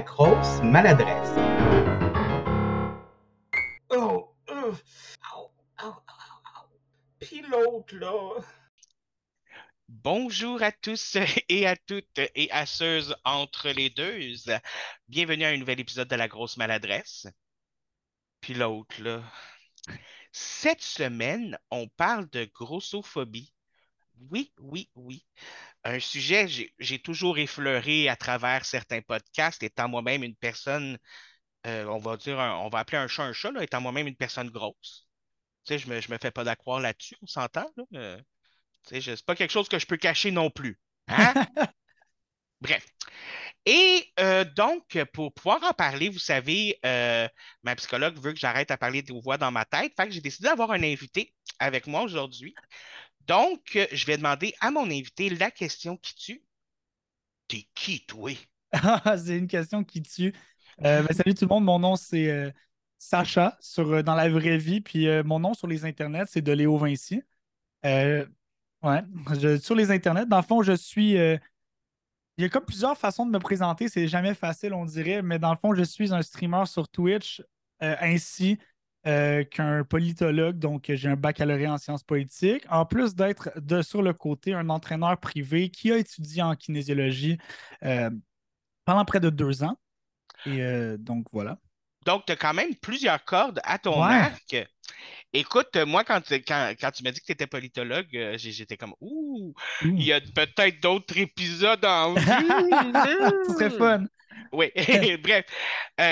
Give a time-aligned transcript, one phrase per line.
[0.00, 1.36] la grosse maladresse.
[3.90, 4.74] Oh, oh,
[7.18, 8.40] Puis l'autre, là.
[9.88, 11.18] Bonjour à tous
[11.50, 14.18] et à toutes et à ceux entre les deux.
[15.08, 17.26] Bienvenue à un nouvel épisode de La Grosse Maladresse.
[18.40, 19.22] Puis l'autre, là.
[20.32, 23.52] Cette semaine, on parle de grossophobie.
[24.30, 25.26] Oui, oui, oui.
[25.84, 26.46] Un sujet,
[26.78, 30.98] j'ai toujours effleuré à travers certains podcasts, étant moi-même une personne,
[31.66, 34.16] euh, on va dire, on va appeler un chat un chat, là, étant moi-même une
[34.16, 35.08] personne grosse.
[35.64, 37.84] Tu sais, je me, je me fais pas d'accroire là-dessus, on s'entend, là.
[37.94, 38.18] Euh,
[38.88, 40.80] tu sais, c'est pas quelque chose que je peux cacher non plus.
[41.08, 41.34] Hein?
[42.60, 42.86] Bref.
[43.66, 46.78] Et euh, donc, pour pouvoir en parler, vous savez,
[47.62, 49.92] ma psychologue veut que j'arrête à parler de voix dans ma tête.
[49.96, 52.54] Fait que j'ai décidé d'avoir un invité avec moi aujourd'hui.
[53.30, 56.42] Donc, je vais demander à mon invité la question qui tue.
[57.46, 58.32] T'es qui, toi?
[59.24, 60.34] c'est une question qui tue.
[60.84, 62.50] Euh, ben, salut tout le monde, mon nom c'est euh,
[62.98, 66.50] Sacha sur, euh, dans la vraie vie, puis mon nom sur les internets c'est de
[66.50, 67.22] Léo Vinci.
[67.84, 68.24] ouais,
[69.62, 71.12] sur les internets, dans le fond, je suis.
[71.12, 71.40] il
[72.36, 75.52] y a comme plusieurs façons de me présenter, c'est jamais facile, on dirait, mais dans
[75.52, 77.44] le fond, je suis un streamer sur Twitch
[77.78, 78.58] ainsi
[79.06, 84.02] euh, qu'un politologue, donc j'ai un baccalauréat en sciences politiques, en plus d'être de sur
[84.02, 87.38] le côté un entraîneur privé qui a étudié en kinésiologie
[87.82, 88.10] euh,
[88.84, 89.78] pendant près de deux ans.
[90.44, 91.56] Et euh, donc voilà.
[92.04, 94.56] Donc, tu as quand même plusieurs cordes à ton arc.
[95.32, 99.54] Écoute, moi, quand, quand, quand tu m'as dit que tu étais politologue, j'étais comme Ouh,
[99.82, 102.20] il y a peut-être d'autres épisodes en vue.
[103.46, 104.04] Ce serait fun.
[104.52, 104.70] Oui,
[105.22, 105.44] bref.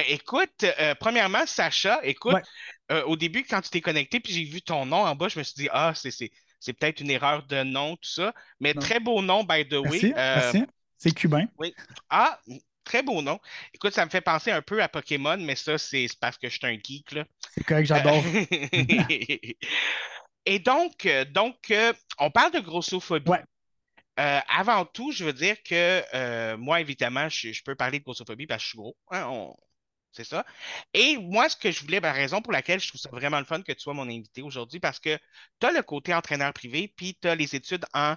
[0.09, 0.65] écoute,
[1.01, 2.43] premièrement, Sacha, écoute,
[2.91, 5.39] euh, au début, quand tu t'es connecté, puis j'ai vu ton nom en bas, je
[5.39, 8.33] me suis dit, ah, c'est peut-être une erreur de nom, tout ça.
[8.61, 10.13] Mais très beau nom, by the way.
[10.15, 10.67] Merci, euh,
[10.97, 11.47] C'est cubain.
[11.59, 11.75] Oui.
[12.09, 12.41] Ah,
[12.85, 13.39] très beau nom.
[13.75, 16.57] Écoute, ça me fait penser un peu à Pokémon, mais ça, c'est parce que je
[16.57, 17.15] suis un geek.
[17.55, 18.23] C'est correct, j'adore.
[20.47, 21.57] Et donc, euh, donc
[22.19, 23.31] on parle de grossophobie.
[23.31, 23.45] Ouais.
[24.19, 28.65] Avant tout, je veux dire que moi, évidemment, je, peux parler de grossophobie parce que
[28.65, 28.97] je suis gros.
[29.11, 29.53] Hein,
[30.13, 30.45] c'est ça.
[30.95, 33.45] Et moi, ce que je voulais, la raison pour laquelle je trouve ça vraiment le
[33.45, 35.17] fun que tu sois mon invité aujourd'hui, parce que
[35.61, 38.17] tu as le côté entraîneur privé, puis tu as les études en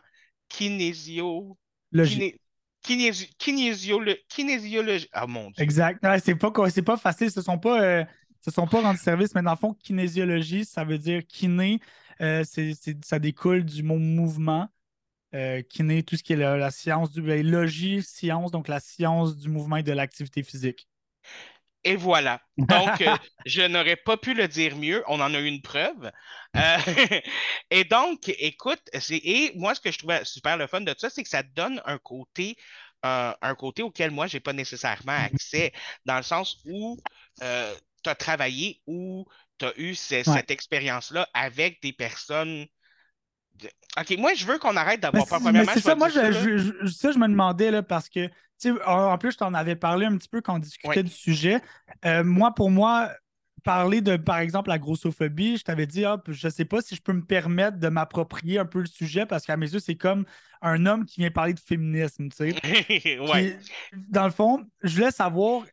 [0.50, 1.58] kinésio...
[4.28, 5.08] kinésiologie.
[5.12, 5.64] Ah mon Dieu.
[5.64, 6.04] Exact.
[6.24, 7.30] c'est pas, pas facile.
[7.30, 8.04] Ce sont pas, euh,
[8.50, 11.80] sont pas rendus service, mais dans le fond, kinésiologie, ça veut dire kiné.
[12.22, 12.44] Euh,
[13.04, 14.68] ça découle du mot mouvement.
[15.34, 17.22] Euh, kiné, tout ce qui est la, science du.
[17.22, 20.88] Ben, logie, science, donc la science du mouvement et de l'activité physique.
[21.84, 22.42] Et voilà.
[22.58, 23.16] Donc, euh,
[23.46, 25.04] je n'aurais pas pu le dire mieux.
[25.08, 26.12] On en a eu une preuve.
[26.56, 26.78] Euh,
[27.72, 31.24] et donc, écoute, et moi, ce que je trouvais super le fun de ça, c'est
[31.24, 32.56] que ça donne un côté,
[33.06, 35.72] euh, un côté auquel moi, je n'ai pas nécessairement accès,
[36.06, 36.98] dans le sens où
[37.40, 39.26] tu as travaillé, où
[39.58, 42.68] tu as eu cette expérience-là avec des personnes
[44.00, 45.72] OK, moi, je veux qu'on arrête d'avoir pas premièrement.
[45.74, 48.30] C'est ça, moi, je, ça, je me demandais, là, parce que,
[48.86, 51.62] en plus, je t'en avais parlé un petit peu quand on discutait du sujet.
[52.06, 53.12] Euh, moi, pour moi,
[53.64, 57.02] parler de, par exemple, la grossophobie, je t'avais dit, hop, je sais pas si je
[57.02, 60.26] peux me permettre de m'approprier un peu le sujet parce qu'à mes yeux, c'est comme
[60.62, 63.20] un homme qui vient parler de féminisme, tu sais.
[63.20, 63.58] ouais.
[64.10, 65.64] dans le fond, je voulais savoir,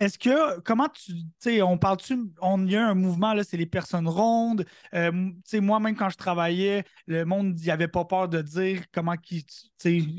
[0.00, 3.66] est-ce que, comment tu, sais, on parle-tu, on y a un mouvement, là, c'est les
[3.66, 4.64] personnes rondes.
[4.94, 9.16] Euh, moi, même quand je travaillais, le monde n'y avait pas peur de dire comment,
[9.16, 9.44] qui,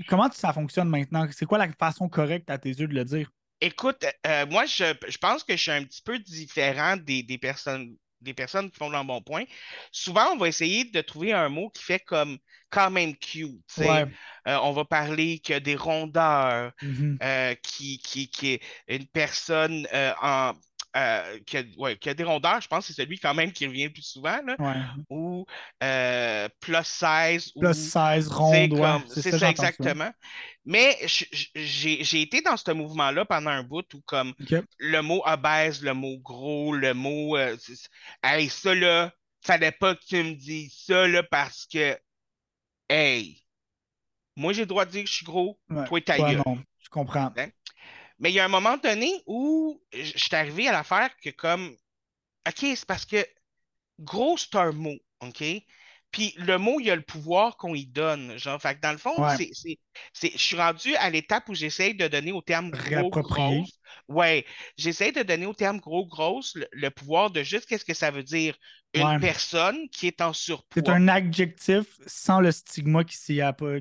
[0.08, 1.28] comment ça fonctionne maintenant?
[1.32, 3.32] C'est quoi la façon correcte à tes yeux de le dire?
[3.62, 7.96] Écoute, euh, moi, je, pense que je suis un petit peu différent des, des personnes
[8.22, 9.44] des personnes qui font le bon point,
[9.92, 12.38] souvent, on va essayer de trouver un mot qui fait comme
[12.70, 13.62] quand même cute.
[13.80, 14.06] Euh,
[14.64, 17.18] on va parler que des rondeurs, mm-hmm.
[17.22, 20.54] euh, qui, qui, qui, est une personne euh, en,
[20.98, 23.94] euh, qui, a, des rondeurs, je pense que c'est celui quand même qui revient le
[23.94, 24.56] plus souvent, là,
[25.10, 25.46] ou
[25.84, 27.52] euh, plus 16.
[27.60, 30.12] Plus 16, ronde, c'est ça, exactement.
[30.66, 30.98] Mais
[31.56, 34.34] j'ai été dans ce mouvement-là pendant un bout où comme
[34.80, 37.56] le mot obèse, le mot gros, le mot euh,
[38.24, 39.12] Hey, ça là,
[39.42, 41.98] fallait pas que tu me dises ça là parce que
[42.90, 43.44] Hey,
[44.36, 47.32] moi j'ai le droit de dire que je suis gros, toi ta Je comprends.
[47.38, 47.50] Hein?
[48.20, 51.76] Mais il y a un moment donné où je suis arrivé à l'affaire que comme
[52.48, 53.26] OK, c'est parce que
[54.00, 55.44] gros, c'est un mot, OK?
[56.12, 58.36] Puis le mot, il y a le pouvoir qu'on y donne.
[58.38, 59.78] Genre, fait que dans le fond, c'est,
[60.34, 63.80] je suis rendu à l'étape où j'essaye de donner au terme gros, grosse.
[64.08, 64.44] Ouais,
[64.76, 68.24] j'essaie de donner au terme gros, grosse le, pouvoir de juste qu'est-ce que ça veut
[68.24, 68.58] dire.
[68.96, 70.82] Une personne qui est en surpoids.
[70.84, 73.18] C'est un adjectif sans le stigma qui,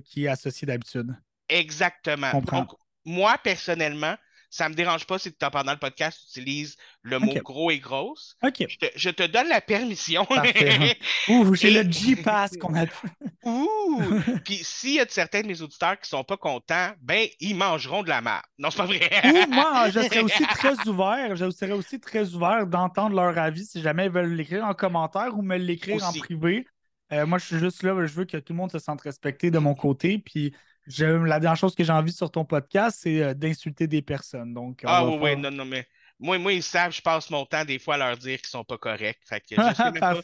[0.05, 1.17] qui est associé d'habitude.
[1.49, 2.39] Exactement.
[2.43, 2.69] Donc,
[3.07, 4.17] moi, personnellement,
[4.51, 7.79] ça me dérange pas si tu, pendant le podcast, tu utilises le mot gros et
[7.79, 8.37] grosse.
[8.43, 8.65] OK.
[8.69, 10.25] Je te, je te donne la permission.
[10.25, 10.99] Parfait.
[11.29, 12.85] Ouh, Et- le G-Pass qu'on a.
[13.45, 14.03] Ouh!
[14.45, 17.55] Puis s'il y a de certains de mes auditeurs qui sont pas contents, ben, ils
[17.55, 18.43] mangeront de la merde.
[18.59, 19.11] Non, c'est pas vrai.
[19.25, 21.37] Ou moi, je serais aussi très ouvert.
[21.37, 25.37] Je serais aussi très ouvert d'entendre leur avis si jamais ils veulent l'écrire en commentaire
[25.37, 26.67] ou me l'écrire en privé.
[27.13, 29.51] Euh, moi, je suis juste là, je veux que tout le monde se sente respecté
[29.51, 30.19] de mon côté.
[30.19, 30.55] Puis
[30.99, 34.55] la dernière chose que j'ai envie sur ton podcast, c'est euh, d'insulter des personnes.
[34.55, 35.87] Donc, on Ah oui, oui, non, non, mais
[36.19, 38.65] moi, moi, ils savent, je passe mon temps des fois à leur dire qu'ils sont
[38.65, 39.21] pas corrects.
[39.29, 40.21] Fait que je sais même pas,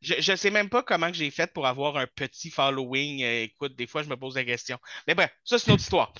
[0.00, 3.22] je, je sais même pas comment j'ai fait pour avoir un petit following.
[3.22, 4.78] Euh, écoute, des fois, je me pose la question.
[5.06, 6.12] Mais bref, ça, c'est une autre histoire.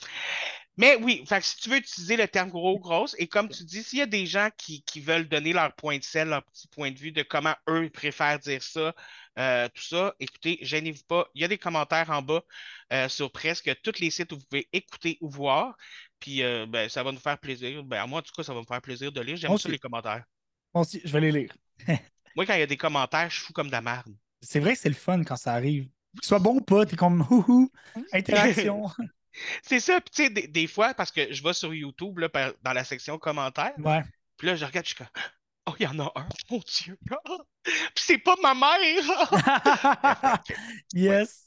[0.76, 3.64] Mais oui, fait que si tu veux utiliser le terme gros, grosse, et comme tu
[3.64, 6.42] dis, s'il y a des gens qui, qui veulent donner leur point de sel, leur
[6.44, 8.94] petit point de vue de comment eux préfèrent dire ça,
[9.40, 11.26] euh, tout ça, écoutez, gênez-vous pas.
[11.34, 12.42] Il y a des commentaires en bas
[12.92, 15.76] euh, sur presque tous les sites où vous pouvez écouter ou voir.
[16.20, 17.82] Puis euh, ben, ça va nous faire plaisir.
[17.82, 19.37] Ben, moi, en tout cas, ça va me faire plaisir de lire.
[19.37, 19.72] J'aime Moi ça, aussi.
[19.72, 20.25] les commentaires.
[20.75, 21.52] Bon, si, je vais les lire.
[22.37, 24.14] Moi, quand il y a des commentaires, je suis fou comme de la merde.
[24.40, 25.88] C'est vrai que c'est le fun quand ça arrive.
[26.14, 27.70] Qu'il soit bon ou pas, t'es comme houhou,
[28.12, 28.88] interaction.
[29.62, 32.28] C'est ça, puis tu sais, des, des fois, parce que je vais sur YouTube, là,
[32.28, 34.02] par- dans la section commentaires, Ouais.
[34.37, 35.06] puis là, je regarde, je suis comme,
[35.70, 36.99] oh, il y en a un, mon Dieu.
[37.64, 40.43] Puis c'est pas ma mère.
[40.94, 41.46] yes.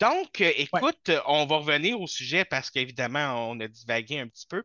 [0.00, 4.46] Donc, euh, écoute, on va revenir au sujet parce qu'évidemment, on a divagué un petit
[4.46, 4.62] peu.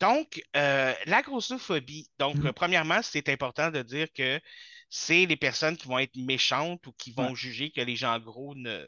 [0.00, 2.10] Donc, euh, la grossophobie.
[2.18, 2.46] Donc, Mhm.
[2.48, 4.40] euh, premièrement, c'est important de dire que
[4.90, 7.34] c'est les personnes qui vont être méchantes ou qui vont Ouais.
[7.36, 8.86] juger que les gens gros ne,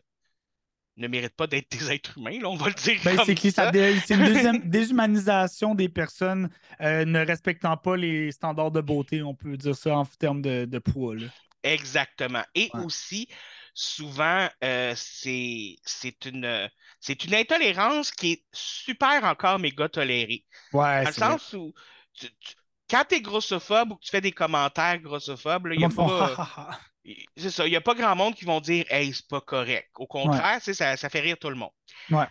[0.96, 3.50] ne méritent pas d'être des êtres humains, là, on va le dire Ben, c'est que
[3.50, 3.66] ça?
[3.66, 3.66] ça.
[3.66, 6.48] dé- c'est une deuxième déshumanisation des personnes
[6.80, 10.64] euh, ne respectant pas les standards de beauté, on peut dire ça en termes de,
[10.64, 11.14] de poids.
[11.16, 11.26] là.
[11.62, 12.44] Exactement.
[12.54, 12.84] Et Ouais.
[12.84, 13.28] aussi,
[13.74, 16.70] souvent, euh, c'est c'est une,
[17.00, 20.44] c'est une intolérance qui est super encore méga tolérée.
[20.72, 21.38] Ouais, Dans le vrai.
[21.38, 21.74] sens où,
[22.14, 22.54] tu- tu-
[22.94, 25.88] quand tu es grossophobe ou que tu fais des commentaires grossophobes, il y le a
[25.88, 26.70] pas,
[27.36, 29.90] c'est ça, il n'y a pas grand monde qui vont dire Hey, c'est pas correct.
[29.96, 31.72] Au contraire, ça, ça fait rire tout le monde.
[32.10, 32.26] Ouais.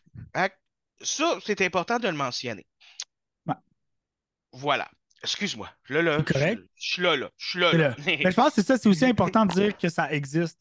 [1.01, 2.65] Ça, c'est important de le mentionner.
[3.45, 3.55] Ouais.
[4.53, 4.89] Voilà.
[5.21, 5.69] Excuse-moi.
[5.89, 6.61] Là, correct.
[6.75, 7.29] je je suis là, là.
[7.37, 7.95] Je suis là, là.
[8.05, 10.59] Mais je pense que c'est ça, c'est aussi important de dire que ça existe.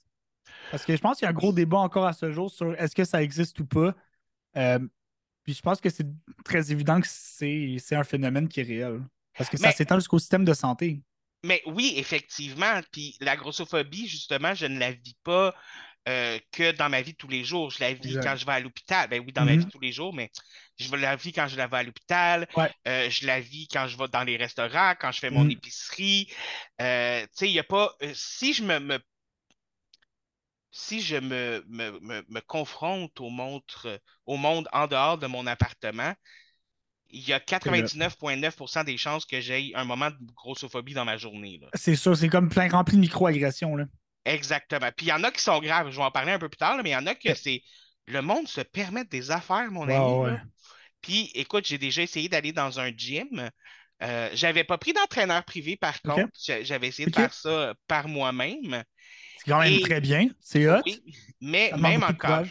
[0.72, 2.74] Parce que je pense qu'il y a un gros débat encore à ce jour sur
[2.80, 3.94] est-ce que ça existe ou pas.
[4.56, 4.78] Euh,
[5.44, 6.06] puis je pense que c'est
[6.44, 9.00] très évident que c'est un phénomène qui est réel.
[9.36, 11.00] Parce que ça Mais- s'étend jusqu'au système de santé.
[11.44, 12.80] Mais oui, effectivement.
[12.92, 15.54] Puis la grossophobie, justement, je ne la vis pas
[16.08, 17.70] euh, que dans ma vie de tous les jours.
[17.70, 19.08] Je la vis quand je vais à l'hôpital.
[19.08, 19.58] Ben oui, dans ma Mhm.
[19.60, 20.32] vie de tous les jours, mais
[20.76, 22.48] je la vis quand je la vais à l'hôpital.
[22.56, 22.72] Ouais.
[22.88, 25.52] Euh, je la vis quand je vais dans les restaurants, quand je fais mon Mhm.
[25.52, 26.28] épicerie.
[26.80, 27.94] Euh, tu sais, il n'y a pas.
[28.14, 28.98] si je me, me-
[30.70, 33.62] si je me, me, me- me confronte au monde,
[34.26, 36.14] au monde en dehors de mon appartement,
[37.12, 41.60] il y a 99,9% des chances que j'aie un moment de grossophobie dans ma journée.
[41.74, 43.76] C'est sûr, c'est comme plein rempli de micro-agressions.
[44.24, 44.88] Exactement.
[44.96, 45.90] Puis il y en a qui sont graves.
[45.90, 47.28] Je vais en parler un peu plus tard, là, mais il y en a que
[47.28, 47.34] Ouais.
[47.34, 47.62] c'est.
[48.06, 50.30] Le monde se permet des affaires, mon ami.
[50.32, 50.38] ouais.
[51.00, 53.50] Puis écoute, j'ai déjà essayé d'aller dans un gym.
[54.02, 56.28] Euh, j'avais pas pris d'entraîneur privé par contre.
[56.44, 58.82] J'a- J'avais essayé de faire ça euh, par moi-même.
[59.38, 60.28] C'est quand même Et- très bien.
[60.40, 60.80] C'est hot.
[60.86, 61.02] Oui,
[61.40, 62.46] mais même encore,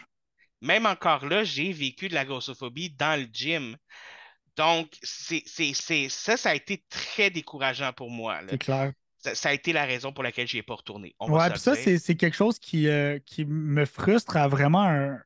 [0.62, 3.76] même encore là, j'ai vécu de la grossophobie dans le gym.
[4.62, 8.40] Donc, c'est, c'est, c'est, ça, ça a été très décourageant pour moi.
[8.48, 8.92] C'est clair.
[9.18, 11.16] Ça, ça a été la raison pour laquelle je n'y ai pas retourné.
[11.20, 14.84] On Ouais, puis ça, c'est c'est quelque chose qui, euh, qui me frustre à vraiment
[14.84, 15.20] un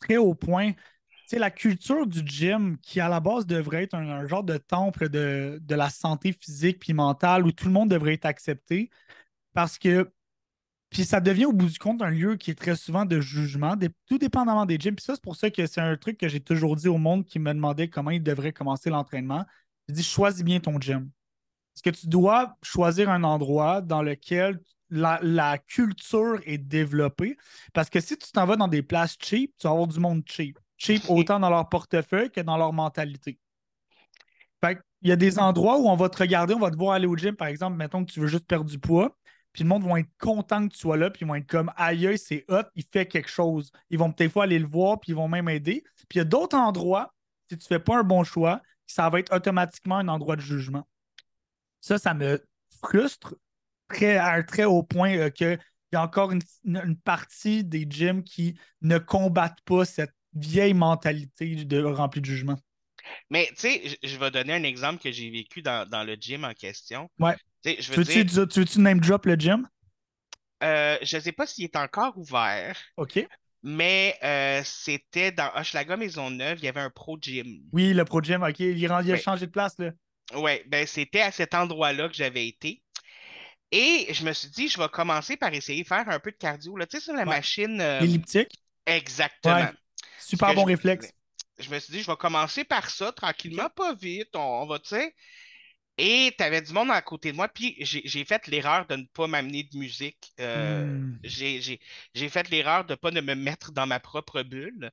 [0.00, 0.72] très haut point.
[0.72, 0.78] Tu
[1.26, 4.56] sais, la culture du gym, qui à la base devrait être un, un genre de
[4.56, 8.90] temple de, de la santé physique puis mentale où tout le monde devrait être accepté,
[9.54, 10.10] parce que,
[10.90, 13.76] puis ça devient au bout du compte un lieu qui est très souvent de jugement,
[14.06, 14.96] tout dépendamment des gyms.
[14.96, 17.24] Puis ça, c'est pour ça que c'est un truc que j'ai toujours dit au monde
[17.24, 19.44] qui me demandait comment il devrait commencer l'entraînement.
[19.88, 21.08] J'ai dit, choisis bien ton gym.
[21.72, 27.36] Parce que tu dois choisir un endroit dans lequel la, la culture est développée.
[27.72, 30.22] Parce que si tu t'en vas dans des places cheap, tu vas avoir du monde
[30.26, 30.58] cheap.
[30.76, 33.38] Cheap autant dans leur portefeuille que dans leur mentalité.
[34.60, 36.92] Fait il y a des endroits où on va te regarder, on va te voir
[36.92, 39.16] aller au gym, par exemple, mettons que tu veux juste perdre du poids,
[39.52, 41.72] puis le monde va être content que tu sois là, puis ils vont être comme
[41.76, 43.72] aïe, c'est hot, il fait quelque chose.
[43.90, 45.82] Ils vont peut-être fois aller le voir, puis ils vont même aider.
[46.08, 47.14] Puis il y a d'autres endroits,
[47.48, 50.40] si tu ne fais pas un bon choix, ça va être automatiquement un endroit de
[50.40, 50.86] jugement.
[51.80, 52.42] Ça, ça me
[52.82, 53.34] frustre
[53.88, 55.58] très, à un très haut point euh, qu'il
[55.92, 60.74] y a encore une, une- une partie des gyms qui ne combattent pas cette vieille
[60.74, 62.58] mentalité de remplie de jugement.
[63.30, 66.44] Mais tu sais, je- vais donner un exemple que j'ai vécu dans, dans le gym
[66.44, 67.10] en question.
[67.18, 67.36] Ouais.
[67.64, 69.68] Tu veux-tu, dire, tu name drop le gym?
[70.62, 73.26] euh, je ne sais pas s'il est encore ouvert, OK.
[73.62, 77.62] mais euh, c'était dans Hochelaga Maisonneuve, il y avait un Pro Gym.
[77.72, 78.60] Oui, le Pro Gym, OK.
[78.60, 79.20] Il, rend- il a Ouais.
[79.20, 79.90] changé de place, là.
[80.34, 82.82] Ouais, ben c'était à cet endroit-là que j'avais été.
[83.72, 86.36] Et je me suis dit, je vais commencer par essayer de faire un peu de
[86.36, 86.76] cardio.
[86.76, 86.86] Là.
[86.86, 87.26] Tu sais, sur la Ouais.
[87.26, 87.80] machine.
[87.80, 88.52] euh, L'elliptique?
[88.86, 89.54] exactement.
[89.56, 89.70] Ouais.
[90.18, 91.12] Super bon je- réflexe.
[91.60, 94.78] Je me suis dit, je vais commencer par ça, tranquillement, pas vite, on, on va,
[94.78, 95.14] tu sais.
[95.98, 99.04] Et tu avais du monde à côté de moi, puis j'ai fait l'erreur de ne
[99.06, 100.32] pas m'amener de musique.
[100.40, 101.16] Euh, Hmm.
[101.24, 101.78] j'ai
[102.30, 104.90] fait l'erreur de ne pas de me mettre dans ma propre bulle.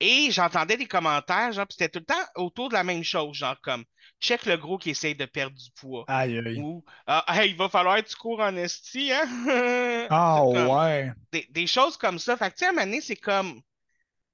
[0.00, 3.60] Et j'entendais des commentaires, genre, c'était tout le temps autour de la même chose, genre
[3.60, 3.84] comme,
[4.20, 6.04] check le gros qui essaye de perdre du poids.
[6.08, 6.58] Aïe, aïe.
[6.62, 9.26] Ou, ah, hey, il va falloir que tu cours en esti, hein?
[10.10, 11.12] Ah, comme- ouais.
[11.32, 12.36] des, des choses comme ça.
[12.36, 13.60] Fait que, tu sais, à un moment donné, c'est comme,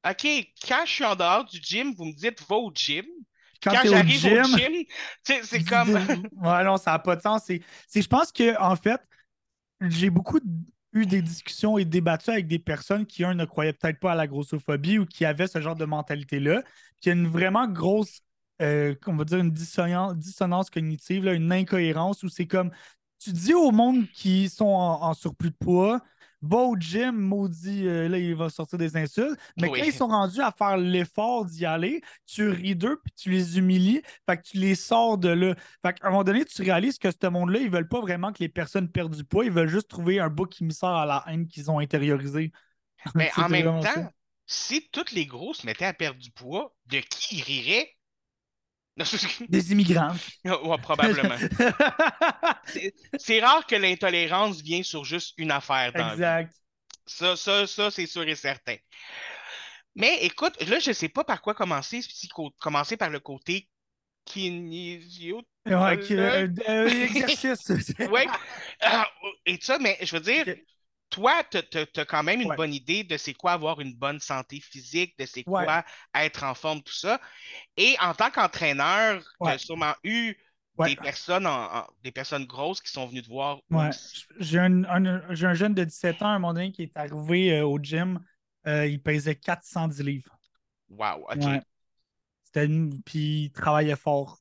[0.08, 0.26] OK,
[0.68, 3.04] quand je suis en dehors du gym, vous me dites, va au gym.
[3.62, 4.84] Quand, j'arrive au gym,
[5.25, 5.94] gym, c'est comme.
[5.94, 7.42] Ouais, non, ça n'a pas de sens.
[7.46, 7.62] C'est,
[8.02, 9.00] je pense que, en fait,
[9.80, 10.38] j'ai beaucoup
[10.92, 14.14] eu des discussions et débattu avec des personnes qui, un, ne croyaient peut-être pas à
[14.14, 16.62] la grossophobie ou qui avaient ce genre de mentalité-là.
[16.62, 18.20] Puis il y a une vraiment grosse,
[18.62, 22.70] euh, on va dire, une dissonance, dissonance cognitive, là, une incohérence où c'est comme,
[23.18, 26.00] tu dis au monde qui sont en, en surplus de poids,
[26.47, 29.38] va au gym, maudit, euh, là, il va sortir des insultes.
[29.57, 29.81] Mais Oui.
[29.81, 33.59] quand ils sont rendus à faire l'effort d'y aller, tu ris d'eux puis tu les
[33.59, 35.55] humilies, fait que tu les sors de là.
[35.85, 38.38] Fait qu'à un moment donné, tu réalises que ce monde-là, ils veulent pas vraiment que
[38.41, 41.47] les personnes perdent du poids, ils veulent juste trouver un bouc émissaire à la haine
[41.49, 42.53] qu'ils ont intériorisé.
[43.15, 44.12] Mais en même temps, ça.
[44.47, 47.91] si tous les gros se mettaient à perdre du poids, de qui ils riraient?
[49.49, 50.15] Des immigrants.
[50.45, 51.37] Ouais, probablement.
[53.19, 56.55] C'est- rare que l'intolérance vienne sur juste une affaire dans exact.
[57.07, 58.76] Ça, ça, ça, c'est sûr et certain.
[59.95, 62.29] Mais écoute, là, je sais pas par quoi commencer, si
[62.61, 63.69] commencer par le côté
[64.25, 65.43] kinésio.
[65.67, 67.93] Ouais, Euh, euh, euh, exercice.
[68.11, 68.26] Ouais.
[68.81, 69.09] Ah,
[69.47, 70.45] et ça, mais je veux dire.
[71.10, 71.58] Toi, tu
[72.00, 72.56] as quand même une Ouais.
[72.56, 75.64] bonne idée de c'est quoi avoir une bonne santé physique, de c'est Ouais.
[75.64, 75.84] quoi
[76.14, 77.20] être en forme, tout ça.
[77.76, 80.34] Et en tant qu'entraîneur, tu as sûrement eu
[80.78, 80.90] Ouais.
[80.90, 83.90] des personnes en- en- des personnes grosses qui sont venues te voir Ouais.
[84.40, 86.96] J'ai un, un- j'ai un jeune de 17 ans, à un moment donné, qui est
[86.96, 88.22] arrivé euh, au gym.
[88.66, 90.36] Euh, il pesait 410 livres.
[90.90, 91.36] Wow, OK.
[91.44, 91.62] Ouais.
[92.44, 93.02] C'était une...
[93.02, 94.38] Puis il travaillait fort.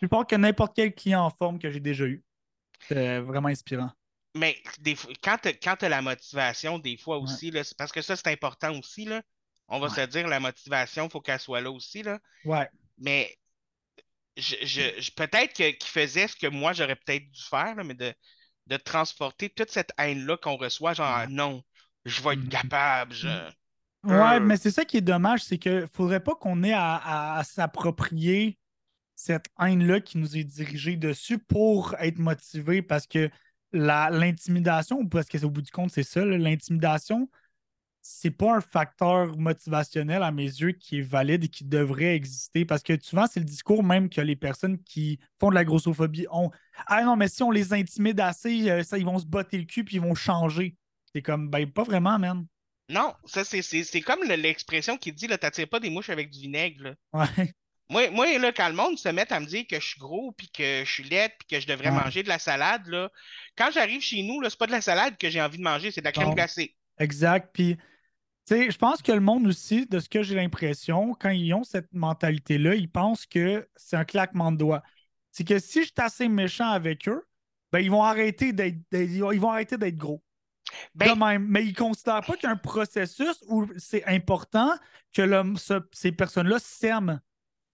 [0.00, 2.22] Plus fort que n'importe quel client en forme que j'ai déjà eu.
[2.80, 3.90] C'était vraiment inspirant.
[4.34, 7.24] Mais des quand tu as, la motivation, des fois Ouais.
[7.24, 9.04] aussi, là, parce que ça, c'est important aussi.
[9.04, 9.22] Là.
[9.68, 9.94] On va Ouais.
[9.94, 12.02] se dire, la motivation, il faut qu'elle soit là aussi.
[12.02, 12.18] Là.
[12.44, 12.68] Ouais.
[12.98, 13.36] Mais
[14.36, 17.94] je, je- je- peut-être qu'il faisait ce que moi, j'aurais peut-être dû faire, là, mais
[17.94, 18.12] de,
[18.66, 21.26] de transporter toute cette haine-là qu'on reçoit, genre, Ouais.
[21.28, 21.62] non,
[22.04, 22.48] je vais être Mhm.
[22.48, 23.12] capable.
[23.14, 23.28] je-
[24.02, 24.40] Ouais, Euh.
[24.40, 27.44] mais c'est ça qui est dommage, c'est qu'il faudrait pas qu'on ait à, à- à
[27.44, 28.58] s'approprier
[29.14, 33.30] cette haine-là qui nous est dirigée dessus pour être motivé parce que
[33.74, 37.28] l'intimidation, parce que c'est au bout du compte, c'est ça, l'intimidation,
[38.02, 42.64] c'est pas un facteur motivationnel à mes yeux qui est valide et qui devrait exister
[42.64, 46.26] parce que souvent, c'est le discours même que les personnes qui font de la grossophobie
[46.30, 46.50] ont.
[46.86, 49.64] Ah non, mais si on les intimide assez, euh, ça, ils vont se botter le
[49.64, 50.76] cul puis ils vont changer.
[51.14, 52.46] C'est comme, ben, pas vraiment, man.
[52.90, 56.40] Non, ça, c'est- comme le- l'expression qui dit, là, t'attires pas des mouches avec du
[56.40, 56.82] vinaigre.
[56.82, 56.94] là.
[57.14, 57.54] Ouais.
[57.90, 60.32] Moi, moi, là, quand le monde se met à me dire que je suis gros,
[60.32, 62.02] puis que je suis laide, puis que je devrais Ouais.
[62.02, 63.10] manger de la salade, là,
[63.56, 66.00] quand j'arrive chez nous, c'est pas de la salade que j'ai envie de manger, c'est
[66.00, 66.34] de la crème Non.
[66.34, 66.74] glacée.
[66.98, 67.50] Exact.
[67.52, 67.82] Puis, tu
[68.46, 71.64] sais, je pense que le monde aussi, de ce que j'ai l'impression, quand ils ont
[71.64, 74.82] cette mentalité-là, ils pensent que c'est un claquement de doigts.
[75.30, 77.26] C'est que si je suis assez méchant avec eux,
[77.72, 80.22] ben, ils vont arrêter d'être ils vont arrêter d'être gros.
[80.94, 81.46] Ben, De même.
[81.48, 84.72] Mais ils ne considèrent pas qu'il y a un processus où c'est important
[85.12, 87.20] que le- ce- ces personnes-là s'aiment.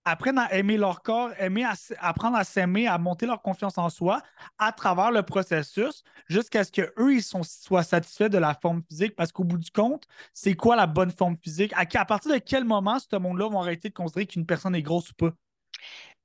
[0.07, 3.91] Apprennent à aimer leur corps, aimer à apprendre à s'aimer, à monter leur confiance en
[3.91, 4.23] soi
[4.59, 9.15] à travers le processus jusqu'à ce qu'eux, ils sont, soient satisfaits de la forme physique.
[9.15, 11.73] Parce qu'au bout du compte, c'est quoi la bonne forme physique?
[11.75, 14.83] À, à partir de quel moment ce monde-là vont arrêter de considérer qu'une personne est
[14.83, 15.33] grosse ou pas?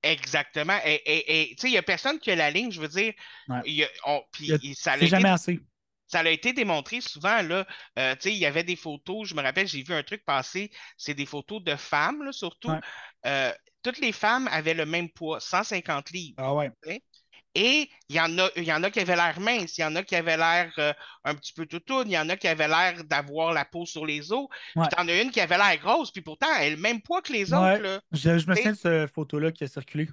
[0.03, 0.77] exactement.
[0.85, 3.13] Et tu sais, il n'y a personne qui a la ligne, je veux dire.
[3.47, 3.61] Ouais.
[3.65, 5.59] il y a- on- puis Il y a- il- ça a C'est été jamais assez.
[6.07, 7.65] Ça a été démontré souvent, là.
[7.97, 10.23] Euh, tu sais, il y avait des photos, je me rappelle, j'ai vu un truc
[10.23, 12.69] passer, c'est des photos de femmes, là, surtout.
[12.69, 12.79] Ouais.
[13.25, 13.51] Euh,
[13.85, 16.35] toutes les femmes avaient le même poids, 150 livres.
[16.37, 16.71] Ah ouais.
[17.57, 19.95] Et il y en a, y en a qui avaient l'air minces, il y en
[19.95, 22.67] a qui avaient l'air euh, un petit peu toutoune, il y en a qui avaient
[22.67, 24.47] l'air d'avoir la peau sur les os.
[24.75, 24.87] Ouais.
[24.87, 27.21] Puis t'en as une qui avait l'air grosse, puis pourtant, elle a le même poids
[27.21, 27.57] que les Ouais.
[27.57, 28.01] autres, là.
[28.11, 30.09] Je, je me souviens de cette photo-là qui a circulé.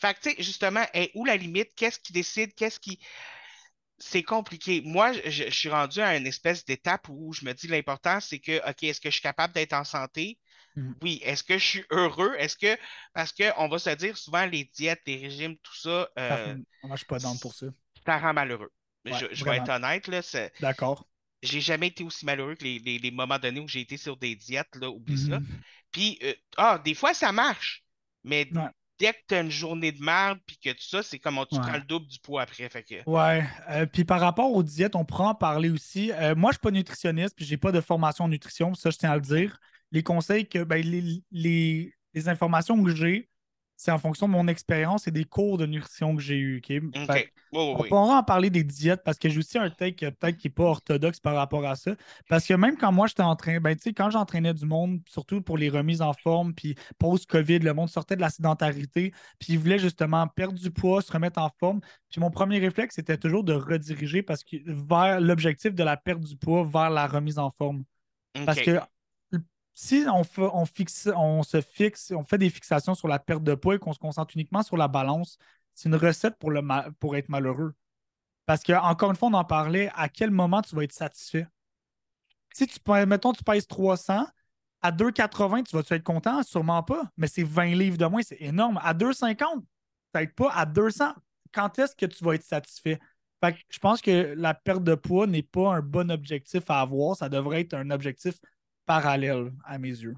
[0.00, 1.74] Fait que, tu sais, justement, où la limite?
[1.76, 2.54] Qu'est-ce qui décide?
[2.54, 2.98] Qu'est-ce qui.
[3.98, 4.80] C'est compliqué.
[4.84, 8.38] Moi, je, je suis rendu à une espèce d'étape où je me dis l'important, c'est
[8.38, 10.38] que, OK, est-ce que je suis capable d'être en santé?
[10.76, 10.94] Mhm.
[11.02, 11.20] Oui.
[11.24, 12.34] Est-ce que je suis heureux?
[12.38, 12.76] Est-ce que.
[13.12, 16.96] Parce qu'on va se dire souvent, les diètes, les régimes, tout ça, Ça- euh, Moi,
[16.96, 17.66] je suis pas dans pour ça.
[18.06, 18.70] ça rend malheureux.
[19.04, 20.22] Ouais, je je vais être honnête, là.
[20.22, 21.06] c'est- D'accord.
[21.42, 24.16] j'ai jamais été aussi malheureux que les, les- les moments donnés où j'ai été sur
[24.16, 25.40] des diètes, là, oublie ça.
[25.40, 25.46] Mhm.
[25.90, 27.82] Puis, euh, ah, des fois, ça marche,
[28.22, 28.68] mais Ouais.
[28.98, 31.56] dès que tu as une journée de merde, puis que tout ça, c'est comme tu
[31.56, 31.62] Ouais.
[31.62, 32.68] prends le double du poids après.
[32.68, 33.42] Fait que, Ouais.
[33.70, 36.12] Euh, puis par rapport aux diètes, on pourra en parler aussi.
[36.12, 38.98] Euh, moi, je suis pas nutritionniste, puis j'ai pas de formation en nutrition, ça, je
[38.98, 39.58] tiens à le dire.
[39.92, 43.28] Les conseils que, ben, les, les- les informations que j'ai,
[43.76, 46.58] c'est en fonction de mon expérience et des cours de nutrition que j'ai eu.
[46.58, 46.66] OK?
[47.06, 47.88] Fait On oui.
[47.88, 50.52] pourra en parler des diètes parce que j'ai aussi un take euh, peut-être qui n'est
[50.52, 51.92] pas orthodoxe par rapport à ça.
[52.28, 55.00] Parce que même quand moi j'étais en train, ben tu sais, quand j'entraînais du monde,
[55.08, 59.54] surtout pour les remises en forme, puis post-COVID, le monde sortait de la sédentarité, puis
[59.54, 61.80] il voulait justement perdre du poids, se remettre en forme.
[62.10, 66.20] Puis mon premier réflexe, c'était toujours de rediriger parce que vers l'objectif de la perte
[66.20, 67.84] du poids vers la remise en forme.
[68.44, 68.78] Parce que
[69.82, 73.76] si on, fixe, on se fixe, on fait des fixations sur la perte de poids
[73.76, 75.38] et qu'on se concentre uniquement sur la balance,
[75.74, 77.72] c'est une recette pour, être malheureux.
[78.44, 81.46] Parce que, encore une fois, on en parlait, à quel moment tu vas être satisfait?
[82.52, 84.26] Si tu mettons, tu pèses 300,
[84.82, 86.42] à 2,80, tu vas-tu être content?
[86.42, 87.10] Sûrement pas.
[87.16, 88.78] Mais c'est 20 livres de moins, c'est énorme.
[88.82, 89.64] À 2,50,
[90.12, 90.52] peut-être pas.
[90.52, 91.14] À 200,
[91.54, 92.98] quand est-ce que tu vas être satisfait?
[93.42, 96.82] Fait que je pense que la perte de poids n'est pas un bon objectif à
[96.82, 97.16] avoir.
[97.16, 98.34] Ça devrait être un objectif
[98.90, 100.16] parallèle à mes yeux.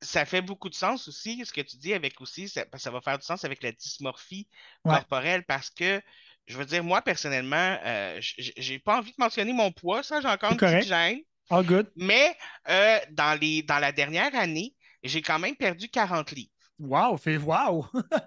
[0.00, 3.00] Ça fait beaucoup de sens aussi, ce que tu dis avec aussi, ça, ça va
[3.00, 4.48] faire du sens avec la dysmorphie
[4.84, 4.92] Ouais.
[4.94, 6.00] corporelle parce que,
[6.46, 10.28] je veux dire, moi, personnellement, euh, j'ai pas envie de mentionner mon poids, ça, j'ai
[10.28, 11.20] encore une petite gêne.
[11.50, 11.86] All good.
[11.96, 12.36] Mais
[12.68, 16.50] euh, dans les, dans la dernière année, j'ai quand même perdu 40 livres.
[16.78, 17.86] Wow, fait wow!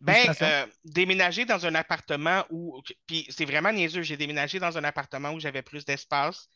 [0.00, 2.80] Ben, euh, déménager dans un appartement où.
[3.06, 6.48] Puis c'est vraiment niaiseux, j'ai déménagé dans un appartement où j'avais plus d'espace.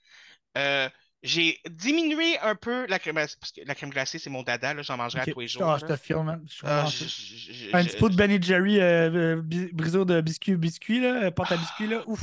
[1.23, 4.81] J'ai diminué un peu la crème glacée, parce que la crème glacée, c'est mon dada,
[4.83, 5.71] j'en mangerai à tous les Je- jours.
[5.71, 6.45] ah, je te filme, man.
[6.51, 10.57] Je Ah, je- je- Un petit pot de Ben Jerry, euh, euh, brisure de biscuit,
[10.57, 12.03] biscuit là, euh, pâte à biscuit, là.
[12.07, 12.21] Ouf!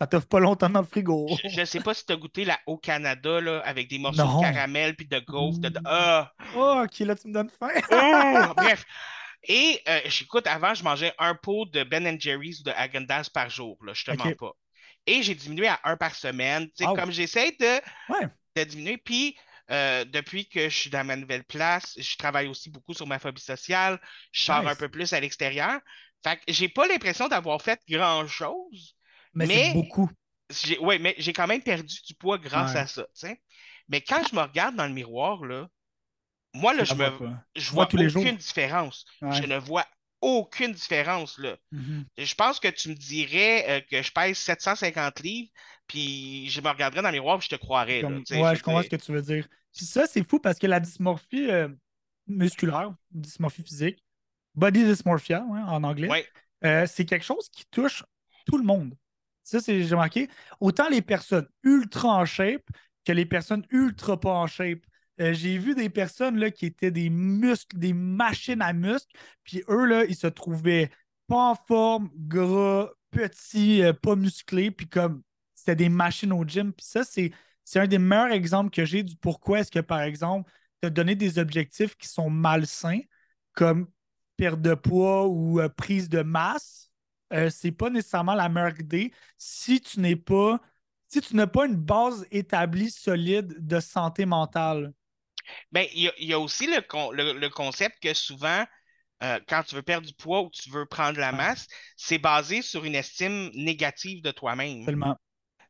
[0.00, 1.26] Ça t'offre pas longtemps dans le frigo.
[1.42, 4.22] je- je sais pas si tu as goûté la au Canada là, avec des morceaux
[4.24, 4.38] Non.
[4.40, 5.58] de caramel puis de gaufre.
[5.58, 6.32] de- de- Ah!
[6.56, 7.70] Oh, ok, là, tu me donnes faim.
[7.90, 8.52] Oh!
[8.56, 8.84] Bref.
[9.48, 13.50] Et euh, j'écoute, avant, je mangeais un pot de Ben Jerry's ou de Häagen-Dazs par
[13.50, 13.76] jour.
[13.84, 14.52] Là, je te mens pas.
[15.06, 16.68] Et j'ai diminué à un par semaine.
[16.80, 16.94] Wow.
[16.94, 17.80] Comme j'essaie de,
[18.12, 18.28] Ouais.
[18.56, 18.98] de diminuer.
[18.98, 19.36] Puis,
[19.70, 23.18] euh, depuis que je suis dans ma nouvelle place, je travaille aussi beaucoup sur ma
[23.18, 24.00] phobie sociale.
[24.32, 24.70] Je sors Nice.
[24.72, 25.80] un peu plus à l'extérieur.
[26.24, 28.96] Fait que j'ai pas l'impression d'avoir fait grand-chose.
[29.34, 30.10] Mais, Mais- c'est beaucoup.
[30.80, 32.80] Ouais, mais j'ai quand même perdu du poids grâce Ouais.
[32.80, 33.06] à ça.
[33.88, 35.66] Mais quand je me regarde dans le miroir, là,
[36.54, 37.10] moi, là, je me,
[37.56, 38.38] je vois vois tous les aucune jours.
[38.38, 39.04] différence.
[39.22, 39.32] Ouais.
[39.32, 39.86] Je ne vois
[40.22, 41.56] aucune différence, là.
[41.72, 42.06] Mhm.
[42.16, 45.50] Je pense que tu me dirais euh, que je pèse 750 livres,
[45.86, 48.22] puis je me regarderais dans le miroir, puis je te croirais, Comme- ouais,
[48.54, 49.46] je je comprends ce que tu veux dire.
[49.76, 51.68] Puis ça, c'est fou parce que la dysmorphie euh,
[52.26, 54.02] musculaire, dysmorphie physique,
[54.54, 56.26] body dysmorphia ouais, en anglais, Ouais.
[56.64, 58.04] euh, c'est quelque chose qui touche
[58.46, 58.94] tout le monde.
[59.42, 60.28] Ça, j'ai remarqué,
[60.60, 62.62] autant les personnes ultra en shape
[63.04, 64.78] que les personnes ultra pas en shape.
[65.22, 69.62] Euh, j'ai vu des personnes là, qui étaient des muscles, des machines à muscles, puis
[69.68, 70.90] eux, là, ils se trouvaient
[71.28, 75.22] pas en forme, gras, petits, euh, pas musclés, puis comme
[75.54, 76.72] c'était des machines au gym.
[76.72, 77.32] Puis ça, c'est,
[77.76, 80.50] un des meilleurs exemples que j'ai du pourquoi est-ce que, par exemple,
[80.82, 83.00] te donner des objectifs qui sont malsains,
[83.52, 83.88] comme
[84.36, 86.90] perte de poids ou euh, prise de masse,
[87.32, 90.60] euh, c'est pas nécessairement la meilleure idée si tu n'es pas
[91.06, 94.94] si tu n'as pas une base établie solide de santé mentale.
[95.72, 98.64] Ben, il y a, il y a aussi le, con- le- le concept que souvent,
[99.24, 102.62] euh, quand tu veux perdre du poids ou tu veux prendre la masse, c'est basé
[102.62, 104.86] sur une estime négative de toi-même.
[104.86, 105.16] Tellement.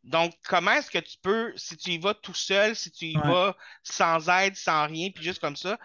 [0.04, 3.16] Donc, comment est-ce que tu peux, si tu y vas tout seul, si tu y
[3.16, 3.22] Ouais.
[3.22, 5.78] vas sans aide, sans rien, puis juste comme ça,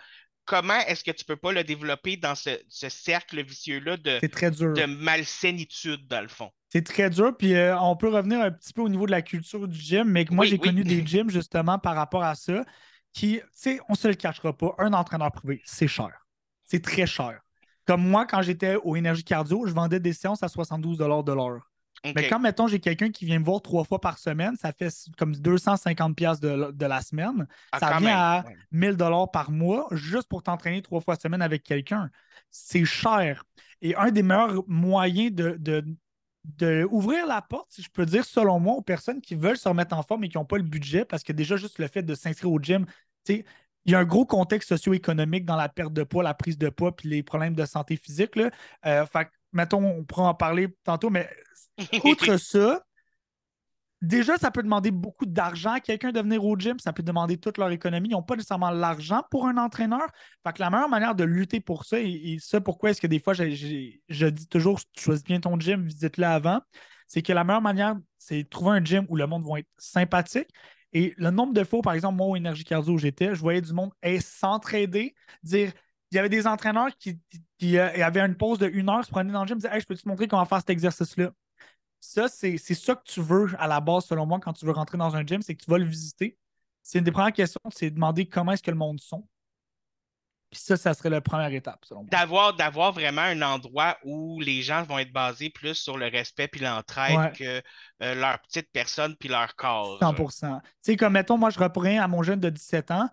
[0.46, 4.30] comment est-ce que tu peux pas le développer dans ce, ce cercle vicieux-là de, C'est
[4.30, 4.78] très dur.
[4.78, 6.52] de malsainitude, dans le fond?
[6.70, 7.36] C'est très dur.
[7.38, 10.06] Puis euh, on peut revenir un petit peu au niveau de la culture du gym,
[10.10, 10.60] mais que moi, Oui, j'ai oui.
[10.60, 12.66] connu des gyms justement par rapport à ça,
[13.14, 16.12] qui, tu sais, on se le cachera pas, un entraîneur privé, c'est cher.
[16.66, 17.40] C'est très cher.
[17.86, 21.72] Comme moi, quand j'étais au Énergie Cardio, je vendais des séances à 72 de l'heure.
[22.16, 24.94] Mais quand, mettons, j'ai quelqu'un qui vient me voir trois fois par semaine, ça fait
[25.18, 27.48] comme 250$ piastres de, de la semaine.
[27.72, 28.56] Ah, ça vient à ouais.
[28.72, 32.10] 1000 dollars par mois juste pour t'entraîner trois fois semaine avec quelqu'un.
[32.52, 33.44] C'est cher.
[33.82, 35.86] Et un des meilleurs moyens de, de,
[36.56, 39.68] de ouvrir la porte, si je peux dire, selon moi, aux personnes qui veulent se
[39.68, 42.04] remettre en forme et qui n'ont pas le budget, parce que déjà, juste le fait
[42.04, 42.86] de s'inscrire au gym,
[43.26, 43.46] tu sais,
[43.86, 46.70] il y a un gros contexte socio-économique dans la perte de poids, la prise de
[46.70, 48.36] poids, puis les problèmes de santé physique.
[48.36, 48.52] Là.
[48.86, 51.30] Euh, fait que, mettons, on pourra en parler tantôt, mais
[52.04, 52.86] outre ça,
[54.02, 56.80] déjà, ça peut demander beaucoup d'argent à quelqu'un de venir au gym.
[56.80, 58.10] Ça peut demander toute leur économie.
[58.10, 60.08] Ils n'ont pas nécessairement l'argent pour un entraîneur.
[60.46, 63.08] Fait que la meilleure manière de lutter pour ça, et, et ça, pourquoi est-ce que
[63.08, 66.62] des fois, je dis toujours, choisis bien ton gym, visite-le avant,
[67.08, 69.70] c'est que la meilleure manière, c'est de trouver un gym où le monde va être
[69.78, 70.50] sympathique.
[70.94, 73.62] Et le nombre de fois, par exemple, moi, au Énergie Cardio où j'étais, je voyais
[73.62, 75.72] du monde s'entraider, dire
[76.12, 77.20] il y avait des entraîneurs qui,
[77.78, 79.86] euh, avaient une pause de une heure, se prenaient dans le gym disaient Hey, je
[79.86, 81.32] peux te montrer comment faire cet exercice-là.
[82.08, 84.98] Ça, c'est ça que tu veux à la base, selon moi, quand tu veux rentrer
[84.98, 86.38] dans un gym, c'est que tu vas le visiter.
[86.82, 89.28] C'est une des premières questions, c'est demander comment est-ce que le monde sont.
[90.50, 92.10] Puis ça, ça serait la première étape, selon moi.
[92.10, 96.48] D'avoir, d'avoir vraiment un endroit où les gens vont être basés plus sur le respect
[96.48, 97.62] puis l'entraide que
[98.02, 100.00] euh, leur petite personne puis leur corps.
[100.00, 103.10] 100% Tu sais, comme mettons, moi, je reprends à mon jeune de 17 ans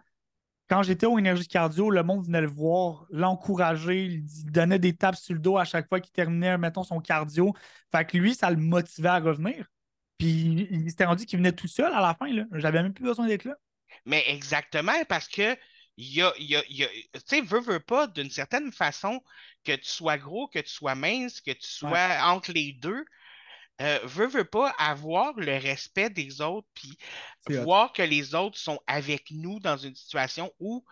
[0.68, 5.16] quand j'étais au Énergie Cardio, le monde venait le voir, l'encourager, il donnait des tapes
[5.16, 7.54] sur le dos à chaque fois qu'il terminait, mettons, son cardio.
[7.92, 9.66] Fait que lui, ça le motivait à revenir.
[10.18, 12.26] Puis il s'était rendu qu'il venait tout seul à la fin.
[12.52, 13.56] J'avais même plus besoin d'être là.
[14.06, 15.56] Mais exactement, parce que
[15.96, 19.22] il y a, tu sais, veux, veux pas, d'une certaine façon,
[19.64, 23.04] que tu sois gros, que tu sois mince, que tu sois entre les deux,
[23.80, 26.96] euh, veut, veut pas avoir le respect des autres, puis
[27.48, 30.84] voir que les autres sont avec nous dans une situation où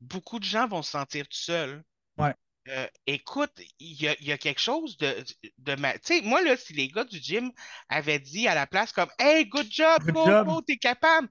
[0.00, 1.82] beaucoup de gens vont se sentir tout seuls.
[2.16, 2.34] Ouais.
[2.68, 5.24] Euh, écoute, il y, a, quelque chose de,
[5.58, 7.50] de Tu sais, moi, là, si les gars du gym
[7.88, 11.28] avaient dit à la place comme Hey, good job, good t'es capable.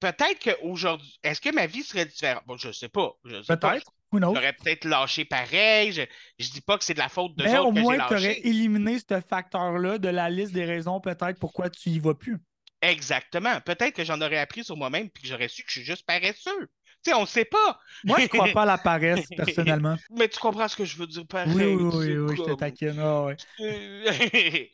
[0.00, 2.42] Peut-être qu'aujourd'hui, est-ce que ma vie serait différente?
[2.46, 3.12] Bon, je sais pas.
[3.22, 3.90] Peut-être.
[4.34, 5.92] J'aurais peut-être lâché pareil.
[5.92, 6.02] Je,
[6.38, 8.98] je dis pas que c'est de la faute de Mais au moins, tu aurais éliminé
[8.98, 12.38] ce facteur-là de la liste des raisons peut-être pourquoi tu y vas plus.
[12.82, 13.60] Exactement.
[13.62, 16.04] Peut-être que j'en aurais appris sur moi-même puis que j'aurais su que je suis juste
[16.06, 16.68] paresseux.
[17.04, 17.78] Tu sais, on ne sait pas.
[18.02, 19.96] Moi, je ne crois pas à la paresse, personnellement.
[20.10, 21.52] Mais tu comprends ce que je veux dire, pareil.
[21.54, 22.98] Oui, oui, oui, je te taquine.
[22.98, 23.28] Ah,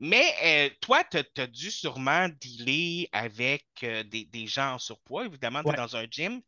[0.00, 5.62] Mais euh, toi, tu as, dû sûrement dealer avec euh, des, gens en surpoids, évidemment,
[5.62, 6.40] dans un gym.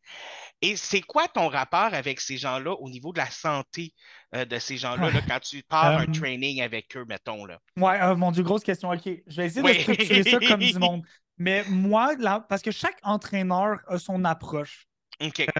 [0.62, 3.94] Et c'est quoi ton rapport avec ces gens-là au niveau de la santé
[4.34, 7.44] euh, de ces gens-là quand tu pars un training avec eux, mettons?
[7.44, 7.58] Là?
[7.76, 8.90] Ouais, mon Dieu, grosse question.
[8.90, 11.02] OK, je vais essayer de structurer ça comme du monde.
[11.38, 14.89] Mais moi, là, parce que chaque entraîneur a son approche.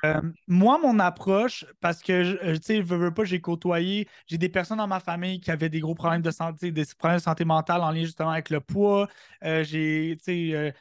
[0.04, 4.38] Euh, moi, mon approche, parce que, euh, tu sais, je veux pas, j'ai côtoyé, j'ai
[4.38, 7.22] des personnes dans ma famille qui avaient des gros problèmes de santé, des problèmes de
[7.22, 9.08] santé mentale en lien justement avec le poids.
[9.44, 10.74] Euh, j'ai, tu sais,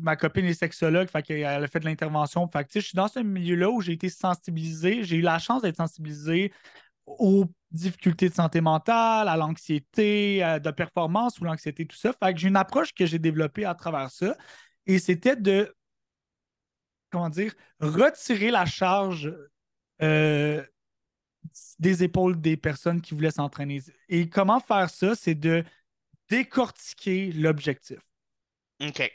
[0.00, 2.48] ma copine est sexologue, fait qu'elle a fait de l'intervention.
[2.50, 5.62] Fait que, je suis dans ce milieu-là où j'ai été sensibilisé, j'ai eu la chance
[5.62, 6.52] d'être sensibilisé
[7.06, 12.12] aux difficultés de santé mentale, à l'anxiété, de performance ou l'anxiété, tout ça.
[12.22, 14.36] Fait que j'ai une approche que j'ai développée à travers ça.
[14.86, 15.74] Et c'était de
[17.10, 19.32] comment dire, retirer la charge
[20.02, 20.64] euh,
[21.78, 23.82] des épaules des personnes qui voulaient s'entraîner.
[24.08, 25.14] Et comment faire ça?
[25.14, 25.64] C'est de
[26.28, 27.98] décortiquer l'objectif.
[28.80, 29.10] OK.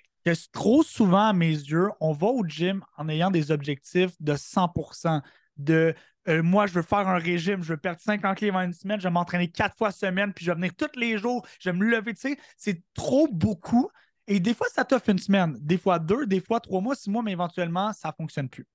[0.52, 5.22] trop souvent, à mes yeux, on va au gym en ayant des objectifs de 100%
[5.58, 5.94] de
[6.30, 9.00] euh, moi, je veux faire un régime, je veux perdre 50 livres en une semaine,
[9.00, 11.78] je vais m'entraîner quatre fois semaine, puis je vais venir tous les jours, je vais
[11.78, 12.14] me lever.
[12.14, 13.90] Tu sais, c'est trop beaucoup.
[14.28, 17.10] Et des fois, ça t'offre une semaine, des fois deux, des fois trois mois, six
[17.10, 18.66] mois, mais éventuellement, ça ne fonctionne plus.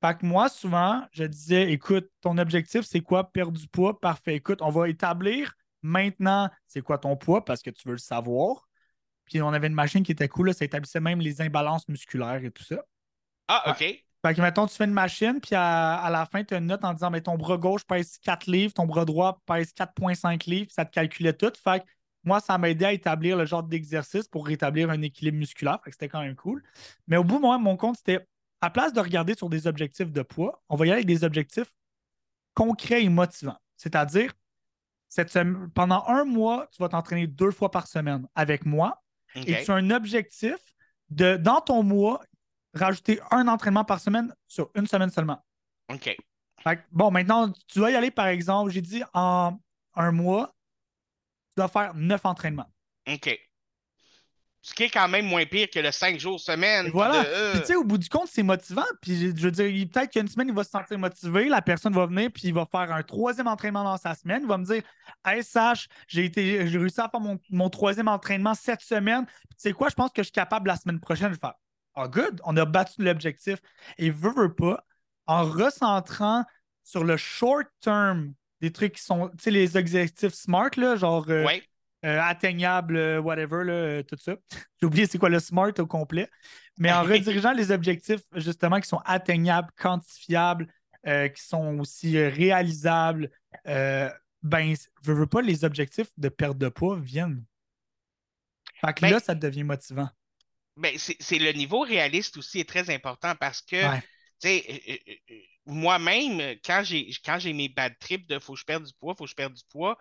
[0.00, 3.30] Fait que moi, souvent, je disais, écoute, ton objectif, c'est quoi?
[3.30, 4.00] Perdre du poids?
[4.00, 4.34] Parfait.
[4.34, 7.44] Écoute, on va établir maintenant, c'est quoi ton poids?
[7.44, 8.68] Parce que tu veux le savoir.
[9.24, 12.50] Puis on avait une machine qui était cool, ça établissait même les imbalances musculaires et
[12.50, 12.82] tout ça.
[13.46, 13.78] Ah, OK.
[14.24, 16.84] Fait que, mettons, tu fais une machine, puis à, la fin, tu as une note
[16.84, 20.70] en disant, mais ton bras gauche pèse 4 livres, ton bras droit pèse 4,5 livres,
[20.72, 21.52] ça te calculait tout.
[21.62, 21.86] Fait que
[22.24, 25.78] moi, ça m'a aidé à établir le genre d'exercice pour rétablir un équilibre musculaire.
[25.86, 26.62] C'était quand même cool.
[27.06, 28.26] Mais au bout, moi, mon compte, c'était
[28.60, 31.24] à place de regarder sur des objectifs de poids, on va y aller avec des
[31.24, 31.72] objectifs
[32.54, 33.58] concrets et motivants.
[33.76, 34.32] C'est-à-dire,
[35.74, 39.02] pendant un mois, tu vas t'entraîner deux fois par semaine avec moi.
[39.34, 40.56] Et tu as un objectif
[41.10, 42.22] de, dans ton mois,
[42.74, 45.44] rajouter un entraînement par semaine sur une semaine seulement.
[45.88, 46.16] OK.
[46.92, 49.58] bon, maintenant, tu vas y aller, par exemple, j'ai dit en
[49.94, 50.54] un mois,
[51.52, 52.70] tu dois faire neuf entraînements.
[53.08, 53.38] OK.
[54.64, 56.88] Ce qui est quand même moins pire que le cinq jours semaine.
[56.92, 57.24] voilà.
[57.26, 58.84] Euh, tu sais, au bout du compte, c'est motivant.
[59.00, 61.48] Puis je veux dire, peut-être qu'une semaine, il va se sentir motivé.
[61.48, 64.42] La personne va venir, puis il va faire un troisième entraînement dans sa semaine.
[64.42, 64.82] Il va me dire
[65.24, 69.26] Hey, Sach, j'ai été, j'ai réussi à faire mon, troisième entraînement cette semaine.
[69.26, 71.54] tu sais quoi, je pense que je suis capable la semaine prochaine de faire.
[71.96, 73.58] Ah, good, on a battu l'objectif.
[73.98, 74.84] Et veut, veut pas,
[75.26, 76.44] en recentrant
[76.84, 81.26] sur le short term des trucs qui sont, tu sais, les objectifs smart, là, genre
[81.28, 81.44] euh,
[82.04, 84.36] euh, atteignables, euh, whatever, tout ça.
[84.80, 86.30] J'ai oublié c'est quoi le smart au complet.
[86.78, 90.68] Mais en redirigeant les objectifs, justement, qui sont atteignables, quantifiables,
[91.04, 93.28] qui sont aussi réalisables,
[93.64, 97.44] ben, je veux pas, les objectifs de perte de poids viennent.
[98.80, 100.08] Fait que ben là, ça devient motivant.
[100.76, 105.02] Ben, c'est le niveau réaliste aussi est très important parce que, tu sais,
[105.66, 109.14] moi-même, quand j'ai quand j'ai mes bad trips de faut que je perde du poids,
[109.14, 109.98] faut que je perde du poids,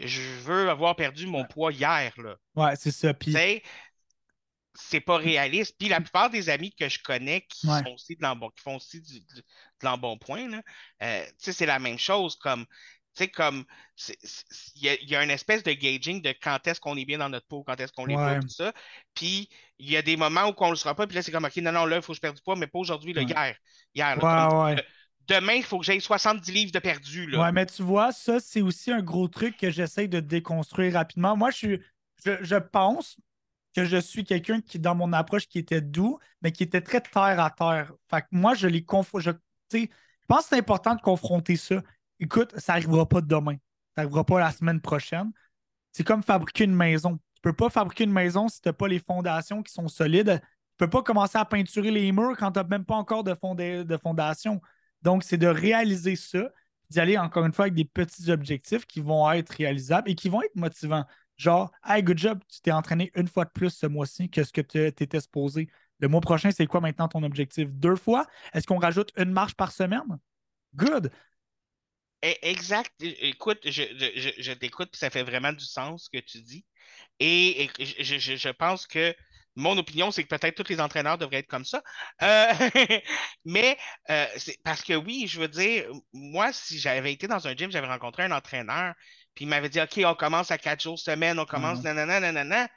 [0.00, 2.36] je veux avoir perdu mon poids hier, là.
[2.54, 3.14] Ouais, c'est ça.
[3.32, 3.62] Sais,
[4.74, 5.76] c'est pas réaliste.
[5.78, 7.82] Puis la plupart des amis que je connais qui Ouais.
[7.82, 9.42] sont aussi de l'embon, qui font aussi du, du- de
[9.82, 10.60] l'embonpoint,
[11.02, 12.36] euh, tu sais, c'est la même chose.
[12.36, 12.64] Comme,
[13.14, 13.64] sais, comme,
[14.76, 17.04] il y a, il y a une espèce de gauging de quand est-ce qu'on est
[17.04, 18.40] bien dans notre peau, quand est-ce qu'on l'est pas, Ouais.
[18.40, 18.72] tout ça.
[19.14, 19.48] Puis
[19.78, 21.56] il y a des moments où on le sera pas, puis là, c'est comme, OK,
[21.58, 23.24] non, non, là, il faut que je perde du poids, mais pas aujourd'hui, Ouais.
[23.24, 23.56] hier.
[23.94, 24.84] Hier, là, ouais, comme, ouais.
[25.28, 27.42] demain, il faut que j'aille 70 livres de perdu, là.
[27.42, 31.36] Ouais, mais tu vois, ça, c'est aussi un gros truc que j'essaie de déconstruire rapidement.
[31.36, 31.80] Moi, je suis,
[32.24, 33.16] je, je pense
[33.74, 37.00] que je suis quelqu'un qui, dans mon approche, qui était doux, mais qui était très
[37.00, 37.92] terre à terre.
[38.10, 39.10] Fait que moi, je les conf...
[39.18, 39.30] je,
[39.72, 39.86] je
[40.28, 41.82] pense que c'est important de confronter ça.
[42.22, 43.56] Écoute, ça n'arrivera pas demain.
[43.96, 45.32] Ça n'arrivera pas la semaine prochaine.
[45.90, 47.16] C'est comme fabriquer une maison.
[47.34, 50.40] Tu peux pas fabriquer une maison si tu n'as pas les fondations qui sont solides.
[50.40, 53.34] Tu peux pas commencer à peinturer les murs quand tu n'as même pas encore de,
[53.34, 54.60] fonda- de fondation.
[55.02, 56.48] Donc, c'est de réaliser ça,
[56.90, 60.28] d'y aller encore une fois avec des petits objectifs qui vont être réalisables et qui
[60.28, 61.04] vont être motivants.
[61.36, 64.52] Genre, hey, good job, tu t'es entraîné une fois de plus ce mois-ci que ce
[64.52, 65.68] que tu étais supposé.
[65.98, 67.68] Le mois prochain, c'est quoi maintenant ton objectif?
[67.72, 68.26] Deux fois?
[68.52, 70.02] Est-ce qu'on rajoute une marche par semaine?
[70.76, 71.10] Good.
[72.22, 72.92] Eh, Exact.
[73.00, 76.40] Écoute, je, je, je- je t'écoute, puis ça fait vraiment du sens ce que tu
[76.42, 76.64] dis.
[77.20, 77.70] Et, et
[78.04, 79.14] je, je- je pense que
[79.56, 81.82] mon opinion, c'est que peut-être tous les entraîneurs devraient être comme ça.
[82.22, 82.52] Euh,
[83.46, 83.78] mais
[84.10, 87.70] euh, c'est parce que oui, je veux dire, moi, si j'avais été dans un gym,
[87.72, 88.94] j'avais rencontré un entraîneur,
[89.34, 91.84] puis il m'avait dit, OK, on commence à quatre jours semaine, on commence, Mhm.
[91.84, 92.68] nanana, nanana.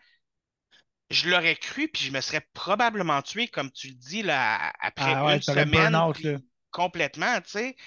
[1.11, 5.17] Je l'aurais cru, puis je me serais probablement tué, comme tu le dis, là, après
[5.17, 6.39] Ah ouais, une semaine, là.
[6.71, 7.77] complètement, tu sais.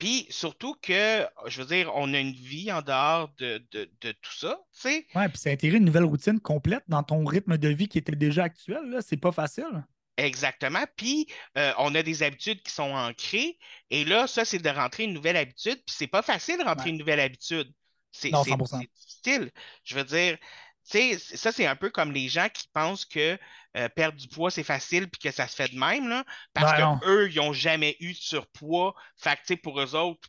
[0.00, 4.10] Puis surtout que, je veux dire, on a une vie en dehors de, de, de
[4.12, 5.06] tout ça, tu sais.
[5.14, 8.10] Ouais, puis c'est intégrer une nouvelle routine complète dans ton rythme de vie qui était
[8.16, 8.82] déjà actuel.
[8.86, 9.00] Là.
[9.02, 9.84] C'est pas facile.
[10.16, 10.84] Exactement.
[10.96, 13.58] Puis euh, on a des habitudes qui sont ancrées.
[13.90, 15.76] Et là, ça, c'est de rentrer une nouvelle habitude.
[15.86, 16.90] Puis c'est pas facile de rentrer Ouais.
[16.90, 17.72] une nouvelle habitude.
[18.12, 18.80] C'est Non, c'est- 100%.
[18.80, 19.50] c'est difficile.
[19.84, 20.36] Je veux dire,
[20.84, 23.38] sais, ça, c'est un peu comme les gens qui pensent que
[23.76, 26.24] euh, perdre du poids, c'est facile puis que ça se fait de même, là.
[26.52, 27.00] Parce Ben que non.
[27.04, 28.94] eux, ils n'ont jamais eu de surpoids.
[29.16, 30.28] Fait que, pour eux autres,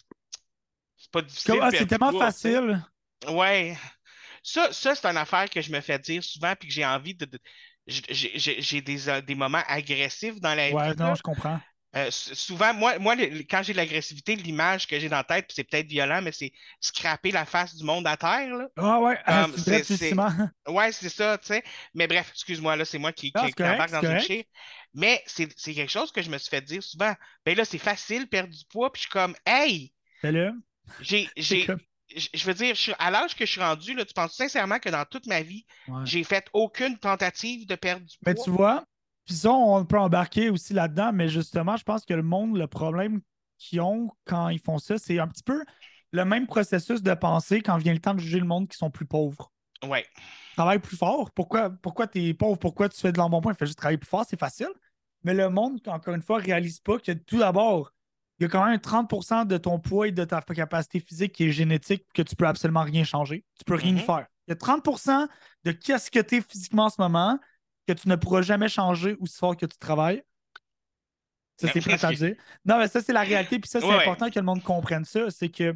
[0.97, 1.59] c'est pas difficile.
[1.61, 2.83] Ah, c'est tellement poids, facile.
[3.27, 3.77] Ouais.
[4.43, 7.15] Ça, ça c'est une affaire que je me fais dire souvent puis que j'ai envie
[7.15, 7.25] de.
[7.25, 7.39] de-
[7.87, 10.97] j'ai- des, euh, des moments agressifs dans la Ouais, vie.
[10.97, 11.13] non, là.
[11.15, 11.59] je comprends.
[11.95, 15.51] Euh, souvent, moi, moi le- quand j'ai de l'agressivité, l'image que j'ai dans la tête,
[15.53, 18.55] c'est peut-être violent, mais c'est scraper la face du monde à terre.
[18.55, 18.67] Là.
[18.77, 19.83] Ah ouais, ah, c'est.
[20.67, 21.63] Ouais, c'est ça, tu sais.
[21.93, 24.25] Mais bref, excuse-moi, là, c'est moi qui, Non, qui, c'est qui correct, dans une correct.
[24.25, 24.43] chire.
[24.93, 27.13] Mais c'est c'est quelque chose que je me suis fait dire souvent.
[27.45, 29.93] Ben là, c'est facile, perdre du poids, puis je suis comme, hey,
[30.99, 33.93] j'ai, C'est j'ai, comme- je veux dire, je suis- à l'âge que je suis rendu,
[33.93, 36.05] là, tu penses sincèrement que dans toute ma vie, Ouais.
[36.05, 38.43] j'ai fait aucune tentative de perdre du Mais poids?
[38.43, 38.85] tu vois,
[39.25, 42.67] puis ça, on peut embarquer aussi là-dedans, mais justement, je pense que le monde, le
[42.67, 43.21] problème
[43.57, 45.63] qu'ils ont quand ils font ça, c'est un petit peu
[46.11, 48.89] le même processus de pensée quand vient le temps de juger le monde qui sont
[48.89, 49.51] plus pauvres.
[49.87, 50.05] Ouais.
[50.55, 51.31] Travaille plus fort.
[51.31, 52.59] Pourquoi, pourquoi tu es pauvre?
[52.59, 53.53] Pourquoi tu fais de l'embonpoint?
[53.53, 54.69] Fais juste travailler plus fort, c'est facile.
[55.23, 57.93] Mais le monde, encore une fois, réalise pas que tout d'abord,
[58.39, 61.45] il y a quand même 30% de ton poids et de ta capacité physique qui
[61.45, 63.45] est génétique que tu peux absolument rien changer.
[63.57, 63.99] Tu peux rien Mhm.
[63.99, 64.25] faire.
[64.47, 65.27] Il y a 30%
[65.63, 67.39] de qu'est-ce que tu es physiquement en ce moment
[67.93, 70.23] que tu ne pourras jamais changer aussi fort que tu travailles.
[71.57, 72.35] Ça, c'est plate à dire.
[72.65, 73.59] Non, mais ça, c'est la réalité.
[73.59, 75.29] Puis ça, c'est Ouais, important que le monde comprenne ça.
[75.29, 75.75] C'est que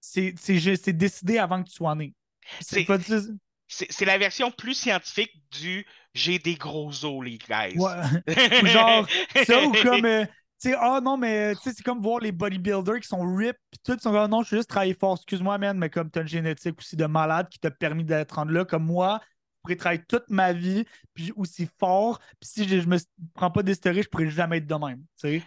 [0.00, 2.14] c'est décidé avant que tu sois né.
[2.60, 3.22] C'est C'est- pas dire-
[3.68, 7.78] C'est c'est la version plus scientifique du j'ai des gros os, les guys.
[7.78, 7.94] Ouais.
[8.62, 9.08] Ou genre,
[9.46, 10.26] ça, ou comme, euh,
[10.60, 13.56] tu sais, ah non, mais tu sais, c'est comme voir les bodybuilders qui sont rip,
[13.70, 16.10] puis tout, ils sont comme, non, je suis juste travailler fort, excuse-moi, man, mais comme
[16.10, 19.22] tu as une génétique aussi de malade qui t'a permis d'être rendu là, comme moi,
[19.62, 22.98] pourrais travailler toute ma vie, puis aussi fort, puis si je, je me
[23.34, 25.42] prends pas stéroïdes, je pourrais jamais être de même, tu sais.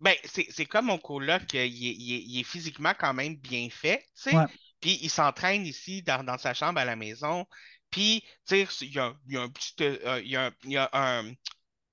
[0.00, 3.68] Ben, c'est comme mon coloc, il est, il est- il est physiquement quand même bien
[3.70, 4.36] fait, tu sais.
[4.36, 4.46] Ouais.
[4.80, 7.46] Puis il s'entraîne ici dans, dans sa chambre à la maison.
[7.90, 9.74] Puis, tu sais, il y a, il y a un petit.
[9.80, 11.32] euh, il y a, un, il y a un-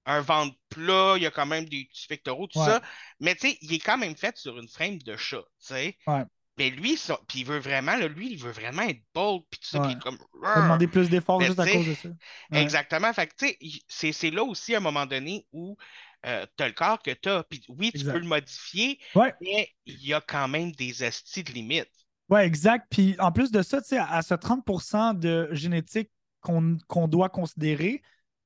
[0.06, 2.66] un ventre plat, il y a quand même des petits pectoraux, tout Ouais.
[2.66, 2.82] ça.
[3.20, 5.98] Mais tu sais, il est quand même fait sur une frame de chat, tu sais.
[6.08, 6.24] Ouais.
[6.58, 9.60] Mais lui, ça, puis il veut vraiment, là, lui, il veut vraiment être bold, puis
[9.60, 10.18] tout ça, puis comme.
[10.34, 12.10] Demander plus d'efforts juste à cause de ça.
[12.52, 12.62] Ouais.
[12.62, 13.14] Exactement.
[13.14, 15.78] Fait que, tu sais, c'est là aussi à un moment donné où
[16.24, 17.44] tu as le corps que tu as.
[17.44, 18.14] Puis oui, tu Exact.
[18.14, 19.34] peux le modifier, Ouais.
[19.40, 21.92] mais il y a quand même des astis de limites.
[22.30, 22.88] Ouais, exact.
[22.90, 26.10] Puis en plus de ça, tu sais, à ce 30% de génétique
[26.42, 28.02] qu'on doit considérer,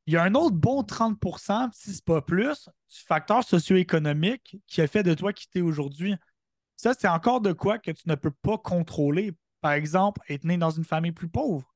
[0.05, 4.81] il y a un autre bon 30% si c'est pas plus, du facteur socio-économique qui
[4.81, 6.15] a fait de toi qui t'es aujourd'hui.
[6.81, 9.33] Ça, c'est encore de quoi que tu ne peux pas contrôler.
[9.61, 11.67] Par exemple, être né dans une famille plus pauvre.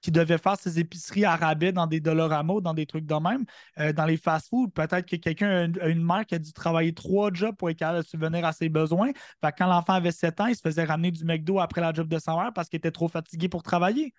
[0.00, 3.44] qui devait faire ses épiceries à dans des Dolorama, dans des trucs de même,
[3.78, 4.68] euh, dans les fast-foods.
[4.68, 8.02] Peut-être que quelqu'un a une, mère qui a dû travailler trois jobs pour être capable
[8.02, 9.12] de subvenir à ses besoins.
[9.42, 12.18] Quand l'enfant avait 7 ans, il se faisait ramener du McDo après la job de
[12.18, 14.14] sa mère parce qu'il était trop fatigué pour travailler.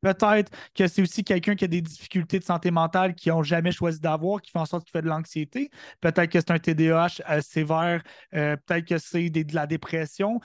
[0.00, 3.72] Peut-être que c'est aussi quelqu'un qui a des difficultés de santé mentale qu'ils n'ont jamais
[3.72, 5.70] choisi d'avoir, qui fait en sorte qu'il fait de l'anxiété.
[6.00, 8.02] Peut-être que c'est un TDAH euh, sévère.
[8.34, 10.40] Euh, peut-être que c'est de la dépression.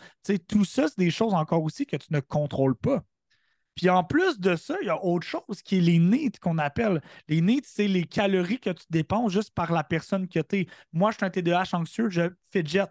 [0.48, 3.04] tout ça, c'est des choses encore aussi que tu ne contrôles pas.
[3.76, 6.58] Puis en plus de ça, il y a autre chose qui est les needs qu'on
[6.58, 7.02] appelle.
[7.28, 10.68] Les needs, c'est les calories que tu dépenses juste par la personne que tu es.
[10.92, 12.90] Moi, je suis un TDAH anxieux, je jet.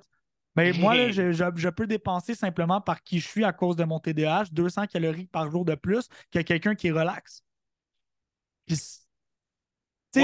[0.57, 4.47] Mais moi, je, peux dépenser simplement par qui je suis à cause de mon TDAH
[4.53, 7.45] 200 calories par jour de plus que quelqu'un qui est relax.
[8.69, 10.23] c'est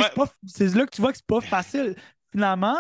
[0.74, 1.96] là que tu vois que c'est pas facile.
[2.30, 2.76] Finalement,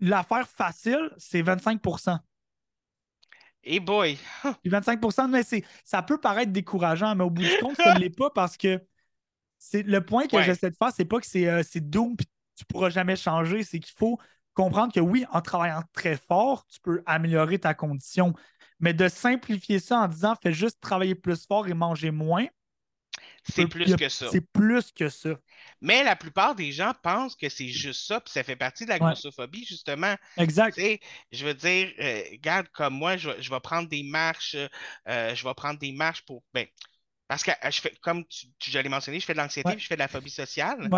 [0.00, 2.18] l'affaire facile, c'est 25%
[3.62, 4.18] et boy!
[4.64, 5.42] 25% mais
[5.84, 8.82] ça peut paraître décourageant, mais au bout du compte, ça ne l'est pas parce que
[9.58, 12.24] c'est le point que j'essaie de faire, c'est pas que c'est euh, doom et
[12.56, 14.18] tu pourras jamais changer, c'est qu'il faut
[14.54, 18.34] comprendre que oui, en travaillant très fort, tu peux améliorer ta condition.
[18.78, 22.46] Mais de simplifier ça en disant fais juste travailler plus fort et manger moins,
[23.48, 24.28] c'est plus que ça.
[24.30, 25.30] C'est plus que ça.
[25.80, 28.90] Mais la plupart des gens pensent que c'est juste ça, puis ça fait partie de
[28.90, 30.14] la grossophobie, justement.
[30.36, 30.78] Exact.
[31.32, 34.56] je veux dire, euh, regarde, comme moi, je, vais prendre des marches,
[35.08, 36.42] euh, je vais prendre des marches pour.
[36.52, 36.66] Ben,
[37.28, 39.80] parce que euh, je fais, comme tu, tu l'ai mentionné, je fais de l'anxiété, puis
[39.80, 40.88] je fais de la phobie sociale.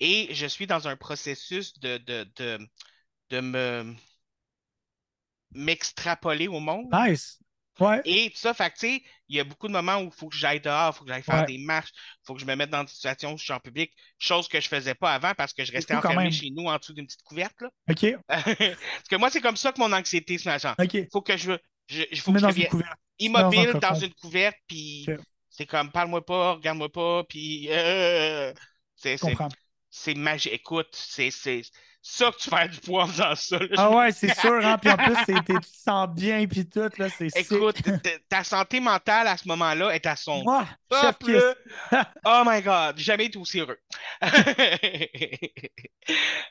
[0.00, 2.58] Et je suis dans un processus de, de, de,
[3.30, 3.94] de me
[5.52, 6.86] m'extrapoler au monde.
[6.92, 7.38] Nice.
[7.78, 8.00] Ouais.
[8.04, 10.60] Et tout ça, fait il y a beaucoup de moments où il faut que j'aille
[10.60, 12.84] dehors, il faut que j'aille faire des marches, il faut que je me mette dans
[12.84, 15.54] des situations où je suis en public, chose que je ne faisais pas avant parce
[15.54, 17.58] que je restais enfermé chez nous en dessous d'une petite couverte.
[17.60, 17.70] Là.
[17.88, 18.16] OK.
[18.28, 20.58] parce que moi, c'est comme ça que mon anxiété se met
[20.92, 21.52] Il faut que je,
[21.88, 22.66] je, faut que je
[23.18, 25.06] immobile dans, une couverte, puis
[25.48, 28.52] c'est comme parle-moi pas, regarde-moi pas, puis euh,
[28.96, 29.16] c'est
[30.16, 30.52] magique.
[30.52, 31.30] Écoute, c'est
[32.02, 33.58] ça que tu fais du poids en faisant ça.
[33.76, 34.64] Ah ouais, c'est sûr.
[34.64, 34.78] Hein?
[34.78, 36.88] Puis en plus, tu te sens bien, puis tout.
[36.96, 37.82] Là, c'est Écoute,
[38.28, 40.42] ta santé mentale à ce moment-là est à son
[40.88, 41.24] top.
[42.24, 43.78] oh my God, jamais été aussi heureux.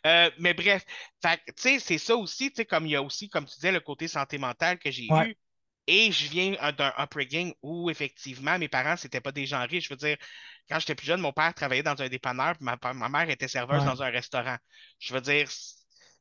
[0.05, 0.85] Euh, mais bref,
[1.21, 3.71] tu sais, c'est ça aussi, tu sais, comme il y a aussi, comme tu disais,
[3.71, 5.35] le côté santé mentale que j'ai eu.
[5.91, 9.85] Et je viens d'un upbringing où, effectivement, mes parents, c'était pas des gens riches.
[9.85, 10.17] Je veux dire,
[10.69, 13.83] quand j'étais plus jeune, mon père travaillait dans un dépanneur, ma, ma mère était serveuse
[13.83, 14.57] dans un restaurant.
[14.99, 15.49] Je veux dire.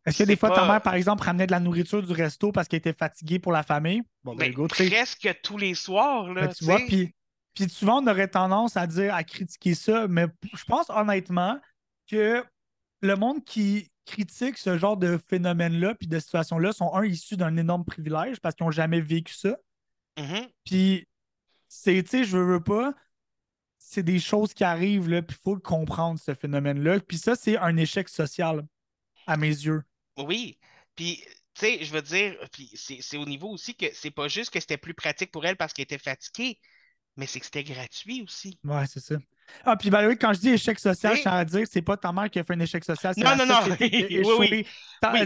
[0.07, 2.67] Est-ce que des fois, ta mère, par exemple, ramenait de la nourriture du resto parce
[2.67, 4.01] qu'elle était fatiguée pour la famille?
[4.25, 6.33] Bon, ben, ben presque tous les soirs.
[6.33, 7.15] Là, ben, tu vois, puis,
[7.53, 11.61] puis souvent, on aurait tendance à dire, à critiquer ça, mais je pense honnêtement
[12.11, 12.43] que
[13.01, 17.57] le monde qui critique ce genre de phénomène-là puis de situation-là sont, un, issus d'un
[17.57, 19.57] énorme privilège parce qu'ils n'ont jamais vécu ça.
[20.17, 20.49] Mm-hmm.
[20.65, 21.07] Puis,
[21.69, 22.95] c'est, tu sais, je veux pas,
[23.79, 27.01] c'est des choses qui arrivent, là, puis il faut comprendre, ce phénomène-là.
[27.01, 28.67] Puis ça, c'est un échec social,
[29.27, 29.83] à mes yeux.
[30.17, 30.59] Oui.
[30.97, 31.23] Puis,
[31.55, 34.61] tu sais, je veux dire, puis c'est au niveau aussi que c'est pas juste que
[34.61, 36.59] c'était plus pratique pour elle parce qu'elle était fatiguée,
[37.17, 38.59] mais c'est que c'était gratuit aussi.
[38.65, 39.17] Ouais, c'est ça.
[39.65, 41.97] Ah, puis ben, oui, quand je dis échec social, je tiens à dire c'est pas
[41.97, 43.59] ta mère qui a fait un échec social, non, non, non.
[43.81, 44.67] oui, oui.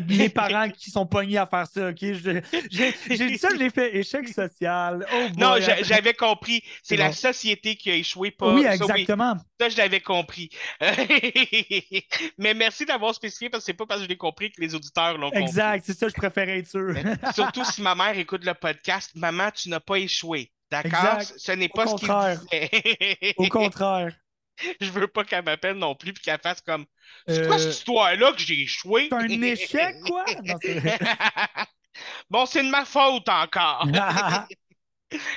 [0.08, 1.98] Les parents qui sont pognés à faire ça, OK?
[2.00, 5.06] J'ai dit ça, je l'ai fait échec social.
[5.12, 6.62] Oh non, j'avais compris.
[6.82, 8.52] C'est la société qui a échoué, pas.
[8.52, 9.36] Oui, exactement.
[9.60, 10.50] Ça, je l'avais compris.
[12.38, 14.74] Mais merci d'avoir spécifié parce que c'est pas parce que je l'ai compris que les
[14.74, 15.42] auditeurs l'ont compris.
[15.42, 16.94] Exact, c'est ça, je préférais être sûr.
[17.34, 20.50] Surtout si ma mère écoute le podcast, maman, tu n'as pas échoué.
[20.72, 21.20] D'accord?
[21.22, 23.34] Ce n'est pas ce qu'il disait.
[23.36, 24.16] Au contraire.
[24.80, 26.86] Je veux pas qu'elle m'appelle non plus puis qu'elle fasse comme
[27.26, 29.08] C'est quoi cette euh, histoire-là que j'ai échoué?
[29.10, 30.24] C'est un échec, quoi?
[32.30, 33.86] bon, c'est de ma faute encore.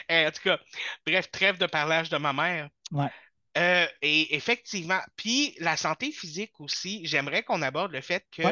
[0.09, 0.59] Eh, en tout cas,
[1.05, 2.69] bref, trêve de parlage de ma mère.
[2.91, 3.09] Ouais.
[3.57, 8.43] Euh, et effectivement, puis la santé physique aussi, j'aimerais qu'on aborde le fait que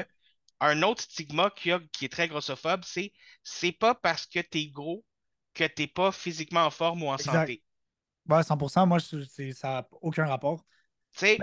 [0.60, 4.60] un autre stigma qui, a, qui est très grossophobe, c'est c'est pas parce que tu
[4.60, 5.06] es gros
[5.54, 7.64] que tu n'es pas physiquement en forme ou en santé.
[8.28, 10.64] Ouais, 100% Moi, ça n'a aucun rapport.
[11.18, 11.38] Tu sais,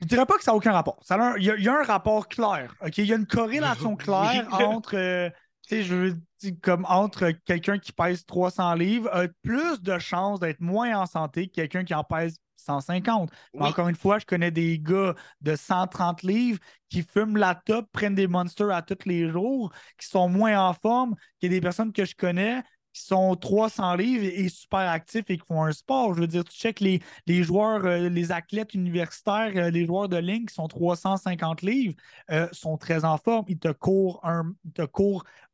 [0.00, 1.02] Je dirais pas que ça n'a aucun rapport.
[1.38, 2.74] Il y, a un rapport clair.
[2.96, 5.30] Il y a une corrélation claire entre, euh,
[5.70, 10.60] je veux dire, comme entre quelqu'un qui pèse 300 livres a plus de chances d'être
[10.60, 13.30] moins en santé que quelqu'un qui en pèse 150.
[13.58, 16.58] Encore une fois, je connais des gars de 130 livres
[16.88, 20.74] qui fument la top, prennent des monsters à tous les jours, qui sont moins en
[20.74, 22.62] forme que des personnes que je connais
[22.92, 26.14] qui sont 300 livres et super actifs et qui font un sport.
[26.14, 30.08] Je veux dire, tu check les, les joueurs, euh, les athlètes universitaires, euh, les joueurs
[30.08, 31.94] de ligne qui sont 350 livres,
[32.30, 33.44] euh, sont très en forme.
[33.48, 34.86] Ils te courent un, te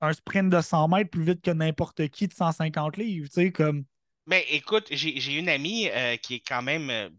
[0.01, 3.29] un sprint de 100 mètres plus vite que n'importe qui de 150 livres.
[3.29, 3.85] Tu sais, comme
[4.27, 5.89] Ben, écoute, j'ai une amie
[6.23, 7.11] qui est quand même.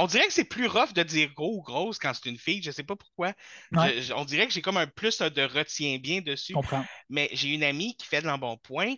[0.00, 2.38] Euh, On dirait que c'est plus rough de dire gros ou grosse quand c'est une
[2.38, 2.62] fille.
[2.62, 3.32] Je sais pas pourquoi.
[3.72, 3.96] Ouais.
[3.96, 6.52] Je- je- on dirait que j'ai comme un plus de retiens bien dessus.
[6.54, 6.84] comprends.
[7.08, 8.94] Mais j'ai une amie qui fait de l'embonpoint.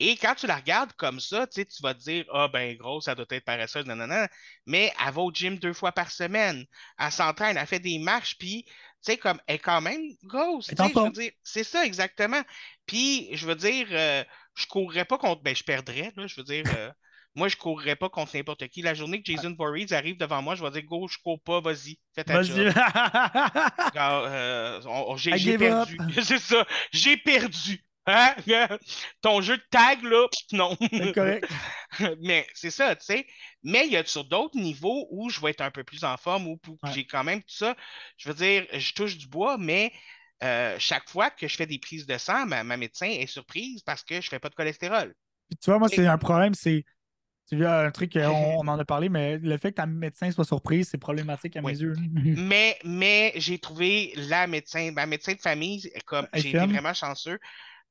[0.00, 3.14] Et quand tu la regardes comme ça, tu vas te dire, ah ben grosse, ça
[3.14, 4.28] doit être paresseuse, nanana.
[4.66, 6.64] Mais elle va au gym deux fois par semaine.
[6.98, 8.72] Elle s'entraîne, elle fait des marches, puis, tu
[9.02, 10.70] sais, comme, elle est quand même grosse.
[11.44, 12.42] C'est ça exactement.
[12.86, 14.24] Puis, je veux dire, euh,
[14.56, 16.90] je courrais pas contre, ben je perdrais, là, je veux dire, euh,
[17.34, 18.82] moi, je courrais pas contre n'importe qui.
[18.82, 21.60] La journée que Jason Voorhees arrive devant moi, je vais dire, go, je cours pas,
[21.60, 22.48] vas-y, fais ta Vas-y.
[22.48, 22.74] job.
[23.96, 25.98] Euh, j'ai perdu.
[26.22, 26.66] C'est ça.
[26.92, 27.82] J'ai perdu.
[28.06, 28.34] Hein?
[29.20, 30.76] Ton jeu de tag, là, non.
[31.14, 31.48] Correct.
[32.20, 33.26] Mais c'est ça, tu sais.
[33.62, 36.16] Mais il y a sur d'autres niveaux où je vais être un peu plus en
[36.16, 36.92] forme, où, où Ouais.
[36.94, 37.76] j'ai quand même tout ça?
[38.16, 39.92] Je veux dire, je touche du bois, mais
[40.42, 43.82] euh, chaque fois que je fais des prises de sang, ma, ma médecin est surprise
[43.82, 45.14] parce que je fais pas de cholestérol.
[45.48, 46.84] Puis tu vois, moi, c'est un problème, c'est.
[47.48, 49.86] Tu vois, un truc, euh, on, on en a parlé, mais le fait que ta
[49.86, 51.72] médecin soit surprise, c'est problématique à Oui.
[51.72, 51.94] mes yeux.
[52.34, 57.38] Mais, mais j'ai trouvé la médecin, ma médecin de famille, comme j'ai été vraiment chanceux.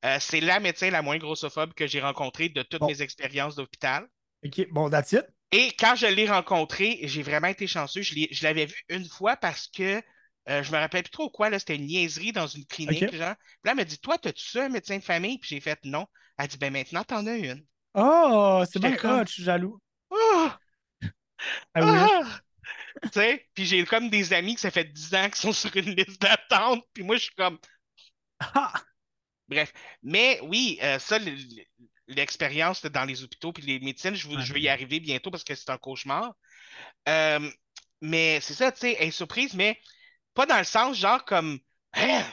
[0.04, 2.86] Euh, c'est la médecin la moins grossophobe que j'ai rencontrée de toutes Bon.
[2.88, 4.06] mes expériences d'hôpital.
[4.44, 5.26] OK, bon, that's it.
[5.52, 8.02] Et quand je l'ai rencontrée, j'ai vraiment été chanceux.
[8.02, 10.02] Je l'avais vu une fois parce que
[10.48, 13.36] euh, je me rappelle plus trop quoi, là, c'était une niaiserie dans une clinique, genre.
[13.36, 15.38] Puis là, elle m'a dit, toi, t'as-tu ça, un médecin de famille?
[15.38, 16.06] Puis j'ai fait non.
[16.38, 17.64] Elle dit, ben maintenant, t'en as une.
[17.94, 19.78] Oh, c'est bien comme- hot, je suis jaloux.
[20.10, 20.50] Oh!
[21.74, 21.90] Ah oui.
[22.24, 22.40] Ah!
[23.02, 25.74] Tu sais, puis j'ai comme des amis que ça fait 10 ans qui sont sur
[25.76, 27.58] une liste d'attente, puis moi, je suis comme,
[28.40, 28.72] Ah!
[29.48, 29.72] bref.
[30.02, 31.64] Mais oui, euh, ça, le- le-
[32.08, 35.44] l'expérience dans les hôpitaux puis les médecines, je, vous- je vais y arriver bientôt parce
[35.44, 36.34] que c'est un cauchemar.
[37.08, 37.50] Euh,
[38.00, 39.80] mais c'est ça, tu sais, elle est surprise, mais
[40.34, 41.58] pas dans le sens genre comme,
[41.94, 42.24] Hein?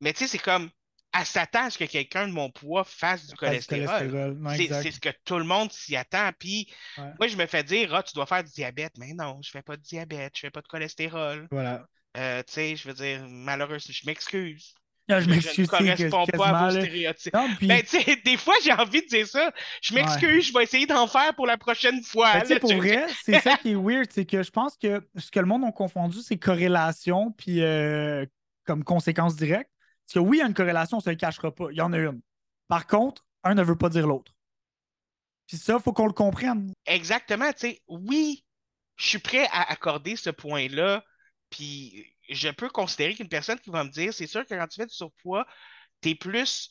[0.00, 0.70] mais tu sais, c'est comme,
[1.16, 4.36] elle s'attend à ce que quelqu'un de mon poids fasse du cholestérol.
[4.56, 6.30] C'est ce que tout le monde s'y attend.
[6.38, 7.04] Puis Ouais.
[7.18, 8.92] moi, je me fais dire, ah, tu dois faire du diabète.
[8.98, 11.48] Mais non, je fais pas de diabète, je fais pas de cholestérol.
[11.50, 11.86] Voilà.
[12.16, 14.74] Euh, tu sais, je veux dire, malheureusement, je m'excuse.
[15.08, 15.70] Je Je, je m'excuse, ne que-
[16.10, 17.32] corresponds pas à vos stéréotypes.
[17.32, 17.82] Non, puis, Ben,
[18.24, 19.50] des fois, j'ai envie de dire ça.
[19.80, 22.34] Je m'excuse, je vais essayer d'en faire pour la prochaine fois.
[22.40, 22.60] ben, là.
[22.60, 25.46] pour vrai, c'est ça qui est weird, c'est que je pense que ce que le
[25.46, 28.26] monde a confondu, c'est corrélation, puis euh,
[28.66, 29.70] comme conséquence directe.
[30.08, 31.66] Parce que oui, il y a une corrélation, on ne se le cachera pas.
[31.70, 32.20] Il y en a une.
[32.66, 34.32] Par contre, un ne veut pas dire l'autre.
[35.46, 36.72] Puis ça, il faut qu'on le comprenne.
[36.86, 38.44] Exactement, tu sais, oui,
[38.96, 41.04] je suis prêt à accorder ce point-là,
[41.50, 44.80] puis je peux considérer qu'une personne qui va me dire, c'est sûr que quand tu
[44.80, 45.46] fais du surpoids,
[46.02, 46.70] t'es plus,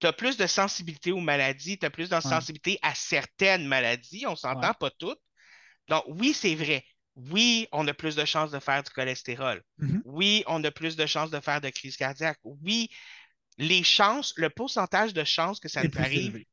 [0.00, 2.30] t'as plus de sensibilité aux maladies, t'as plus de Ouais.
[2.30, 4.74] sensibilité à certaines maladies, on s'entend Ouais.
[4.74, 5.20] pas toutes.
[5.88, 6.84] Donc, oui, c'est vrai.
[7.30, 9.62] Oui, on a plus de chances de faire du cholestérol.
[9.78, 10.02] Mhm.
[10.04, 12.38] Oui, on a plus de chances de faire de crise cardiaque.
[12.44, 12.90] Oui,
[13.58, 16.46] les chances, le pourcentage de chances que ça nous arrive élevé.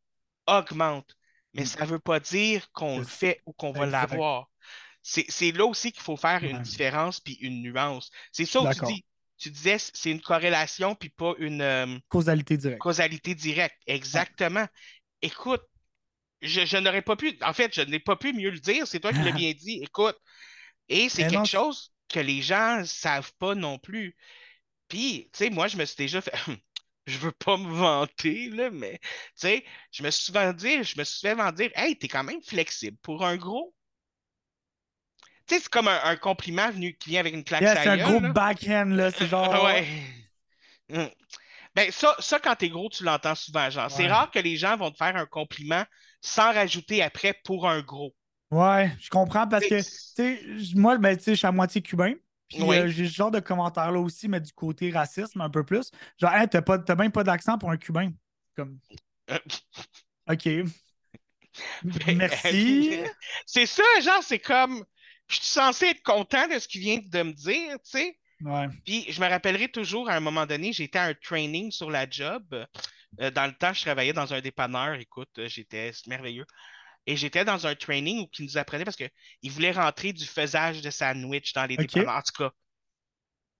[0.48, 1.16] augmente.
[1.54, 1.66] Mais Mm.
[1.66, 4.50] ça ne veut pas dire qu'on le fait ou qu'on va l'avoir.
[5.04, 8.10] C'est là aussi qu'il faut faire une différence puis une nuance.
[8.32, 9.06] C'est ça où tu dis,
[9.38, 12.82] tu disais, c'est une corrélation puis pas une euh, Causalité directe.
[12.82, 13.78] causalité directe.
[13.88, 14.68] Exactement.
[15.22, 15.64] Écoute,
[16.42, 18.88] je, je n'aurais pas pu, en fait, je n'ai pas pu mieux le dire.
[18.88, 19.80] C'est toi qui l'as bien dit.
[19.84, 20.18] Écoute,
[20.90, 24.16] et c'est quelque non, chose que les gens ne savent pas non plus.
[24.88, 26.34] Puis, tu sais, moi, je me suis déjà fait.
[27.08, 30.98] Je veux pas me vanter, là, mais tu sais, je me suis souvent dit, je
[30.98, 33.76] me suis souvent dire, hey, t'es quand même flexible pour un gros.
[35.48, 37.90] Tu sais, c'est comme un, un compliment venu qui vient avec une claque Yeah, c'est
[37.90, 38.30] un gros là.
[38.32, 39.12] backhand, là.
[39.12, 39.62] C'est genre.
[39.64, 39.86] Ouais.
[40.92, 41.10] Hum.
[41.76, 43.92] Ben, ça, ça, quand t'es gros, tu l'entends souvent, genre.
[43.92, 45.86] C'est rare que les gens vont te faire un compliment
[46.22, 48.16] sans rajouter après pour un gros.
[48.52, 49.82] Ouais, je comprends parce que,
[50.16, 52.14] tu moi, ben, je suis à moitié cubain.
[52.50, 52.78] Puis Oui.
[52.78, 55.92] euh, j'ai ce genre de commentaire-là aussi, mais du côté racisme un peu plus.
[56.20, 58.12] Genre, Hey, t'as pas, t'as même pas d'accent pour un cubain.
[58.56, 58.78] Comme,
[59.32, 59.40] Euh,
[60.30, 60.48] OK.
[61.84, 63.00] Ben, Merci.
[63.46, 64.84] C'est ça, genre, c'est comme,
[65.28, 68.20] je suis censé être content de ce qu'il vient de me dire, tu sais.
[68.42, 68.68] Ouais.
[68.86, 72.08] Puis je me rappellerai toujours, à un moment donné, j'étais à un training sur la
[72.10, 72.44] job.
[73.22, 74.96] Euh, dans le temps, je travaillais dans un dépanneur.
[74.96, 76.46] Écoute, j'étais merveilleux.
[77.08, 80.82] Et j'étais dans un training où ils nous apprenaient parce qu'ils voulaient rentrer du faisage
[80.82, 81.78] de sandwich dans les Ok.
[81.78, 82.16] dépanneurs.
[82.16, 82.52] En tout cas,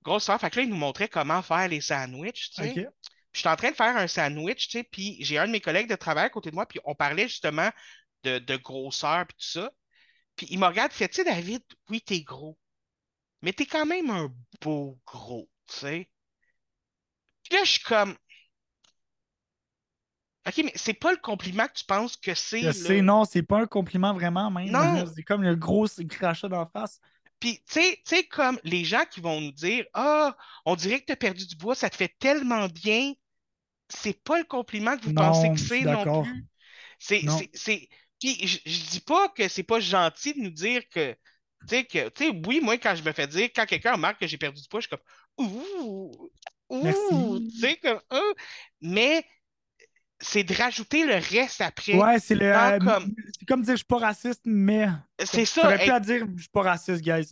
[0.04, 0.42] grosse affaire.
[0.42, 2.78] Fait que là, ils nous montraient comment faire les sandwichs, tu sais.
[2.78, 2.88] OK.
[3.32, 5.62] Puis j'étais en train de faire un sandwich, tu sais, puis j'ai un de mes
[5.62, 7.70] collègues de travail à côté de moi, puis on parlait justement
[8.24, 9.72] de, de grosseur, puis tout ça.
[10.38, 12.58] Puis il me regarde, il fait, tu sais, David, oui, t'es gros,
[13.42, 16.10] mais t'es quand même un beau gros, tu sais.
[17.44, 18.18] Puis là, je suis comme,
[20.48, 23.02] OK, mais c'est pas le compliment que tu penses que c'est, là.
[23.02, 24.70] non, c'est pas un compliment vraiment, même.
[24.70, 25.06] Non.
[25.16, 27.00] C'est comme le gros crachat d'en face.
[27.40, 30.36] Puis, tu sais, tu comme les gens qui vont nous dire, ah,
[30.66, 33.14] on dirait que t'as perdu du bois, ça te fait tellement bien.
[33.90, 36.46] C'est pas le compliment que vous Non, pensez que c'est non plus.
[37.00, 37.38] C'est, Non.
[37.38, 37.90] c'est, c'est-
[38.20, 41.14] Puis je, je dis pas que c'est pas gentil de nous dire que.
[41.68, 44.28] Tu sais, que, tu oui, moi, quand je me fais dire, quand quelqu'un remarque que
[44.28, 45.00] j'ai perdu du poids, je suis comme
[45.38, 46.30] Ouh,
[46.70, 48.22] ouh, tu sais, comme Ah.
[48.82, 49.26] Mais
[50.26, 51.94] c'est de rajouter le reste après.
[51.96, 52.52] Ouais, c'est le.
[52.54, 54.88] Euh, comme- C'est comme dire je suis pas raciste, mais.
[55.24, 57.30] C'est ça, T'aurais pu à dire je suis pas raciste, guys.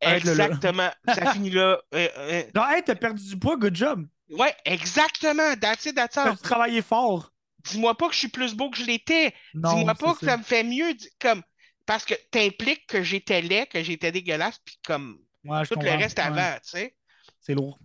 [0.00, 0.90] exactement.
[1.14, 1.80] Ça finit là.
[1.94, 4.06] Euh, euh, Genre, hey, t'as perdu du poids, good job.
[4.30, 5.54] ouais, exactement.
[5.60, 6.30] That's it, that's all.
[6.30, 7.32] T'as travaillé fort.
[7.64, 9.34] Dis-moi pas que je suis plus beau que je l'étais.
[9.54, 9.74] Non.
[9.74, 10.94] Dis-moi pas que ça me fait mieux.
[11.20, 11.42] Comme,
[11.84, 15.90] parce que t'impliques que j'étais laid, que j'étais dégueulasse, puis comme Ouais, je tout le
[15.90, 16.94] reste Ouais, avant, tu sais.
[17.40, 17.78] C'est lourd.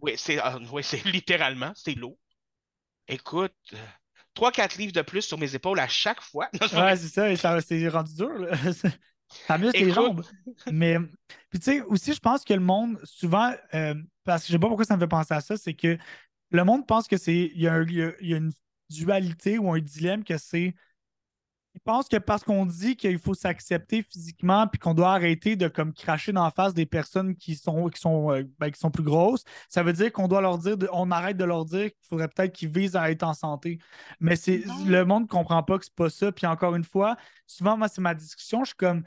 [0.00, 2.18] Oui, c'est ah, ouais, littéralement, c'est lourd.
[3.08, 3.76] Écoute, euh,
[4.34, 6.48] 3-4 livres de plus sur mes épaules à chaque fois.
[6.74, 8.32] Ouais, c'est ça, et ça c'est rendu dur.
[8.38, 8.56] Là.
[9.46, 10.22] ça muscle les jambes.
[10.70, 10.98] Mais,
[11.50, 13.94] puis tu sais, aussi, je pense que le monde, souvent, euh,
[14.24, 15.98] parce que je sais pas pourquoi ça me fait penser à ça, c'est que
[16.50, 17.50] le monde pense que c'est.
[17.54, 18.52] Il y, y a une
[18.90, 20.74] dualité ou un dilemme que c'est.
[21.76, 25.68] Ils pensent que parce qu'on dit qu'il faut s'accepter physiquement puis qu'on doit arrêter de
[25.68, 28.90] comme cracher dans la face des personnes qui sont, qui sont, euh, ben, qui sont
[28.90, 31.90] plus grosses, ça veut dire qu'on doit leur dire, de- on arrête de leur dire
[31.90, 33.78] qu'il faudrait peut-être qu'ils visent à être en santé.
[34.20, 34.84] Mais c'est Non.
[34.86, 36.32] le monde ne comprend pas que c'est pas ça.
[36.32, 37.16] Puis encore une fois,
[37.46, 39.04] souvent, moi, c'est ma discussion, je suis comme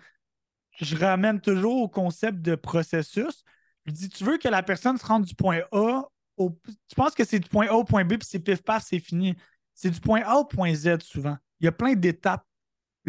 [0.79, 3.43] je ramène toujours au concept de processus.
[3.87, 6.03] Je dis, tu veux que la personne se rende du point A
[6.37, 6.51] au.
[6.87, 8.99] Tu penses que c'est du point A au point B, puis c'est pif paf, c'est
[8.99, 9.35] fini.
[9.73, 11.35] C'est du point A au point Z souvent.
[11.59, 12.45] Il y a plein d'étapes.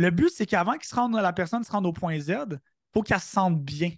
[0.01, 2.59] Le but, c'est qu'avant qu'il se rende, la personne se rende au point Z, il
[2.95, 3.93] faut qu'elle se sente bien.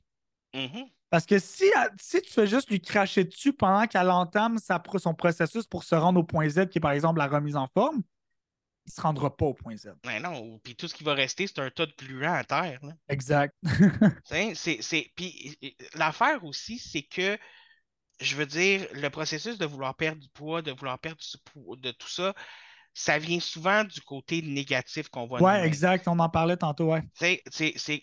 [0.52, 0.88] Mhm.
[1.10, 5.14] Parce que si, si tu fais juste lui cracher dessus pendant qu'elle entame sa son
[5.14, 8.02] processus pour se rendre au point Z, qui est par exemple la remise en forme,
[8.84, 9.92] il ne se rendra pas au point Z.
[10.04, 12.84] Ouais, non, puis tout ce qui va rester, c'est un tas de gluants à terre.
[12.84, 12.94] là.
[13.08, 13.54] Exact.
[14.24, 15.12] T'sais, C'est, c'est...
[15.14, 15.56] Puis
[15.94, 17.38] l'affaire aussi, c'est que,
[18.20, 21.90] je veux dire, le processus de vouloir perdre du poids, de vouloir perdre du de
[21.92, 22.34] tout ça,
[22.94, 25.66] ça vient souvent du côté négatif qu'on voit ouais, nous-mêmes.
[25.66, 26.08] exact.
[26.08, 27.02] On en parlait tantôt, ouais.
[27.14, 27.42] T'sais,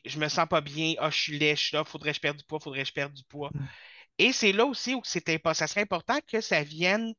[0.05, 2.21] je me sens pas bien, ah, je suis laid, je suis là, faudrait que je
[2.21, 3.51] perde du poids, faudrait que je perde du poids.
[3.53, 3.59] Mm.
[4.17, 7.13] Et c'est là aussi où ça serait important que ça vienne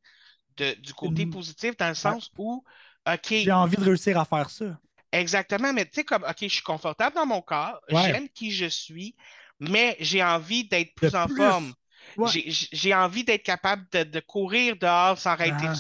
[0.57, 1.31] de, du côté Mm.
[1.31, 2.65] positif, dans le sens où,
[3.09, 4.79] OK, J'ai envie de réussir à faire ça.
[5.13, 8.13] Exactement, mais tu sais, comme, OK, je suis confortable dans mon corps, Ouais.
[8.13, 9.17] j'aime qui je suis,
[9.59, 11.37] mais j'ai envie d'être plus De en plus.
[11.37, 11.75] forme.
[12.17, 12.31] Ouais.
[12.47, 15.75] J'ai- envie d'être capable de, de courir dehors sans être Ah.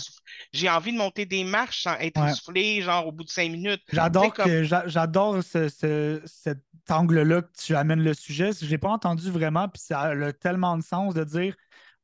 [0.53, 2.31] J'ai envie de monter des marches sans être Ouais.
[2.31, 3.83] essoufflé, genre au bout de cinq minutes.
[3.93, 6.59] J'adore comme- j'adore ce, ce- cet
[6.89, 8.51] angle-là que tu amènes le sujet.
[8.53, 11.55] Je l'ai pas entendu vraiment, puis ça a tellement de sens de dire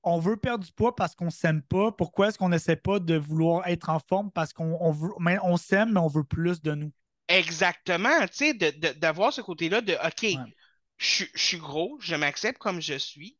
[0.08, 1.90] on veut perdre du poids parce qu'on s'aime pas.
[1.90, 4.30] Pourquoi est-ce qu'on n'essaie pas de vouloir être en forme?
[4.30, 6.92] Parce qu'on on veut, mais on s'aime, mais on veut plus de nous.
[7.28, 10.36] Exactement, tu sais, de- de- d'avoir ce côté-là de, OK, Ouais.
[10.98, 13.36] je, suis- je suis gros, je m'accepte comme je suis,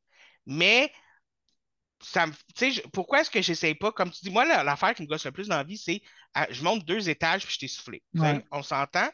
[0.47, 0.92] mais
[2.01, 2.32] ça me,
[2.90, 5.32] pourquoi est-ce que j'essaye pas, comme tu dis, moi, la- l'affaire qui me gosse le
[5.32, 6.03] plus dans la vie, c'est,
[6.34, 8.03] ah, je monte deux étages puis je t'ai soufflé.
[8.14, 8.44] Ouais.
[8.51, 9.09] On s'entend?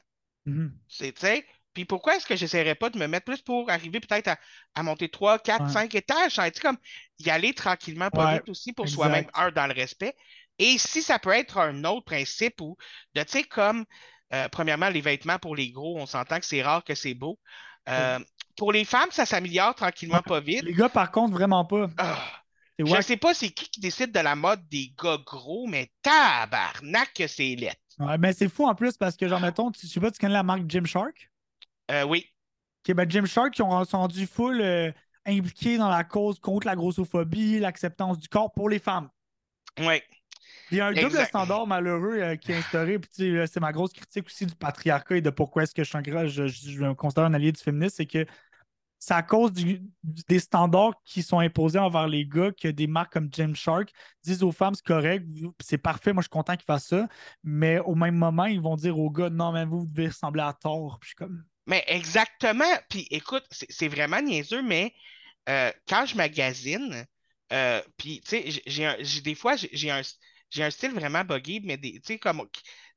[0.88, 4.00] C'est, tu sais, puis pourquoi est-ce que j'essaierais pas de me mettre plus pour arriver
[4.00, 4.38] peut-être à,
[4.74, 5.70] à monter trois, quatre, Ouais.
[5.70, 6.78] cinq étages, ça, tu sais, comme
[7.20, 10.16] y aller tranquillement, pas Ouais, vite aussi pour soi-même, un, dans le respect.
[10.58, 12.76] Et si ça peut être un autre principe ou
[13.14, 13.86] de, tu sais, comme,
[14.34, 17.38] euh, premièrement, les vêtements pour les gros, on s'entend que c'est rare que c'est beau.
[17.88, 18.18] Euh,
[18.56, 20.22] pour les femmes, ça s'améliore tranquillement, Ouais.
[20.22, 20.66] pas vite.
[20.66, 21.88] Les gars, par contre, vraiment pas.
[21.96, 22.44] Ah,
[22.84, 23.02] je wack.
[23.02, 27.26] sais pas c'est qui qui décide de la mode des gars gros, mais tabarnak que
[27.26, 27.74] c'est laid.
[27.98, 30.18] Ouais, mais c'est fou en plus parce que, genre, mettons, tu, je sais pas, tu
[30.18, 31.30] connais la marque Gymshark?
[31.90, 32.32] Euh, oui,
[32.88, 34.90] Ok, ben Gymshark, qui ont sont rendus full euh,
[35.26, 39.08] impliqués dans la cause contre la grossophobie, l'acceptance du corps pour les femmes.
[39.78, 40.02] oui.
[40.72, 42.98] Il y a un double standard malheureux euh, qui est instauré.
[43.12, 46.26] C'est ma grosse critique aussi du patriarcat et de pourquoi est-ce que je, suis un
[46.26, 48.26] je, je- je me considère un allié du féminisme, c'est que
[48.98, 49.82] c'est à cause du-
[50.28, 53.90] des standards qui sont imposés envers les gars que des marques comme Gymshark
[54.22, 55.26] disent aux femmes c'est correct,
[55.60, 57.08] c'est parfait, moi je suis content qu'ils fassent ça.
[57.42, 60.42] Mais au même moment, ils vont dire aux gars non, mais vous, vous devez ressembler
[60.42, 60.98] à tort.
[61.00, 61.42] Puis je suis comme.
[61.66, 62.64] Mais exactement.
[62.88, 64.94] Puis écoute, c'est vraiment niaiseux, mais
[65.48, 67.04] euh, quand je magasine,
[67.52, 70.02] euh, puis tu sais, j'ai- des fois, j'ai un,
[70.52, 72.46] j'ai un style vraiment buggy, mais des, tu sais, comme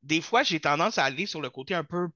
[0.04, 2.08] des fois, j'ai tendance à aller sur le côté un peu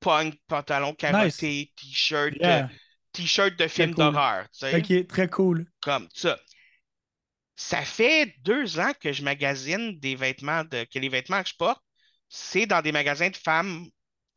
[0.00, 2.68] punk, pantalon carotté, t-shirt, Yeah.
[3.12, 4.12] t-shirt de film cool.
[4.12, 5.66] d'horreur, Ok, très cool.
[5.80, 6.38] comme ça.
[7.56, 11.56] Ça fait deux ans que je magasine des vêtements, de, que les vêtements que je
[11.56, 11.82] porte,
[12.28, 13.86] c'est dans des magasins de femmes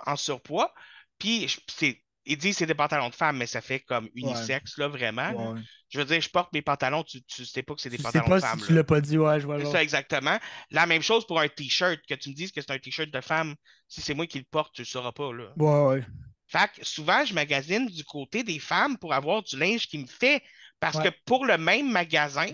[0.05, 0.73] en surpoids.
[1.17, 4.77] Puis, c'est, ils disent que c'est des pantalons de femmes, mais ça fait comme unisexe,
[4.77, 5.31] là, vraiment.
[5.53, 5.61] Ouais.
[5.89, 8.03] Je veux dire, je porte mes pantalons, tu, tu sais pas que c'est des Tu
[8.03, 8.59] sais pantalons pas de femmes.
[8.59, 10.37] si tu l'as pas dit, ouais, je vois C'est ça, exactement.
[10.71, 13.21] La même chose pour un t-shirt, que tu me dises que c'est un t-shirt de
[13.21, 13.55] femme.
[13.87, 15.53] Si c'est moi qui le porte, tu le sauras pas, là.
[15.57, 16.05] Ouais, ouais.
[16.47, 20.07] Fait que souvent, je magasine du côté des femmes pour avoir du linge qui me
[20.07, 20.43] fait.
[20.79, 21.05] Parce Ouais.
[21.05, 22.47] que pour le même magasin,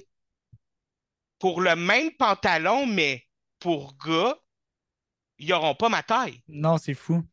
[1.40, 3.26] pour le même pantalon, mais
[3.60, 4.36] pour gars,
[5.40, 6.42] ils n'auront pas ma taille.
[6.48, 7.24] Non, c'est fou.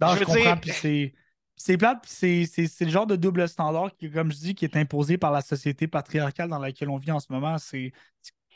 [0.00, 0.40] Non, Je comprends.
[0.42, 1.14] dire- Puis c'est.
[1.56, 4.54] C'est plate, puis c'est- c'est c'est le genre de double standard qui, comme je dis,
[4.56, 7.58] qui est imposé par la société patriarcale dans laquelle on vit en ce moment.
[7.58, 7.92] C'est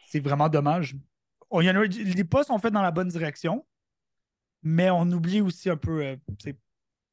[0.06, 0.96] c'est vraiment dommage.
[1.50, 3.64] On- y en a, les pas sont faits dans la bonne direction,
[4.62, 6.16] mais on oublie aussi un peu euh,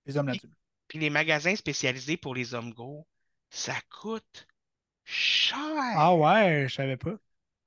[0.07, 0.49] les hommes là-dessus.
[0.87, 3.07] Puis les magasins spécialisés pour les hommes gros,
[3.51, 4.47] ça coûte
[5.03, 5.57] cher.
[5.67, 7.15] Ah ouais, je savais pas.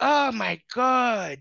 [0.02, 1.38] Oh my God!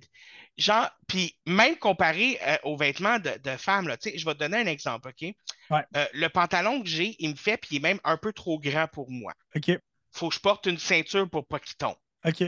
[0.57, 4.33] Genre, puis même comparé euh, aux vêtements de, de femmes, là, tu sais, je vais
[4.33, 5.21] te donner un exemple, OK?
[5.69, 5.83] Ouais.
[5.95, 8.59] Euh, le pantalon que j'ai, il me fait, puis il est même un peu trop
[8.59, 9.33] grand pour moi.
[9.55, 9.71] OK,
[10.11, 11.95] Faut que je porte une ceinture pour pas qu'il tombe.
[12.25, 12.43] OK.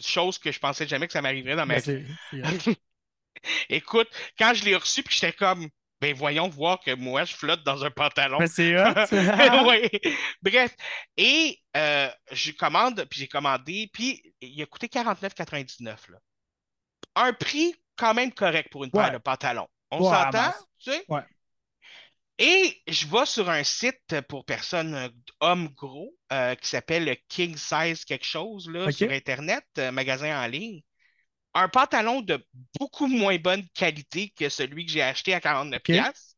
[0.00, 2.76] Chose que je pensais jamais que ça m'arriverait dans ma Ben, vie.
[3.68, 4.08] Écoute,
[4.38, 5.68] quand je l'ai reçu, puis j'étais comme,
[6.00, 8.38] ben voyons voir que moi, je flotte dans un pantalon.
[8.38, 8.74] ben, c'est.
[9.66, 9.88] Oui.
[10.42, 10.74] Bref.
[11.16, 15.96] Et euh, je commande, puis j'ai commandé, puis il a coûté 49,99.
[17.18, 19.12] Un prix quand même correct pour une paire Ouais.
[19.12, 19.68] de pantalons.
[19.90, 21.06] On Ouais, s'entend, tu sais?
[21.08, 21.22] Ouais.
[22.38, 25.08] Et je vais sur un site pour personnes euh,
[25.40, 30.46] hommes gros euh, qui s'appelle King Size quelque chose là, sur Internet, euh, magasin en
[30.46, 30.82] ligne.
[31.54, 32.44] Un pantalon de
[32.78, 35.90] beaucoup moins bonne qualité que celui que j'ai acheté à 49 Ok.
[35.90, 36.36] piastres.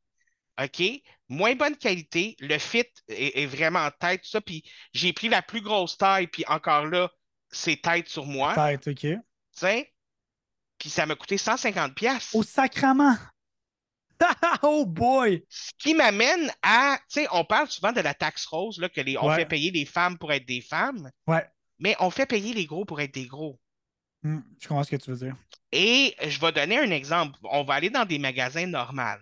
[0.62, 0.82] OK?
[1.28, 2.36] Moins bonne qualité.
[2.40, 4.40] Le fit est, est vraiment en tête, tout ça.
[4.42, 4.64] Puis
[4.94, 7.10] j'ai pris la plus grosse taille, puis encore là,
[7.50, 8.54] c'est tête sur moi.
[8.54, 9.06] Tête, OK.
[9.52, 9.92] tu sais?
[10.80, 12.34] Puis ça m'a coûté 150 piastres.
[12.34, 13.14] Au sacrement!
[14.62, 15.44] oh boy!
[15.48, 19.00] Ce qui m'amène à, tu sais, on parle souvent de la taxe rose, là, que
[19.00, 19.36] les, on Ouais.
[19.36, 21.46] fait payer les femmes pour être des femmes, Ouais,
[21.78, 23.60] mais on fait payer les gros pour être des gros.
[24.22, 25.36] Hmm, je comprends ce que tu veux dire.
[25.72, 27.38] Et je vais donner un exemple.
[27.44, 29.20] On va aller dans des magasins normaux.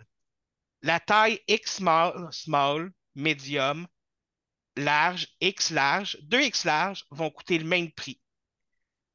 [0.83, 3.87] La taille X small, small, medium,
[4.77, 8.21] large, X large, 2X large vont coûter le même prix.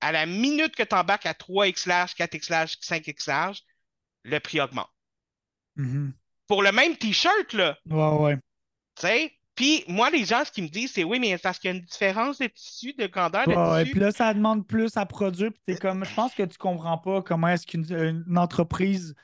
[0.03, 3.61] À la minute que tu embarques à 3X large, 4X large, 5X large,
[4.23, 4.89] le prix augmente.
[5.75, 6.13] Mhm.
[6.47, 8.35] Pour le même t-shirt, là, Ouais, ouais.
[8.95, 9.31] Tu sais?
[9.55, 11.77] Puis moi, les gens, ce qu'ils me disent, c'est oui, mais parce qu'il y a
[11.77, 13.91] une différence de tissu, de grandeur de Ouais, tissu.
[13.91, 15.51] Puis là, ça demande plus à produire.
[15.65, 17.85] Puis comme, je pense que tu comprends pas comment est-ce qu'une
[18.27, 19.15] une entreprise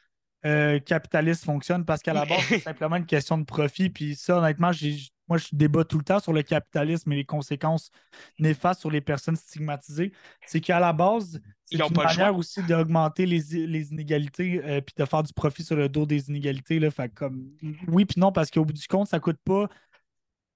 [0.45, 3.89] euh, capitaliste fonctionne parce qu'à la base, c'est simplement une question de profit.
[3.89, 4.97] Puis ça, honnêtement, j'ai,
[5.29, 7.91] moi, je débat tout le temps sur le capitalisme et les conséquences
[8.39, 10.11] néfastes sur les personnes stigmatisées.
[10.47, 14.95] C'est qu'à la base, c'est une pas manière aussi d'augmenter les, les inégalités euh, puis
[14.97, 16.79] de faire du profit sur le dos des inégalités.
[16.79, 16.89] Là.
[16.89, 17.51] Fait comme,
[17.87, 19.69] oui, puis non, parce qu'au bout du compte, ça coûte pas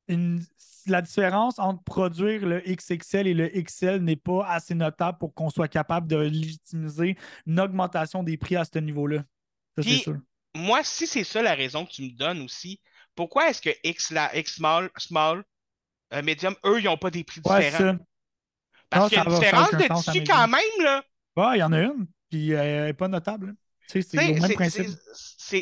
[0.07, 0.43] une-
[0.87, 5.49] la différence entre produire le XXL et le XL n'est pas assez notable pour qu'on
[5.49, 7.15] soit capable de légitimiser
[7.45, 9.23] une augmentation des prix à ce niveau-là.
[9.77, 10.17] Ça, c'est sûr.
[10.55, 12.79] Moi, si c'est ça la raison que tu me donnes aussi,
[13.15, 15.43] pourquoi est-ce que X, la, X small, small,
[16.13, 17.97] euh, medium, eux, ils n'ont pas des prix Ouais, différents?
[18.89, 21.03] Parce qu'il y a une différence de sens tissu quand même, là.
[21.35, 23.55] Ouais, il y en a une, puis euh, elle n'est pas notable.
[23.87, 24.01] sais,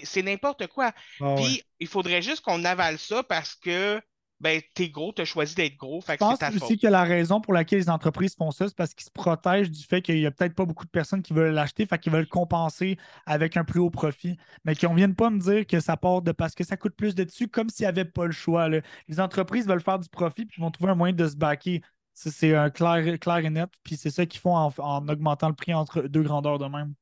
[0.04, 0.92] c'est n'importe quoi.
[1.18, 1.64] Puis, ouais.
[1.80, 4.02] il faudrait juste qu'on avale ça parce que,
[4.42, 6.80] ben, t'es gros, t'as choisi d'être gros, fait Je que pense ta aussi faute.
[6.80, 9.84] que la raison pour laquelle les entreprises font ça, c'est parce qu'ils se protègent du
[9.84, 12.28] fait qu'il n'y a peut-être pas beaucoup de personnes qui veulent l'acheter, fait qu'ils veulent
[12.28, 14.38] compenser avec un plus haut profit.
[14.66, 16.96] Mais qu'on ne vienne pas me dire que ça part de parce que ça coûte
[16.96, 18.68] plus de dessus, comme s'il n'y avait pas le choix.
[18.70, 18.82] là.
[19.08, 21.82] Les entreprises veulent faire du profit puis ils vont trouver un moyen de se baquer.
[22.14, 25.56] C'est un clair, clair et net, puis c'est ça qu'ils font en, en augmentant le
[25.56, 26.94] prix entre deux grandeurs de même.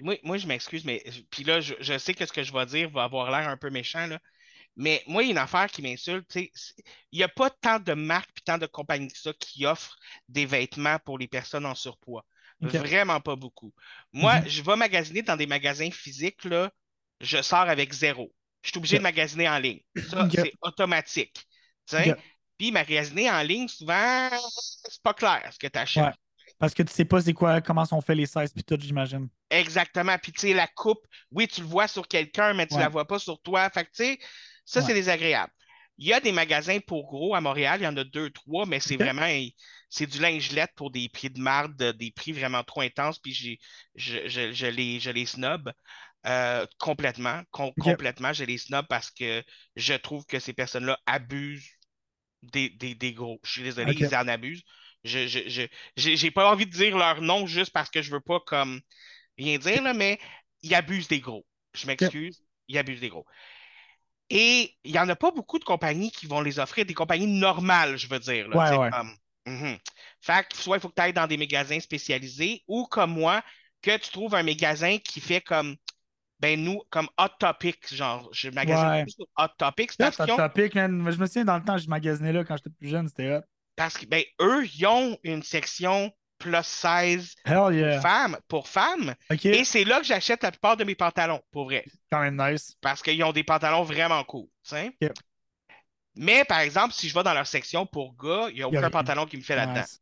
[0.00, 2.66] Moi, moi, je m'excuse, mais puis là, je, je sais que ce que je vais
[2.66, 4.20] dire va avoir l'air un peu méchant, là.
[4.78, 6.48] Mais moi, il y a une affaire qui m'insulte, il
[7.12, 9.98] n'y a pas tant de marques et tant de compagnies que ça qui offrent
[10.28, 12.24] des vêtements pour les personnes en surpoids.
[12.60, 13.74] Vraiment pas beaucoup.
[14.12, 14.48] Moi, Mhm.
[14.48, 16.70] je vais magasiner dans des magasins physiques, là,
[17.20, 18.32] je sors avec zéro.
[18.62, 19.80] Je suis obligé de magasiner en ligne.
[20.08, 21.44] Ça, c'est automatique.
[22.56, 24.28] Puis magasiner en ligne, souvent,
[24.88, 26.04] c'est pas clair ce que tu achètes.
[26.04, 26.12] Ouais.
[26.58, 29.28] Parce que tu sais pas c'est quoi, comment sont faits les 16 puis tout, j'imagine.
[29.50, 30.16] Exactement.
[30.20, 32.80] Puis, tu sais, la coupe, oui, tu le vois sur quelqu'un, mais tu Ouais.
[32.80, 33.70] la vois pas sur toi.
[33.70, 34.18] Fait que, tu sais,
[34.68, 34.86] ça, Ouais.
[34.86, 35.52] c'est désagréable.
[35.98, 38.66] Il y a des magasins pour gros à Montréal, il y en a deux, trois,
[38.66, 39.26] mais c'est vraiment,
[39.90, 44.28] c'est du lingelette pour des prix de marde, des prix vraiment trop intenses, puis je,
[44.28, 45.72] je, je les, je les snob
[46.26, 49.42] euh, complètement, com- complètement, je les snob parce que
[49.76, 51.68] je trouve que ces personnes-là abusent
[52.42, 53.40] des, des, des gros.
[53.44, 54.00] Je suis désolé, Ok.
[54.00, 54.62] ils en abusent.
[55.04, 55.66] Je, je,
[55.96, 58.80] je, pas envie de dire leur nom juste parce que je veux pas comme
[59.38, 60.18] rien dire, là, mais
[60.62, 61.46] ils abusent des gros.
[61.74, 63.26] Je m'excuse, ils abusent des gros.
[64.30, 67.26] Et il n'y en a pas beaucoup de compagnies qui vont les offrir, des compagnies
[67.26, 68.48] normales, je veux dire.
[68.48, 68.90] là, Ouais, ouais.
[68.90, 69.16] comme-
[69.46, 69.78] Mhm.
[70.20, 73.42] Fait que soit il faut que tu ailles dans des magasins spécialisés ou comme moi,
[73.80, 75.76] que tu trouves un magasin qui fait comme,
[76.40, 78.98] ben nous, comme Hot Topic, genre, je magasine Ouais.
[79.04, 81.10] beaucoup sur Hot Topic, ont- topic, man.
[81.10, 83.40] Je me souviens dans le temps, je magasinais là quand j'étais plus jeune, c'était hot.
[83.76, 88.00] parce que ben, eux, ils ont une section plus size Hell pour yeah.
[88.00, 89.14] femmes, pour femmes.
[89.44, 91.84] Et c'est là que j'achète la plupart de mes pantalons, pour vrai.
[92.10, 92.76] Quand même nice.
[92.80, 94.46] Parce qu'ils ont des pantalons vraiment cool.
[96.14, 98.90] Mais par exemple, si je vais dans leur section pour gars, il n'y a aucun
[98.90, 99.80] pantalon qui me fait là-dedans.
[99.80, 100.00] Nice.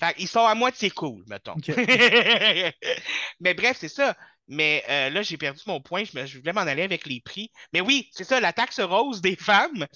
[0.00, 1.54] Fait qu'ils sont à moitié cool, mettons.
[3.40, 4.16] Mais bref, c'est ça.
[4.46, 6.04] Mais euh, là, j'ai perdu mon point.
[6.04, 7.50] Je, me- je voulais m'en aller avec les prix.
[7.72, 9.86] Mais oui, c'est ça, la taxe rose des femmes.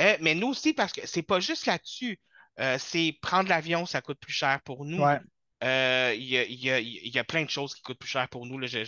[0.00, 2.18] Euh, mais nous aussi, parce que c'est pas juste là-dessus.
[2.58, 5.02] Euh, c'est prendre l'avion, ça coûte plus cher pour nous.
[5.02, 5.18] Ouais.
[5.62, 8.28] Euh, Il y a, y a- y a plein de choses qui coûtent plus cher
[8.28, 8.58] pour nous.
[8.58, 8.66] Là.
[8.66, 8.84] Je,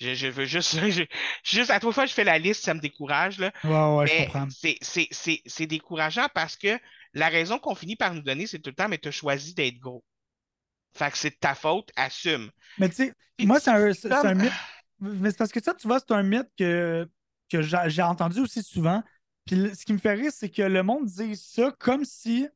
[0.00, 1.04] je, je veux juste, je-
[1.44, 1.70] juste.
[1.70, 3.38] À toute fois que je fais la liste, ça me décourage.
[3.38, 3.52] Là.
[3.64, 4.06] Ouais, ouais,
[5.46, 6.78] c'est- décourageant parce que
[7.14, 9.54] la raison qu'on finit par nous donner, c'est tout le temps, mais tu as choisi
[9.54, 10.04] d'être gros.
[10.94, 12.50] Fait que c'est de ta faute, assume.
[12.78, 13.12] Mais tu sais,
[13.46, 13.76] moi, c'est un,
[14.08, 14.52] comme- un mythe.
[15.00, 17.08] Mais c'est parce que ça, tu vois, c'est un mythe que,
[17.50, 19.02] que j'ai entendu aussi souvent.
[19.46, 22.48] Puis ce qui me fait rire, c'est que le monde dit ça comme si.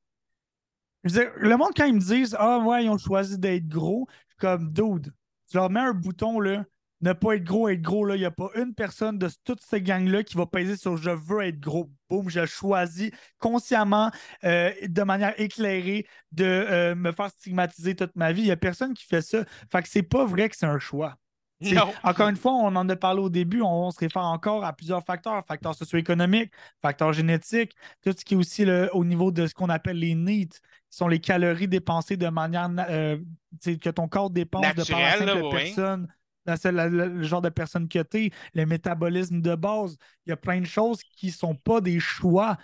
[1.05, 3.69] Je veux dire, le monde, quand ils me disent Ah, ouais, ils ont choisi d'être
[3.69, 5.13] gros, je suis comme dude,
[5.51, 6.65] tu leur mets un bouton, là,
[7.03, 8.15] ne pas être gros, être gros, là.
[8.15, 11.11] Il n'y a pas une personne de toute cette gang-là qui va peser sur je
[11.11, 11.91] veux être gros.
[12.09, 14.11] Boum, je choisis consciemment,
[14.45, 18.43] euh, de manière éclairée, de euh, me faire stigmatiser toute ma vie.
[18.43, 19.45] Il n'y a personne qui fait ça.
[19.71, 21.17] Fait que c'est pas vrai que c'est un choix.
[22.03, 25.05] Encore une fois, on en a parlé au début, on, se réfère encore à plusieurs
[25.05, 27.73] facteurs, facteurs socio-économiques, facteurs génétiques,
[28.03, 30.59] tout ce qui est aussi le- au niveau de ce qu'on appelle les needs,
[30.93, 33.19] sont les calories dépensées de manière euh,
[33.65, 35.51] que ton corps dépense de par la là, simple oui.
[35.51, 36.07] personne,
[36.45, 39.97] la le genre de personne que tu es, le métabolisme de base.
[40.27, 42.59] Il y a plein de choses qui ne sont pas des choix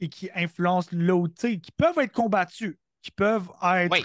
[0.00, 0.90] et qui influencent
[1.36, 4.04] sais, qui peuvent être combattus, qui peuvent être Oui.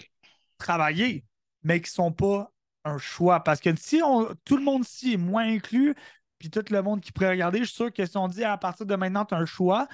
[0.59, 1.25] travaillés,
[1.63, 2.51] mais qui ne sont pas
[2.85, 3.43] un choix.
[3.43, 5.95] Parce que si on, tout le monde ici est moins inclus,
[6.37, 8.57] puis tout le monde qui pourrait regarder, je suis sûr que si on dit à
[8.57, 9.87] partir de maintenant, tu as un choix,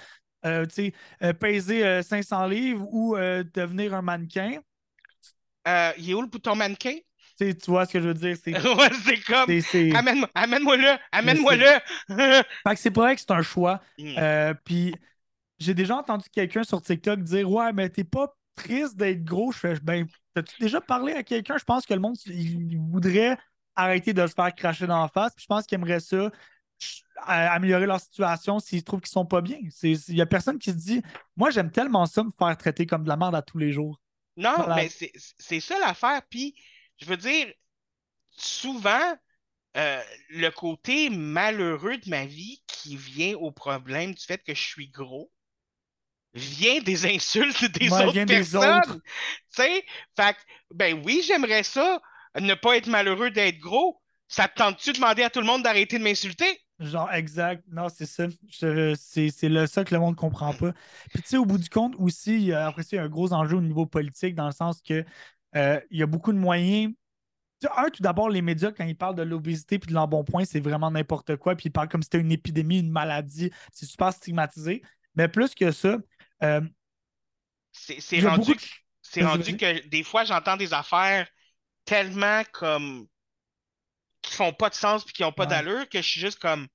[0.45, 0.65] euh,
[1.23, 4.59] euh, peser euh, 500 livres ou euh, devenir un mannequin,
[5.67, 6.95] Euh, il est où le bouton mannequin?
[7.37, 8.35] tu sais, tu vois ce que je veux dire?
[8.43, 9.49] C'est, ouais, comme.
[9.91, 12.43] Amène-moi amène-moi le, amène-moi c'est- le.
[12.67, 13.81] Fait que c'est pas vrai que c'est un choix.
[13.97, 14.17] Hmm.
[14.17, 14.93] Euh, puis
[15.59, 19.51] j'ai déjà entendu quelqu'un sur TikTok dire Ouais, mais t'es pas triste d'être gros.
[19.51, 21.57] Je fais Ben, t'as-tu déjà parlé à quelqu'un?
[21.57, 23.37] Je pense que le monde, il voudrait
[23.75, 25.33] arrêter de se faire cracher dans la face.
[25.35, 26.31] Puis je pense qu'il aimerait ça
[27.25, 29.57] améliorer leur situation s'ils trouvent qu'ils sont pas bien.
[29.83, 31.01] Il y a personne qui se dit
[31.35, 33.99] Moi, j'aime tellement ça me faire traiter comme de la merde à tous les jours.
[34.37, 34.75] Non, Voilà.
[34.75, 36.21] mais c'est ça l'affaire.
[36.29, 36.55] Puis,
[36.97, 37.51] je veux dire,
[38.31, 39.17] souvent,
[39.77, 44.61] euh, le côté malheureux de ma vie qui vient au problème du fait que je
[44.61, 45.31] suis gros
[46.33, 49.01] vient des insultes des Ouais, autres personnes.
[49.55, 50.39] Tu sais, fait que,
[50.73, 52.01] ben oui, j'aimerais ça,
[52.39, 54.01] ne pas être malheureux d'être gros.
[54.27, 56.61] Ça te tente-tu de demander à tout le monde d'arrêter de m'insulter?
[56.79, 57.63] Genre, exact.
[57.69, 58.27] Non, c'est ça.
[58.47, 60.71] Je- C'est c'est le ça que le monde ne comprend pas.
[61.13, 63.33] Puis, tu sais, au bout du compte, aussi, après ça, il y a un gros
[63.33, 65.03] enjeu au niveau politique, dans le sens que
[65.57, 66.93] euh, il y a beaucoup de moyens.
[67.77, 70.91] Un, tout d'abord, les médias, quand ils parlent de l'obésité puis de l'embonpoint, c'est vraiment
[70.91, 71.55] n'importe quoi.
[71.55, 73.51] Puis ils parlent comme si c'était une épidémie, une maladie.
[73.73, 74.81] C'est super stigmatisé.
[75.15, 75.97] Mais plus que ça,
[76.43, 76.61] euh,
[79.01, 81.27] C'est de- rendu que des fois, j'entends des affaires
[81.85, 83.07] tellement comme
[84.29, 85.47] qui font pas de sens puis qui ont pas Ouais.
[85.47, 86.67] d'allure que je suis juste comme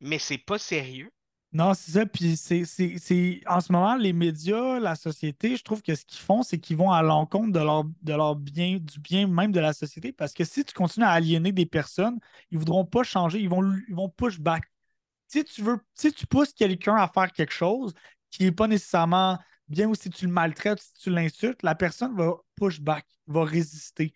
[0.00, 1.12] mais c'est pas sérieux.
[1.52, 2.06] Non, c'est ça.
[2.06, 6.42] Puis c'est, en ce moment, les médias, la société, je trouve que ce qu'ils font,
[6.42, 9.72] c'est qu'ils vont à l'encontre de leur, de leur bien, du bien même de la
[9.72, 10.12] société.
[10.12, 12.18] Parce que si tu continues à aliéner des personnes,
[12.50, 14.64] ils ne voudront pas changer, ils vont, ils vont push back.
[15.28, 17.94] Si tu veux, si tu pousses quelqu'un à faire quelque chose
[18.30, 22.16] qui n'est pas nécessairement bien ou si tu le maltraites, si tu l'insultes, la personne
[22.16, 24.14] va push back, va résister.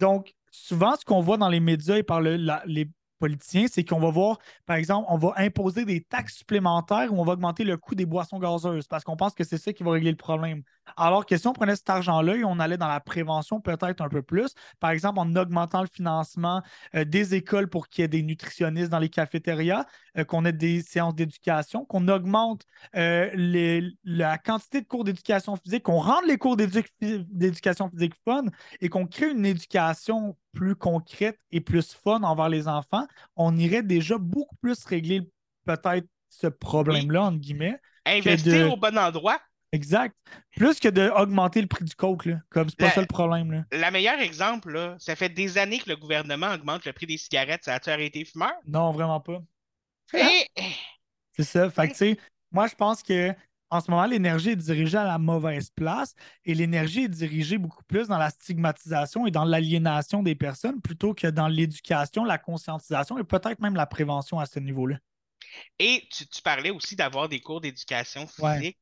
[0.00, 4.10] Donc, souvent, ce qu'on voit dans les médias et par les politiciens, c'est qu'on va
[4.10, 7.94] voir, par exemple, on va imposer des taxes supplémentaires ou on va augmenter le coût
[7.94, 10.62] des boissons gazeuses parce qu'on pense que c'est ça qui va régler le problème.
[10.96, 14.08] Alors que si on prenait cet argent-là et on allait dans la prévention peut-être un
[14.08, 16.62] peu plus, par exemple en augmentant le financement
[16.94, 19.84] euh, des écoles pour qu'il y ait des nutritionnistes dans les cafétérias,
[20.16, 22.62] euh, qu'on ait des séances d'éducation, qu'on augmente
[22.94, 28.14] euh, les- la quantité de cours d'éducation physique, qu'on rende les cours d'édu- d'éducation physique
[28.24, 28.44] fun
[28.80, 33.06] et qu'on crée une éducation plus concrète et plus fun envers les enfants,
[33.36, 35.28] on irait déjà beaucoup plus régler
[35.64, 37.78] peut-être ce problème-là, entre guillemets.
[38.06, 39.38] Investir de- au bon endroit.
[39.72, 40.16] Exact.
[40.56, 42.36] Plus que d'augmenter le prix du coke, là.
[42.50, 43.64] Comme c'est pas La- ça le problème, là.
[43.72, 47.18] Le meilleur exemple, là, ça fait des années que le gouvernement augmente le prix des
[47.18, 47.64] cigarettes.
[47.64, 48.54] Ça a-tu arrêté les fumeurs?
[48.66, 49.42] Non, vraiment pas.
[50.14, 50.46] Et-
[51.36, 51.68] C'est ça.
[51.68, 52.16] Fait que, tu sais,
[52.52, 53.34] moi, je pense que
[53.68, 56.14] en ce moment, l'énergie est dirigée à la mauvaise place
[56.44, 61.14] et l'énergie est dirigée beaucoup plus dans la stigmatisation et dans l'aliénation des personnes plutôt
[61.14, 64.98] que dans l'éducation, la conscientisation et peut-être même la prévention à ce niveau-là.
[65.78, 68.58] Et tu, tu parlais aussi d'avoir des cours d'éducation Ouais.
[68.58, 68.78] physique.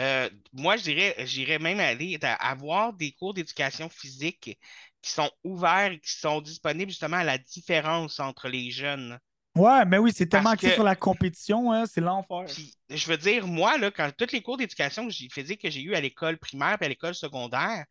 [0.00, 4.58] Euh, moi, je dirais, j'irais même aller avoir des cours d'éducation physique
[5.02, 9.18] qui sont ouverts et qui sont disponibles justement à la différence entre les jeunes.
[9.54, 12.44] Ouais, mais oui, c'est tellement axé que- sur la compétition, hein, c'est l'enfer.
[12.46, 15.70] Puis, je veux dire, moi, là, quand tous les cours d'éducation que j'ai- physique que
[15.70, 17.84] j'ai eu à l'école primaire et à l'école secondaire,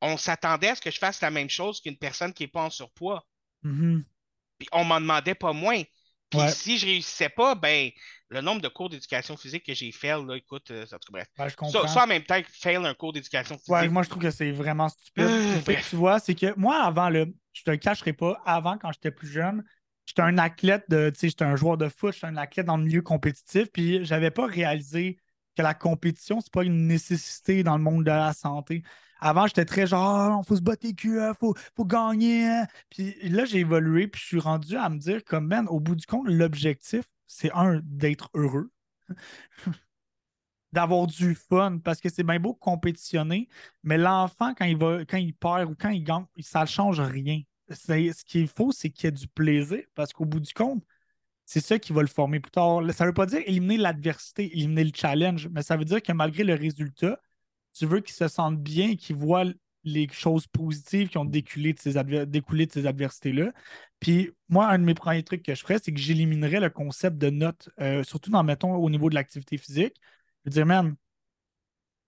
[0.00, 2.64] on s'attendait à ce que je fasse la même chose qu'une personne qui n'est pas
[2.64, 3.24] en surpoids.
[3.62, 4.04] Mhm.
[4.58, 5.82] Puis on m'en demandait pas moins.
[6.32, 6.50] Puis Ouais.
[6.50, 7.90] si je réussissais pas, ben
[8.30, 11.26] le nombre de cours d'éducation physique que j'ai fait, là, écoute, euh, ça, bref.
[11.38, 11.86] Ouais, je comprends.
[11.86, 13.68] ça, en même temps que fail un cours d'éducation physique.
[13.68, 15.24] Ouais, moi, je trouve que c'est vraiment stupide.
[15.24, 18.14] Euh, Le fait que tu vois, c'est que moi, avant, là, je te le cacherai
[18.14, 19.62] pas, avant, quand j'étais plus jeune,
[20.06, 22.78] j'étais un athlète de, tu sais, j'étais un joueur de foot, j'étais un athlète dans
[22.78, 25.18] le milieu compétitif, puis j'avais pas réalisé
[25.56, 28.82] que la compétition, c'est pas une nécessité dans le monde de la santé.
[29.20, 32.44] Avant, j'étais très genre, il faut se battre les culs, hein, faut, faut gagner.
[32.46, 32.66] hein.
[32.90, 35.94] Puis là, j'ai évolué, puis je suis rendu à me dire, comme, man, au bout
[35.94, 38.70] du compte, l'objectif, c'est un, d'être heureux
[40.72, 43.48] d'avoir du fun parce que c'est bien beau compétitionner,
[43.82, 47.00] mais l'enfant, quand il va, quand il perd ou quand il gagne, ça ne change
[47.00, 47.42] rien.
[47.70, 50.82] Ce qu'il faut, c'est qu'il y ait du plaisir parce qu'au bout du compte,
[51.52, 52.80] c'est ça qui va le former plus tard.
[52.94, 56.10] Ça ne veut pas dire éliminer l'adversité, éliminer le challenge, mais ça veut dire que
[56.12, 57.20] malgré le résultat,
[57.74, 59.44] tu veux qu'il se sente bien qu'il voit
[59.84, 63.52] les choses positives qui ont découlé de ces, découlé de ces adversités-là.
[64.00, 67.18] Puis moi, un de mes premiers trucs que je ferais, c'est que j'éliminerais le concept
[67.18, 69.96] de notes, euh, surtout dans, mettons, au niveau de l'activité physique.
[70.44, 70.96] Je veux dire, man,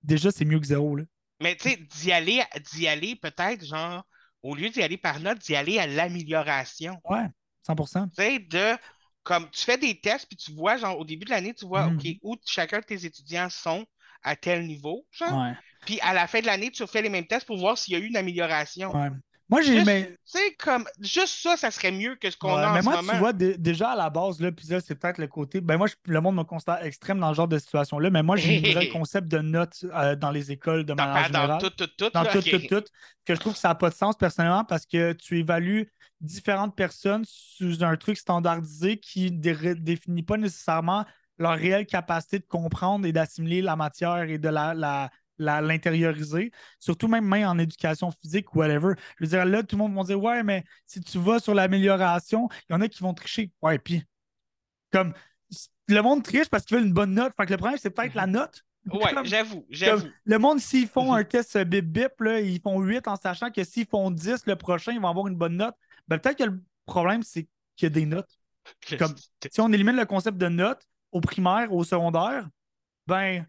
[0.03, 0.97] déjà, c'est mieux que zéro.
[0.97, 1.05] Là.
[1.43, 2.43] Mais tu sais, d'y aller,
[2.73, 4.07] d'y aller peut-être, genre,
[4.43, 6.99] au lieu d'y aller par note, d'y aller à l'amélioration.
[7.05, 7.27] Ouais,
[7.67, 8.79] 100 Tu sais, de
[9.25, 11.89] comme tu fais des tests, puis tu vois, genre, au début de l'année, tu vois,
[11.89, 11.97] Mhm.
[11.99, 13.87] OK, où chacun de tes étudiants sont
[14.23, 15.43] à tel niveau, genre.
[15.43, 15.53] Ouais,
[15.87, 17.97] Puis à la fin de l'année, tu refais les mêmes tests pour voir s'il y
[17.97, 18.91] a eu une amélioration.
[18.95, 19.11] ouais.
[19.51, 19.85] Moi, j'ai.
[19.85, 22.75] Mais- tu sais, comme, juste ça, ça serait mieux que ce qu'on Ouais, a en
[22.75, 23.13] mais ce moi, moment.
[23.13, 25.61] tu vois, dé- déjà à la base, là, puis là, c'est peut-être le côté.
[25.61, 28.37] Ben moi, je- le monde me considère extrême dans ce genre de situation-là, mais moi,
[28.37, 31.59] j'ai le concept de notes euh, dans les écoles de dans, manière dans générale.
[31.59, 32.11] tout, tout, tout.
[32.15, 32.85] dans là, tout, tout, tout,
[33.27, 35.91] que je trouve que ça n'a pas de sens personnellement parce que tu évalues
[36.25, 41.05] différentes personnes sous un truc standardisé qui ne définit pas nécessairement
[41.39, 47.25] leur réelle capacité de comprendre et d'assimiler la matière et de la, l'intérioriser, surtout même,
[47.27, 48.95] même en éducation physique ou whatever.
[49.19, 51.55] Je veux dire, là, tout le monde va dire Ouais, mais si tu vas sur
[51.55, 53.51] l'amélioration, il y en a qui vont tricher.
[53.63, 54.05] Ouais, puis,
[54.93, 55.13] comme
[55.89, 57.33] le monde triche parce qu'ils veulent une bonne note.
[57.37, 58.63] Fait que le problème, c'est peut-être la note.
[58.93, 60.09] Ouais, j'avoue, j'avoue.
[60.27, 61.19] le monde, s'ils font Mhm.
[61.21, 64.45] un test euh, bip bip, là, ils font 8 en sachant que s'ils font 10
[64.47, 65.75] le prochain, ils vont avoir une bonne note.
[66.09, 68.39] Ben, peut-être que le problème, c'est qu'il y a des notes.
[68.99, 69.15] comme-
[69.51, 72.49] Si on élimine le concept de notes au primaire, au secondaire,
[73.07, 73.47] ben,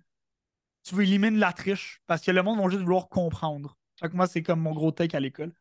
[0.83, 3.77] tu veux éliminer la triche parce que le monde va juste vouloir comprendre.
[3.99, 5.53] Fait que moi, c'est comme mon gros take à l'école.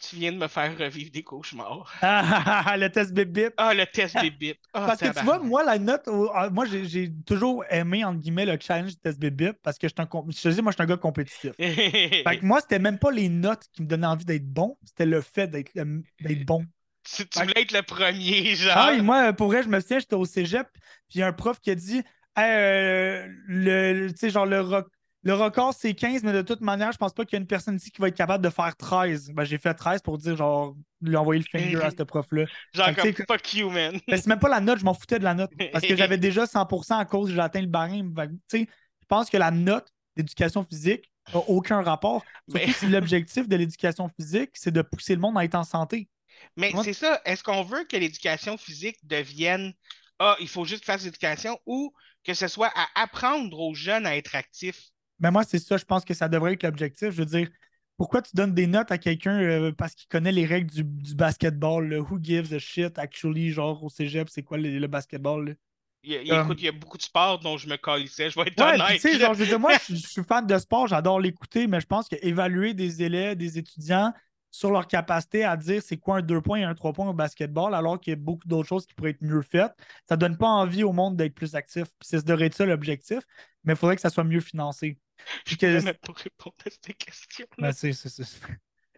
[0.00, 1.92] Tu viens de me faire revivre des cauchemars.
[2.02, 3.54] Ah, le test bip bip.
[3.56, 4.58] Ah, le test bip bip.
[4.74, 8.46] Ah, Parce que tu vois, moi, la note, ah, moi, j'ai toujours aimé, entre guillemets,
[8.46, 10.76] le challenge du test bip bip parce que je suis un, je dis, moi, je
[10.76, 11.52] suis un gars compétitif.
[11.58, 15.06] Fait que moi, c'était même pas les notes qui me donnaient envie d'être bon, c'était
[15.06, 16.66] le fait d'être d'être bon.
[17.04, 18.76] tu, tu voulais être le premier, genre.
[18.78, 20.82] Ah, et moi, pour vrai, je me souviens, j'étais au cégep, puis
[21.16, 22.02] il y a un prof qui a dit
[22.36, 24.88] Hey, euh, le, genre, le, roc-
[25.26, 27.48] le record, c'est 15, mais de toute manière, je pense pas qu'il y a une
[27.48, 29.32] personne ici qui va être capable de faire 13.
[29.32, 32.44] Ben, j'ai fait 13 pour dire, genre, lui envoyer le finger à ce prof-là.
[32.72, 33.98] genre comme fuck you, man.
[34.06, 35.50] Mais c'est même pas la note, je m'en foutais de la note.
[35.72, 38.14] Parce que j'avais déjà 100% à cause que j'ai atteint le barème.
[38.52, 38.66] Je
[39.08, 42.24] pense que la note d'éducation physique n'a aucun rapport.
[42.48, 45.64] Surtout Mais- si l'objectif de l'éducation physique, c'est de pousser le monde à être en
[45.64, 46.08] santé.
[46.56, 49.72] Mais c'est ça, est-ce qu'on veut que l'éducation physique devienne
[50.20, 54.16] Ah, il faut juste faire l'éducation ou que ce soit à apprendre aux jeunes à
[54.16, 54.92] être actifs?
[55.20, 57.10] Mais moi, c'est ça, je pense que ça devrait être l'objectif.
[57.10, 57.48] Je veux dire,
[57.96, 61.14] pourquoi tu donnes des notes à quelqu'un euh, parce qu'il connaît les règles du, du
[61.14, 61.88] basketball?
[61.88, 62.00] là?
[62.00, 65.48] Who gives a shit, actually, genre au cégep, c'est quoi le, le basketball?
[65.48, 65.54] là?
[66.02, 67.76] Il y a- il- Comme- Écoute, il y a beaucoup de sports dont je me
[67.76, 69.00] calissais, je vais être Ouais, honnête.
[69.18, 71.86] genre, je veux dire, moi, je, je suis fan de sport, j'adore l'écouter, mais je
[71.86, 74.12] pense qu'évaluer des élèves, des étudiants
[74.50, 77.12] sur leur capacité à dire c'est quoi un 2 points et un 3 points au
[77.12, 79.72] basketball, alors qu'il y a beaucoup d'autres choses qui pourraient être mieux faites,
[80.08, 81.84] ça donne pas envie au monde d'être plus actif.
[81.98, 83.18] Puis ça devrait être ça l'objectif,
[83.64, 84.98] mais il faudrait que ça soit mieux financé.
[85.46, 87.46] Je que, pourrais même pas répondre à cette question.
[87.58, 88.24] Ben, c'est, c'est,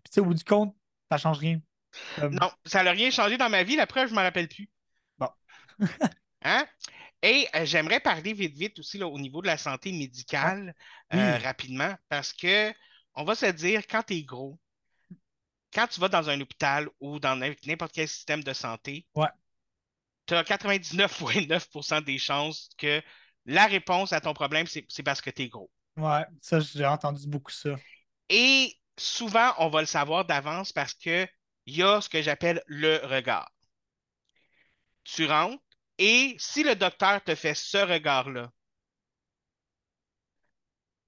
[0.05, 0.77] Puis, au bout du compte,
[1.11, 1.61] ça change rien.
[2.17, 4.49] Comme- Non, ça n'a rien changé dans ma vie, la preuve, je ne me rappelle
[4.49, 4.69] plus.
[5.19, 5.29] Bon.
[6.43, 6.67] Hein?
[7.23, 10.73] Et euh, j'aimerais parler vite, vite aussi là, au niveau de la santé médicale,
[11.13, 11.19] Oui.
[11.19, 12.73] euh, rapidement, parce que
[13.15, 14.61] on va se dire, quand tu es gros,
[15.73, 19.27] quand tu vas dans un hôpital ou dans n'importe quel système de santé, Ouais.
[20.27, 23.03] tu as 99,9% des chances que
[23.47, 25.71] la réponse à ton problème, c'est c'est parce que tu es gros.
[25.99, 27.79] Ouais, ça, j'ai entendu beaucoup ça.
[28.31, 31.29] Et souvent, on va le savoir d'avance parce que
[31.67, 33.51] il y a ce que j'appelle le regard.
[35.03, 35.61] Tu rentres,
[35.99, 38.53] Et si le docteur te fait ce regard-là,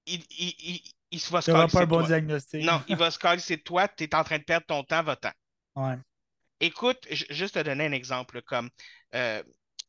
[0.06, 0.82] il, il, il,
[1.12, 2.02] il va se n'auras calisser pas un bon toi.
[2.02, 2.60] diagnostic.
[2.60, 5.02] Non, il va se calisser de toi, tu es en train de perdre ton temps,
[5.02, 5.30] va-t'en.
[5.74, 5.98] Ouais.
[6.60, 8.70] Écoute, juste te donner un exemple, comme
[9.14, 9.42] euh,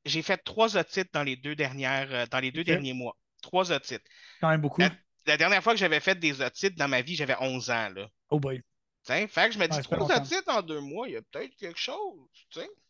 [0.05, 3.17] j'ai fait trois otites dans les deux dernières, euh, dans les deux derniers mois.
[3.41, 4.03] Trois otites.
[4.39, 4.81] Quand même beaucoup.
[4.81, 4.91] La,
[5.27, 8.07] la dernière fois que j'avais fait des otites dans ma vie, j'avais 11 ans, là.
[8.29, 8.61] Oh boy.
[9.03, 11.21] T'sais, fait que je me dis, Ouais, trois otites en deux mois, il y a
[11.23, 12.27] peut-être quelque chose.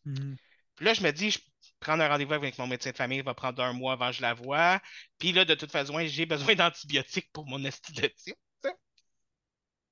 [0.05, 0.35] Mhm.
[0.75, 1.39] Puis là, je me dis, je
[1.79, 4.17] prends un rendez-vous avec mon médecin de famille, il va prendre un mois avant que
[4.17, 4.81] je la vois.
[5.19, 8.75] Puis là, de toute façon, j'ai besoin d'antibiotiques pour mon esti de type, tu sais.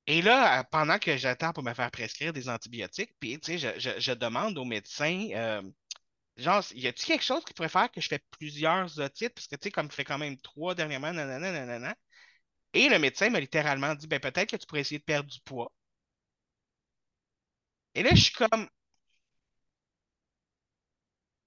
[0.07, 3.76] Et là, euh, pendant que j'attends pour me faire prescrire des antibiotiques, puis tu sais,
[3.80, 5.62] je, je- je demande au médecin, euh,
[6.42, 9.34] genre, y a-t-il quelque chose qui pourrait faire que je fais plusieurs otites?
[9.36, 11.96] Parce que tu sais, comme je fais quand même trois dernièrement, nanana, nanana.
[12.74, 15.40] Et le médecin m'a littéralement dit, ben peut-être que tu pourrais essayer de perdre du
[15.42, 15.72] poids.
[17.94, 18.68] Et là, je suis comme,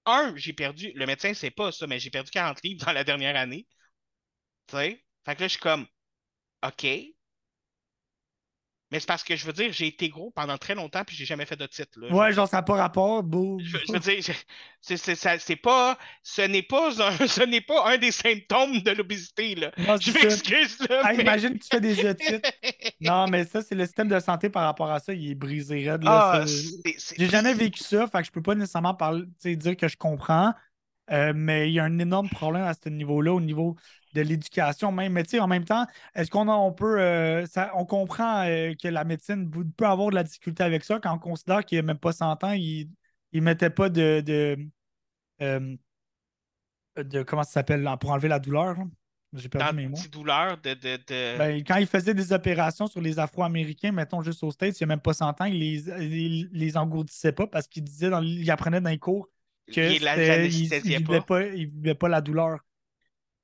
[0.05, 2.91] un, j'ai perdu, le médecin ne sait pas ça, mais j'ai perdu 40 livres dans
[2.93, 3.67] la dernière année.
[4.67, 5.05] Tu sais?
[5.25, 5.87] Fait que là, je suis comme,
[6.65, 6.85] OK.
[8.93, 11.25] Mais c'est parce que je veux dire, j'ai été gros pendant très longtemps puis j'ai
[11.25, 11.99] jamais fait de titre.
[11.99, 12.13] Là.
[12.13, 13.23] Ouais, genre, ça n'a pas rapport.
[13.23, 13.57] Beau.
[13.59, 14.23] Je, je veux dire,
[14.81, 19.71] c'est, pas, ce n'est pas un, ce n'est pas un des symptômes de l'obésité, là.
[19.79, 21.09] Non, Je m'excuse, là.
[21.09, 22.45] Hey, mais- imagine que tu fais des otites.
[23.01, 25.11] Non, mais ça, c'est le système de santé par rapport à ça.
[25.11, 26.03] Il est brisé raide.
[26.03, 29.87] Là, Ah, J'ai jamais vécu ça, fait que je peux pas nécessairement parler, dire que
[29.87, 30.53] je comprends.
[31.11, 33.75] Euh, mais il y a un énorme problème à ce niveau-là, au niveau
[34.13, 35.13] de l'éducation même.
[35.13, 35.85] Mais tu sais, en même temps,
[36.15, 40.15] est-ce qu'on on peut euh, ça- on comprend euh, que la médecine peut avoir de
[40.15, 42.89] la difficulté avec ça quand on considère qu'il n'y a même pas 100 ans, il
[43.33, 44.57] ne mettait pas de, de,
[45.41, 45.75] euh,
[46.97, 48.75] de- comment ça s'appelle pour enlever la douleur.
[48.77, 48.83] là?
[49.35, 49.97] J'ai perdu mes mots.
[50.11, 54.43] douleur de, de, de- Ben, quand il faisait des opérations sur les Afro-Américains, mettons juste
[54.43, 57.47] aux States, il n'y a même pas 100 ans, il les, il les engourdissait pas
[57.47, 59.27] parce qu'il disait, dans, il apprenait dans les cours
[59.71, 61.25] que il la- c'était- il l'anesthésiait ne vivait pas.
[61.25, 62.59] pas, il vivait pas la douleur.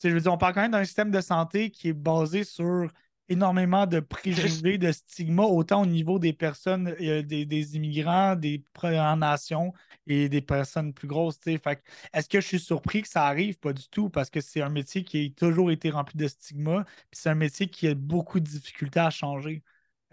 [0.03, 2.91] Je veux dire, on parle quand même d'un système de santé qui est basé sur
[3.27, 8.63] énormément de préjugés, de stigmas, autant au niveau des personnes, euh, des, des immigrants, des
[8.73, 9.71] Premières Nations
[10.07, 11.37] et des personnes plus grosses.
[11.43, 11.83] Fait
[12.13, 13.59] Est-ce que je suis surpris que ça arrive?
[13.59, 16.83] Pas du tout, parce que c'est un métier qui a toujours été rempli de stigmas,
[16.85, 19.63] puis c'est un métier qui a beaucoup de difficultés à changer.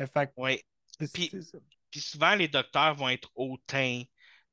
[0.01, 0.61] Euh, Fait Oui.
[1.13, 1.31] Puis-.
[1.91, 4.03] Puis souvent, les docteurs vont être hautains,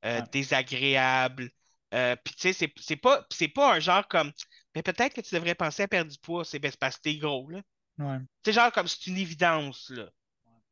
[0.04, 1.50] euh, désagréables.
[1.92, 4.32] Euh, puis tu sais, c'est- c'est pas, c'est pas un genre comme,
[4.74, 7.02] mais peut-être que tu devrais penser à perdre du poids, c'est ben, c'est parce que
[7.02, 7.62] t'es gros, là.
[7.98, 8.18] Ouais.
[8.44, 10.10] C'est genre comme c'est une évidence, là.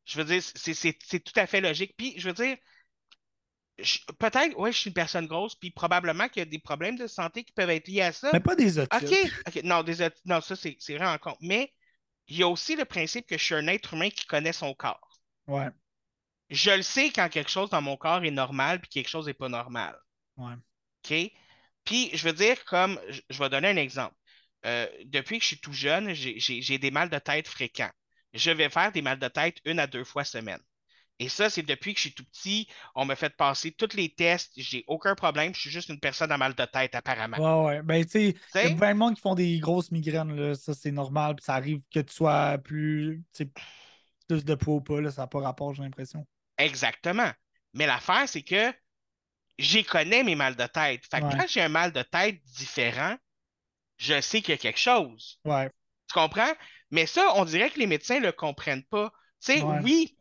[0.05, 1.93] Je veux dire, c'est c'est- c'est tout à fait logique.
[1.97, 2.57] Puis, je veux dire,
[4.19, 7.07] peut-être, ouais, je suis une personne grosse, puis probablement qu'il y a des problèmes de
[7.07, 8.29] santé qui peuvent être liés à ça.
[8.33, 9.03] Mais pas des otites.
[9.03, 11.35] OK, OK, non, des autres- non, ça, c'est c'est vraiment con.
[11.41, 11.73] Mais
[12.27, 14.73] il y a aussi le principe que je suis un être humain qui connaît son
[14.73, 15.19] corps.
[15.47, 15.69] Ouais.
[16.49, 19.33] Je le sais quand quelque chose dans mon corps est normal, puis quelque chose n'est
[19.33, 19.97] pas normal.
[20.37, 20.53] Ouais.
[20.53, 21.31] OK?
[21.85, 24.15] Puis, je veux dire, comme, je, je vais donner un exemple.
[24.65, 27.91] Euh, depuis que je suis tout jeune, j'ai- des mal de tête fréquents.
[28.33, 30.59] Je vais faire des mal de tête une à deux fois semaine.
[31.19, 32.67] Et ça, c'est depuis que je suis tout petit.
[32.95, 34.51] On m'a fait passer tous les tests.
[34.57, 35.53] J'ai aucun problème.
[35.53, 37.37] Je suis juste une personne à mal de tête, apparemment.
[37.37, 37.81] Ouais, ouais.
[37.83, 40.55] Ben, tu sais, il y a plein de monde qui font des grosses migraines, là.
[40.55, 41.35] Ça, c'est normal.
[41.35, 43.21] Puis ça arrive que tu sois plus,
[44.27, 45.11] plus de poids ou pas, là.
[45.11, 46.25] Ça n'a pas rapport, j'ai l'impression.
[46.57, 47.31] Exactement.
[47.73, 48.73] Mais l'affaire, c'est que
[49.57, 51.05] j'y connais mes mal de tête.
[51.09, 51.37] Fait que Ouais.
[51.37, 53.17] quand j'ai un mal de tête différent,
[53.97, 55.39] je sais qu'il y a quelque chose.
[55.45, 55.71] Ouais.
[56.09, 56.53] Tu comprends?
[56.91, 59.11] Mais ça, on dirait que les médecins ne le comprennent pas.
[59.41, 59.81] Tu sais, Ouais.
[59.81, 60.17] oui,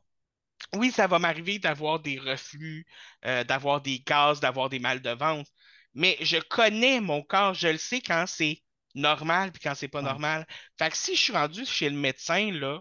[0.74, 2.87] oui, ça va m'arriver d'avoir des reflux,
[3.26, 5.51] euh, d'avoir des gaz, d'avoir des mal de ventre.
[5.95, 8.62] Mais je connais mon corps, je le sais quand c'est
[8.95, 10.03] normal puis quand c'est pas Ouais.
[10.03, 10.47] normal.
[10.78, 12.80] Fait que si je suis rendu chez le médecin, là,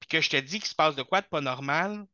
[0.00, 2.04] puis que je te dis qu'il se passe de quoi de pas normal,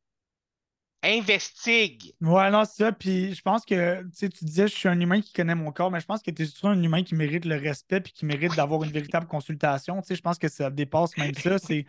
[1.02, 2.14] investigue.
[2.20, 2.92] Ouais, non, c'est ça.
[2.92, 5.72] Puis je pense que, tu sais, tu disais, je suis un humain qui connaît mon
[5.72, 8.12] corps, mais je pense que tu es surtout un humain qui mérite le respect puis
[8.12, 10.00] qui mérite d'avoir une véritable consultation.
[10.02, 11.56] Tu sais, je pense que ça dépasse même ça.
[11.58, 11.86] C'est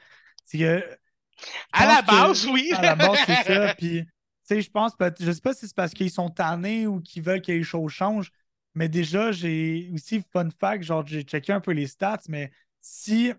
[0.58, 0.84] que.
[1.72, 2.72] À la que- base, oui.
[2.76, 3.74] À la base, c'est ça.
[3.78, 4.08] Puis, tu
[4.44, 7.42] sais, je pense, je sais pas si c'est parce qu'ils sont tannés ou qu'ils veulent
[7.42, 8.32] que les choses changent,
[8.76, 12.52] mais déjà, j'ai aussi, fun fact, genre, j'ai checké un peu les stats, mais
[12.82, 13.34] si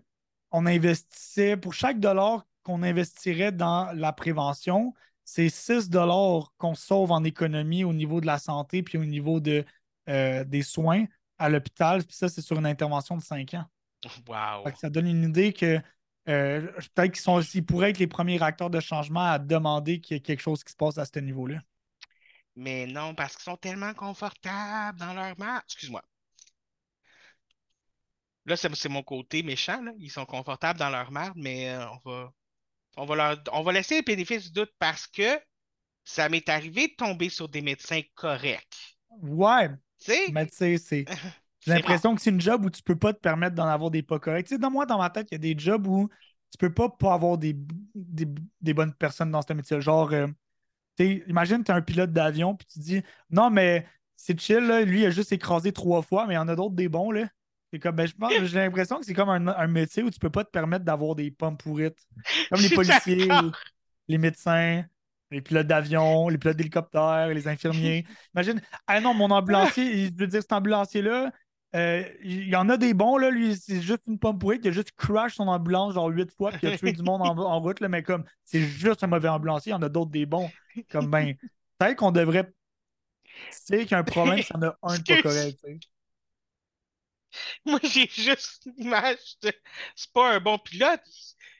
[0.51, 4.93] on investissait, pour chaque dollar qu'on investirait dans la prévention,
[5.25, 9.39] c'est 6 dollars qu'on sauve en économie au niveau de la santé puis au niveau
[9.39, 9.65] de,
[10.09, 11.05] euh, des soins
[11.37, 12.03] à l'hôpital.
[12.03, 13.65] Puis ça, c'est sur une intervention de 5 ans.
[14.27, 14.69] Wow.
[14.75, 15.79] Ça donne une idée que
[16.29, 16.61] euh,
[16.95, 20.21] peut-être qu'ils sont pourraient être les premiers acteurs de changement à demander qu'il y ait
[20.21, 21.59] quelque chose qui se passe à ce niveau-là.
[22.55, 25.65] Mais non, parce qu'ils sont tellement confortables dans leur marque.
[25.65, 26.03] Excuse-moi.
[28.45, 29.81] Là, c'est mon côté méchant.
[29.81, 29.91] Là.
[29.97, 32.33] Ils sont confortables dans leur marde, mais euh, on va,
[32.97, 35.39] on va leur, on va laisser le bénéfice du doute parce que
[36.03, 38.97] ça m'est arrivé de tomber sur des médecins corrects.
[39.21, 39.69] Ouais,
[40.27, 41.05] Mais tu sais, c'est.
[41.61, 44.03] J'ai l'impression que c'est une job où tu peux pas te permettre d'en avoir des
[44.03, 44.47] pas corrects.
[44.47, 46.09] Tu sais, dans moi, dans ma tête, il y a des jobs où
[46.51, 47.55] tu peux pas, pas avoir des,
[47.95, 48.27] des,
[48.59, 49.79] des bonnes personnes dans ce métier.
[49.79, 50.27] Genre, euh,
[50.97, 53.87] tu sais, imagine, tu es un pilote d'avion, puis tu te dis Non, mais
[54.17, 56.55] c'est chill, là, lui, il a juste écrasé trois fois, mais il y en a
[56.55, 57.27] d'autres des bons, là.
[57.73, 60.19] C'est comme, ben, je pense, j'ai l'impression que c'est comme un, un métier où tu
[60.19, 62.07] peux pas te permettre d'avoir des pommes pourrites.
[62.51, 63.55] Comme les policiers,
[64.07, 64.85] les médecins,
[65.31, 68.05] les pilotes d'avion, les pilotes d'hélicoptère, les infirmiers.
[68.35, 71.31] Imagine, ah non, mon ambulancier, il- je veux dire, cet ambulancier-là,
[71.75, 74.69] euh, il y en a des bons, là, lui, c'est juste une pomme pourrite, il
[74.69, 77.35] a juste crash son ambulance genre huit fois, puis il a tué du monde en,
[77.37, 80.11] en route, là, mais comme, c'est juste un mauvais ambulancier, il y en a d'autres
[80.11, 80.53] des bons.
[80.89, 81.33] Comme, ben,
[81.79, 82.45] peut-être qu'on devrait.
[82.45, 82.53] Tu
[83.49, 85.81] sais qu'il y a un problème, ça en a un de pas correct, tu sais.
[87.65, 89.51] Moi, j'ai juste l'image de.
[89.95, 91.01] C'est pas un bon pilote.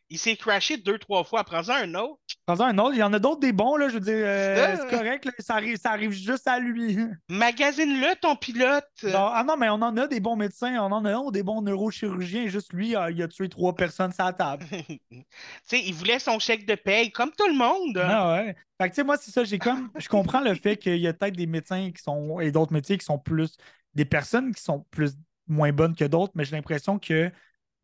[0.10, 1.44] Il s'est crashé deux, trois fois.
[1.44, 2.20] Prends-en un autre.
[2.46, 4.76] Prends-en un autre, il y en a d'autres des bons, là, je veux dire, euh,
[4.78, 7.00] c'est correct, là, ça, arrive, ça arrive juste à lui.
[7.30, 8.84] Magasine-le, ton pilote.
[9.14, 11.62] Ah non, mais on en a des bons médecins, on en a un, des bons
[11.62, 14.66] neurochirurgiens, juste lui, euh, il a tué trois personnes sur la table.
[14.70, 15.24] tu
[15.64, 17.98] sais, il voulait son chèque de paye, comme tout le monde.
[17.98, 18.56] Ah ouais.
[18.82, 19.90] Fait que tu sais, moi, c'est ça, j'ai comme.
[19.96, 22.42] Je comprends le fait qu'il y a peut-être des médecins qui sont.
[22.42, 23.56] et d'autres métiers qui sont plus.
[23.94, 25.14] des personnes qui sont plus
[25.48, 27.32] moins bonnes que d'autres, mais j'ai l'impression que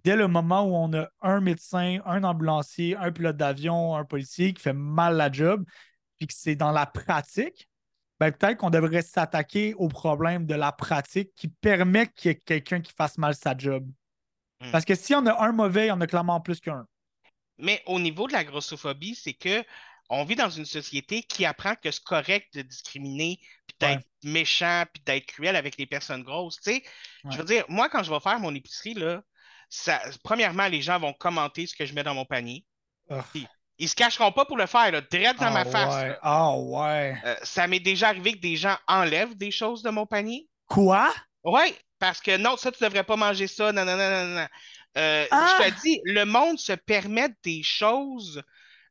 [0.03, 4.53] dès le moment où on a un médecin, un ambulancier, un pilote d'avion, un policier
[4.53, 5.65] qui fait mal la job,
[6.17, 7.69] puis que c'est dans la pratique,
[8.19, 12.39] ben peut-être qu'on devrait s'attaquer au problème de la pratique qui permet qu'il y ait
[12.39, 13.87] quelqu'un qui fasse mal sa job.
[14.61, 14.71] Hmm.
[14.71, 16.85] Parce que si on a un mauvais, il y en a clairement plus qu'un.
[17.57, 19.63] Mais au niveau de la grossophobie, c'est que
[20.09, 24.83] on vit dans une société qui apprend que c'est correct de discriminer, puis d'être méchant,
[24.93, 26.57] puis d'être cruel avec les personnes grosses.
[26.61, 26.83] Tu sais,
[27.23, 27.31] Ouais.
[27.31, 29.21] je veux dire, moi, quand je vais faire mon épicerie, là,
[29.69, 32.65] ça, premièrement, les gens vont commenter ce que je mets dans mon panier.
[33.81, 35.95] Ils se cacheront pas pour le faire, là, direct dans Ah ma face.
[35.95, 36.09] ouais.
[36.09, 36.19] là.
[36.21, 37.15] Ah ouais.
[37.23, 40.47] Euh, ça m'est déjà arrivé que des gens enlèvent des choses de mon panier.
[40.67, 41.13] Quoi?
[41.43, 43.71] Oui, parce que non, ça, tu devrais pas manger ça.
[43.71, 44.47] Non, non, non, non, non.
[44.97, 45.57] Euh, Ah!
[45.59, 48.41] Je te dis, le monde se permet des choses.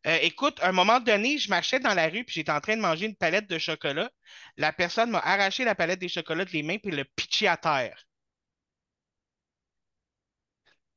[0.09, 2.77] Euh, écoute, à un moment donné, je marchais dans la rue puis j'étais en train
[2.77, 4.11] de manger une palette de chocolat.
[4.57, 7.57] La personne m'a arraché la palette des chocolats de les mains puis le pitché à
[7.57, 8.07] terre.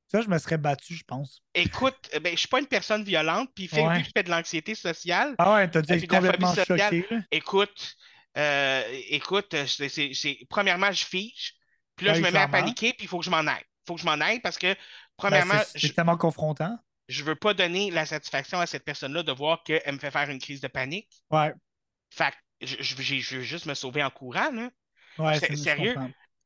[0.08, 1.42] Ça, je me serais battu, je pense.
[1.54, 3.96] Écoute, euh, ben, je suis pas une personne violente, puis fait Ouais.
[3.98, 6.80] vu que je fais de l'anxiété sociale, Ah ouais, t'as de la complètement sociale.
[6.80, 7.06] choqué.
[7.32, 7.96] écoute,
[8.38, 9.68] euh, écoute, euh,
[10.50, 11.56] premièrement, je fige,
[11.96, 13.64] puis là, Ouais, je me mets à paniquer, puis il faut que je m'en aille.
[13.64, 14.78] Il faut que je m'en aille parce que, Ben,
[15.18, 16.78] premièrement, c'est je, c'est tellement confrontant.
[17.12, 20.30] Je veux pas donner la satisfaction à cette personne-là de voir qu'elle me fait faire
[20.30, 21.10] une crise de panique.
[21.30, 21.54] Ouais,
[22.10, 24.70] Fait que je, je- j'ai- je veux juste me sauver en courant, là.
[25.18, 25.96] ouais, C'est- sérieux?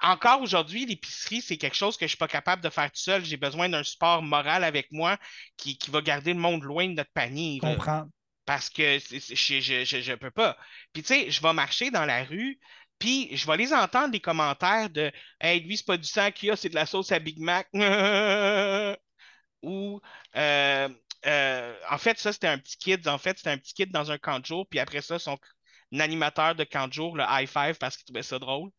[0.02, 3.24] Encore aujourd'hui, l'épicerie, c'est quelque chose que je suis pas capable de faire tout seul.
[3.26, 5.18] J'ai besoin d'un support moral avec moi
[5.58, 7.60] qui, qui va garder le monde loin de notre panier.
[7.62, 7.74] Je là.
[7.76, 8.06] comprends.
[8.46, 9.36] parce que je,
[10.02, 10.58] je peux pas.
[10.94, 12.60] Puis tu sais, je vais marcher dans la rue,
[13.00, 16.50] puis je vais les entendre les commentaires de Hey, lui, c'est pas du sang qu'il
[16.50, 17.68] y a, c'est de la sauce à Big Mac.
[19.66, 20.00] Ou
[20.36, 20.90] euh,
[21.26, 23.08] euh, en fait, ça, c'était un petit kid.
[23.08, 25.38] En fait, c'était un petit kid dans un camp de jour, puis après ça, son
[26.00, 28.70] animateur de camp de jour, le high five, parce qu'il trouvait ça drôle.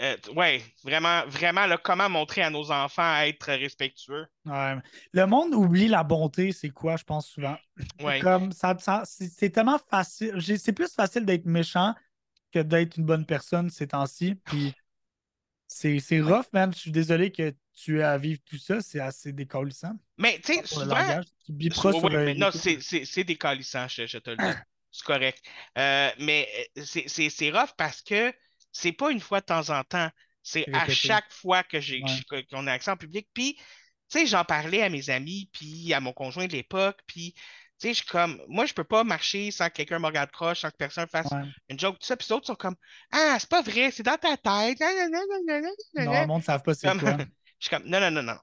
[0.00, 4.26] Euh, ouais, vraiment, vraiment, là, comment montrer à nos enfants à être respectueux.
[4.46, 4.76] Ouais.
[5.12, 7.56] Le monde oublie la bonté, c'est quoi, je pense souvent?
[8.00, 8.20] Ouais.
[8.20, 10.40] Comme ça, ça- c'est tellement facile.
[10.58, 11.94] C'est plus facile d'être méchant
[12.52, 14.36] que d'être une bonne personne ces temps-ci.
[14.36, 14.74] Puis
[15.66, 16.72] c'est c'est rough, man.
[16.72, 18.80] Je suis désolé que tu aies à vivre tout ça.
[18.80, 19.92] C'est assez décollissant.
[20.18, 21.24] Mais tu sais, souvent, langage.
[21.46, 24.42] Tu biperas Oui, sur oui, mais non, c'est- décalissant, je, je te le dis.
[24.92, 25.38] C'est correct.
[25.78, 28.34] Euh, mais euh, c'est- rough parce que
[28.72, 30.10] c'est pas une fois de temps en temps.
[30.42, 32.02] C'est à chaque fois que j'ai
[32.32, 32.44] Ouais.
[32.50, 33.28] qu'on a accès en public.
[33.32, 33.62] Puis, tu
[34.18, 36.98] sais, j'en parlais à mes amis, puis à mon conjoint de l'époque.
[37.06, 37.42] Puis, tu
[37.78, 40.62] sais, je suis comme, moi, je peux pas marcher sans que quelqu'un me regarde croche,
[40.62, 41.42] sans que personne fasse Ouais.
[41.68, 42.16] une joke, tout ça.
[42.16, 42.74] Puis, les autres sont comme,
[43.12, 44.80] ah, c'est pas vrai, c'est dans ta tête.
[44.80, 47.16] Non, le monde ne savent pas c'est quoi.
[47.60, 48.38] Je suis comme, non, non, non, non.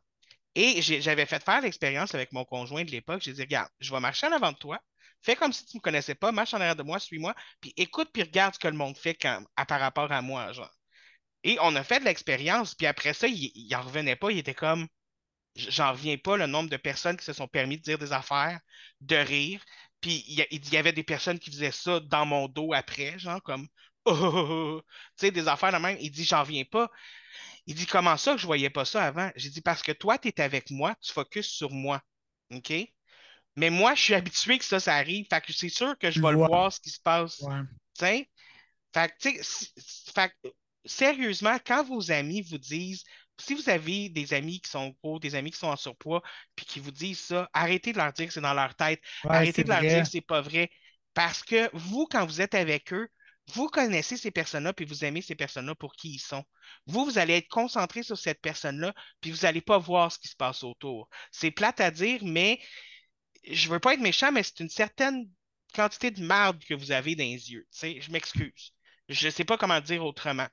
[0.56, 3.22] Et j'avais fait faire l'expérience avec mon conjoint de l'époque.
[3.22, 4.80] J'ai dit, regarde, je vais marcher en avant de toi.
[5.22, 7.74] Fais comme si tu ne me connaissais pas, marche en arrière de moi, suis-moi, puis
[7.78, 10.72] écoute, puis regarde ce que le monde fait à, par rapport à moi, genre.
[11.44, 14.38] Et on a fait de l'expérience, puis après ça, il, il en revenait pas, il
[14.38, 14.88] était comme,
[15.56, 18.60] j'en reviens pas, le nombre de personnes qui se sont permis de dire des affaires,
[19.02, 19.64] de rire,
[20.02, 23.68] puis il y, avait des personnes qui faisaient ça dans mon dos après, genre comme,
[24.06, 24.82] oh, oh, oh, oh.
[25.18, 25.98] tu sais, des affaires de même.
[26.00, 26.90] Il dit, j'en reviens pas.
[27.68, 29.30] Il dit, comment ça que je voyais pas ça avant?
[29.36, 32.02] J'ai dit, parce que toi, tu es avec moi, tu focuses sur moi.
[32.52, 32.74] OK?
[33.58, 35.26] Mais moi, je suis habitué que ça, ça arrive.
[35.30, 37.42] Fait que c'est sûr que je vais le voir, ce qui se passe.
[37.42, 38.30] Ouais.
[38.94, 39.30] Fait que,
[40.14, 40.32] fait
[40.86, 43.04] sérieusement, quand vos amis vous disent,
[43.40, 46.24] si vous avez des amis qui sont gros, des amis qui sont en surpoids,
[46.56, 49.02] puis qui vous disent ça, arrêtez de leur dire que c'est dans leur tête.
[49.24, 50.72] Ouais, Arrêtez de leur dire que c'est pas vrai.
[51.14, 53.08] Parce que vous, quand vous êtes avec eux,
[53.54, 56.44] vous connaissez ces personnes-là, puis vous aimez ces personnes-là pour qui ils sont.
[56.86, 60.28] Vous, vous allez être concentré sur cette personne-là, puis vous n'allez pas voir ce qui
[60.28, 61.10] se passe autour.
[61.32, 62.60] C'est plate à dire, mais
[63.50, 65.30] je veux pas être méchant, mais c'est une certaine
[65.74, 67.68] quantité de marde que vous avez dans les yeux.
[67.82, 68.74] Je m'excuse.
[69.10, 70.48] Je sais pas comment dire autrement.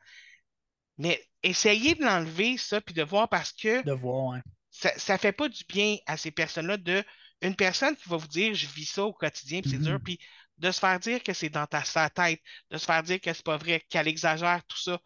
[0.99, 4.41] Mais essayez de l'enlever, ça, puis de voir parce que De voir, ouais.
[4.71, 7.05] ça, ça fait pas du bien à ces personnes-là de
[7.43, 9.85] une personne qui va vous dire je vis ça au quotidien, puis c'est Mhm.
[9.85, 10.19] dur, puis
[10.59, 12.41] de se faire dire que c'est dans ta sa tête,
[12.71, 15.01] de se faire dire que c'est pas vrai, qu'elle exagère, tout ça.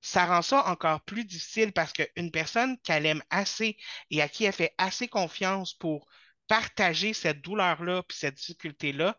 [0.00, 3.76] Ça rend ça encore plus difficile parce qu'une personne qu'elle aime assez
[4.10, 6.06] et à qui elle fait assez confiance pour
[6.48, 9.16] partager cette douleur-là puis cette difficulté-là,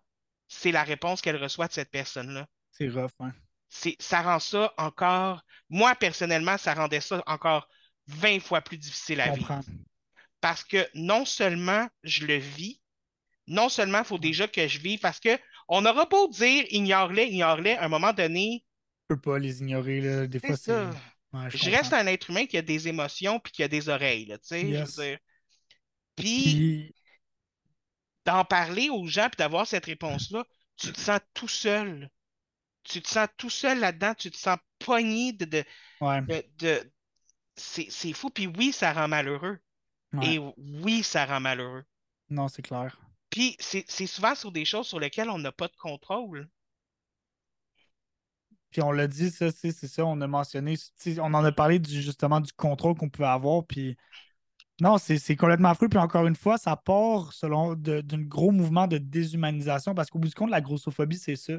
[0.50, 2.48] c'est la réponse qu'elle reçoit de cette personne-là.
[2.72, 3.32] C'est rough, hein.
[4.00, 7.68] Ça rend ça encore, moi personnellement, ça rendait ça encore
[8.08, 9.62] 20 fois plus difficile à vivre
[10.44, 12.82] parce que non seulement je le vis,
[13.48, 17.26] non seulement il faut déjà que je vive, parce que on n'aura beau dire ignore-les,
[17.26, 18.66] ignore-les, à un moment donné,
[19.10, 20.28] Je peux pas les ignorer, là.
[20.28, 20.74] Des fois, c'est.
[21.34, 24.28] Ouais, je reste un être humain qui a des émotions puis qui a des oreilles,
[24.28, 24.96] tu sais, Yes.
[24.96, 25.16] Puis
[26.16, 26.96] Puis,
[28.26, 30.46] d'en parler aux gens puis d'avoir cette réponse-là,
[30.78, 32.10] tu te sens tout seul.
[32.84, 35.64] Tu te sens tout seul là-dedans, tu te sens pogné de, de,
[36.02, 36.92] ouais, de- de-
[37.56, 39.60] C'est, c'est fou, puis oui, ça rend malheureux.
[40.14, 40.36] ouais.
[40.36, 41.84] Et oui, ça rend malheureux.
[42.30, 43.00] Non, c'est clair.
[43.34, 46.48] Puis c'est souvent sur des choses sur lesquelles on n'a pas de contrôle.
[48.72, 50.76] Puis on l'a dit, ça, c'est c'est ça, on a mentionné,
[51.20, 53.66] on en a parlé du, justement du contrôle qu'on pouvait avoir.
[53.66, 53.96] Puis
[54.82, 55.90] non, c'est complètement affreux.
[55.90, 60.30] Puis encore une fois, ça part selon d'un gros mouvement de déshumanisation parce qu'au bout
[60.30, 61.54] du compte, la grossophobie, c'est ça.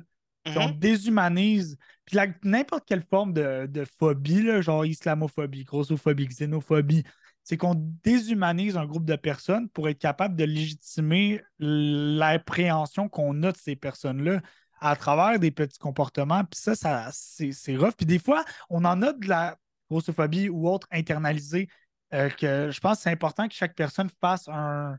[0.57, 0.71] On Mhm.
[0.71, 1.79] déshumanise.
[2.07, 7.05] Puis n'importe quelle forme de, de phobie, là, genre islamophobie, grossophobie, xénophobie,
[7.45, 13.53] c'est qu'on déshumanise un groupe de personnes pour être capable de légitimer l'appréhension qu'on a
[13.53, 14.41] de ces personnes-là
[14.81, 16.45] à travers des petits comportements.
[16.45, 17.93] Puis ça, ça c'est rough.
[17.97, 19.59] Puis des fois, on en a de la
[19.91, 21.69] grossophobie ou autre internalisée
[22.15, 24.99] euh, que je pense que c'est important que chaque personne fasse un,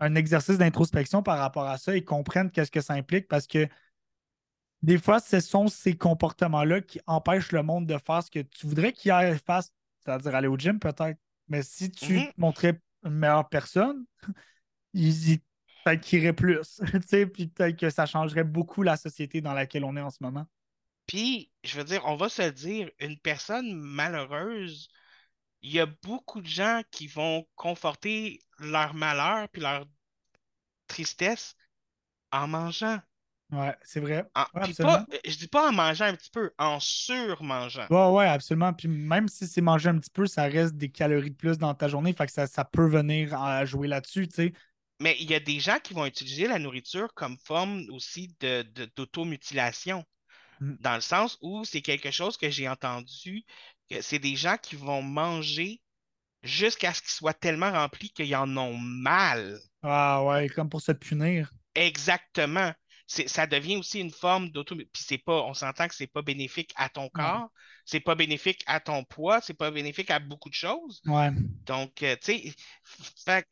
[0.00, 3.68] un exercice d'introspection par rapport à ça et comprenne qu'est-ce que ça implique parce que
[4.82, 8.66] des fois, ce sont ces comportements-là qui empêchent le monde de faire ce que tu
[8.66, 9.12] voudrais qu'il
[9.46, 11.18] fasse, c'est-à-dire aller au gym peut-être.
[11.48, 12.28] Mais si tu Mhm.
[12.28, 14.04] te montrais une meilleure personne,
[14.94, 15.40] il, il-
[15.84, 16.80] peut-être qu'il irait plus.
[16.92, 20.10] tu sais, puis peut-être que ça changerait beaucoup la société dans laquelle on est en
[20.10, 20.46] ce moment.
[21.06, 24.88] Puis, je veux dire, on va se le dire, une personne malheureuse,
[25.62, 29.86] il y a beaucoup de gens qui vont conforter leur malheur puis leur
[30.86, 31.56] tristesse
[32.32, 33.00] en mangeant.
[33.52, 34.24] Ouais, c'est vrai.
[34.34, 37.86] En- Ouais, pas, je dis pas en mangeant un petit peu, en surmangeant.
[37.90, 38.72] Ouais, ouais, absolument.
[38.72, 41.74] Puis même si c'est manger un petit peu, ça reste des calories de plus dans
[41.74, 42.12] ta journée.
[42.12, 44.52] Fait que ça, ça peut venir à jouer là-dessus, tu sais.
[45.00, 48.62] Mais il y a des gens qui vont utiliser la nourriture comme forme aussi de,
[48.74, 50.04] de- d'automutilation.
[50.60, 50.74] Mm.
[50.80, 53.44] Dans le sens où c'est quelque chose que j'ai entendu,
[53.90, 55.80] que c'est des gens qui vont manger
[56.42, 59.58] jusqu'à ce qu'ils soient tellement remplis qu'ils en ont mal.
[59.82, 61.50] Ah ouais, comme pour se punir.
[61.74, 62.72] Exactement.
[63.06, 64.74] Ça devient aussi une forme d'auto.
[64.76, 67.50] Puis c'est pas, on s'entend que c'est pas bénéfique à ton corps,
[67.84, 71.02] c'est pas bénéfique à ton poids, c'est pas bénéfique à beaucoup de choses.
[71.06, 71.30] Ouais.
[71.66, 72.54] Donc, euh, tu
[73.26, 73.44] sais,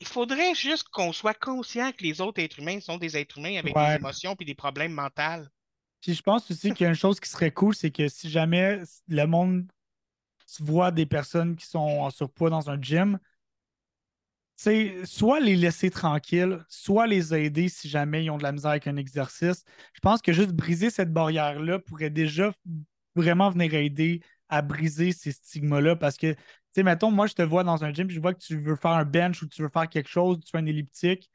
[0.00, 3.56] il faudrait juste qu'on soit conscient que les autres êtres humains sont des êtres humains
[3.56, 3.90] avec Ouais.
[3.90, 5.46] des émotions puis des problèmes mentaux.
[6.00, 8.28] Puis je pense aussi qu'il y a une chose qui serait cool, c'est que si
[8.28, 9.66] jamais le monde
[10.54, 13.18] tu vois des personnes qui sont en surpoids dans un gym,
[14.56, 18.52] tu sais, soit les laisser tranquilles, soit les aider si jamais ils ont de la
[18.52, 19.64] misère avec un exercice.
[19.92, 22.52] Je pense que juste briser cette barrière-là pourrait déjà
[23.16, 26.38] vraiment venir aider à briser ces stigmas-là parce que, tu
[26.72, 28.92] sais, mettons, moi, je te vois dans un gym, je vois que tu veux faire
[28.92, 31.30] un bench ou que tu veux faire quelque chose, tu fais un elliptique.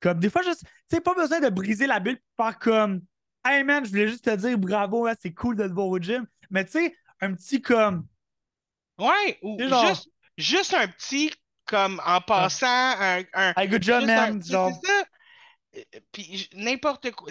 [0.00, 3.02] Comme des fois, juste, tu sais, pas besoin de briser la bulle pour faire comme
[3.44, 5.98] Hey man, je voulais juste te dire bravo, hein, c'est cool de te voir au
[5.98, 6.26] gym.
[6.50, 8.06] Mais tu sais, un petit comme
[8.98, 11.32] Ouais, ou genre- juste, juste un petit,
[11.66, 14.40] comme en passant, un, un- Hey, good job, man.
[16.12, 17.30] Puis n'importe quoi.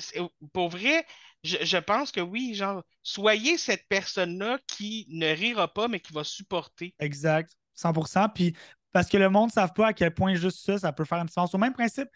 [0.53, 1.05] Pour vrai,
[1.43, 6.13] je, je pense que oui, genre, soyez cette personne-là qui ne rira pas, mais qui
[6.13, 6.95] va supporter.
[6.99, 8.29] exact, 100%.
[8.29, 8.55] Puis
[8.91, 11.19] parce que le monde ne savent pas à quel point juste ça, ça peut faire
[11.19, 11.53] une différence.
[11.53, 12.09] Au même principe,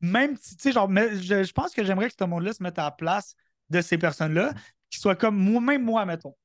[0.00, 2.62] même si, tu sais, genre, mais je, je pense que j'aimerais que ce monde-là se
[2.62, 3.34] mette à la place
[3.70, 4.52] de ces personnes-là,
[4.90, 6.36] qui soient comme moi, même moi, mettons.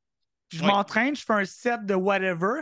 [0.49, 0.67] Je Oui.
[0.67, 2.61] m'entraîne, je fais un set de whatever.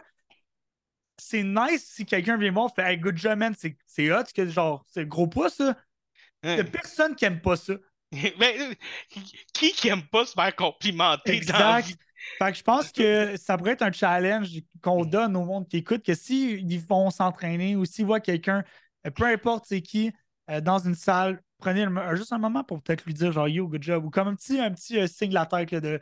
[1.20, 3.54] C'est nice si quelqu'un vient me voir et fait Hey, good job, man,
[3.86, 5.76] c'est hot, que genre, c'est gros pas ça.
[6.44, 7.74] Il n'y a personne qui aime pas ça.
[8.12, 8.58] Mais,
[9.54, 11.88] qui qui aime pas se faire complimenter dans la Exact.
[11.88, 11.96] vie?
[12.38, 14.50] Fait que je pense que ça pourrait être un challenge
[14.82, 18.64] qu'on donne au monde qui écoute, que s'ils vont s'entraîner ou s'ils voient quelqu'un,
[19.06, 20.12] euh, peu importe c'est qui,
[20.50, 21.86] euh, dans une salle, prenez
[22.16, 24.06] juste un moment pour peut-être lui dire genre yo, good job.
[24.06, 26.00] Ou comme un petit, un petit euh, signe de la tête là, de.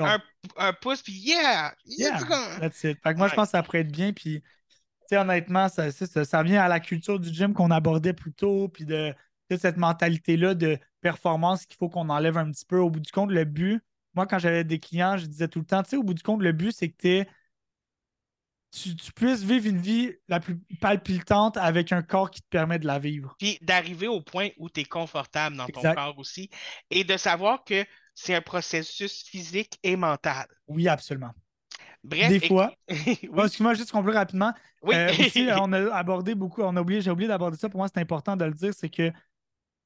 [0.00, 0.20] Un,
[0.56, 1.74] un pouce, puis yeah!
[1.86, 2.18] Yeah,
[2.60, 2.98] that's it.
[3.02, 4.12] Fait que moi, je pense que ça pourrait être bien.
[4.12, 4.76] Puis, tu
[5.08, 8.68] sais, honnêtement, ça, ça, ça- vient à la culture du gym qu'on abordait plus tôt.
[8.68, 9.14] Puis de,
[9.50, 12.78] de cette mentalité-là de performance qu'il faut qu'on enlève un petit peu.
[12.78, 13.80] Au bout du compte, le but,
[14.14, 16.22] moi, quand j'avais des clients, je disais tout le temps, tu sais, au bout du
[16.22, 17.24] compte, le but, c'est que
[18.70, 22.78] tu, tu puisses vivre une vie la plus palpitante avec un corps qui te permet
[22.78, 23.34] de la vivre.
[23.38, 26.50] Puis d'arriver au point où tu es confortable dans ton corps aussi
[26.90, 27.84] et de savoir que
[28.20, 30.46] c'est un processus physique et mental.
[30.66, 31.32] Oui, absolument.
[32.02, 34.52] Bref, Des fois- oui, Bon, Excuse-moi, juste conclure rapidement.
[34.82, 34.94] oui.
[34.96, 37.68] Euh, aussi, on a abordé beaucoup, on a oublié, j'ai oublié d'aborder ça.
[37.68, 39.12] Pour moi, c'est important de le dire, c'est que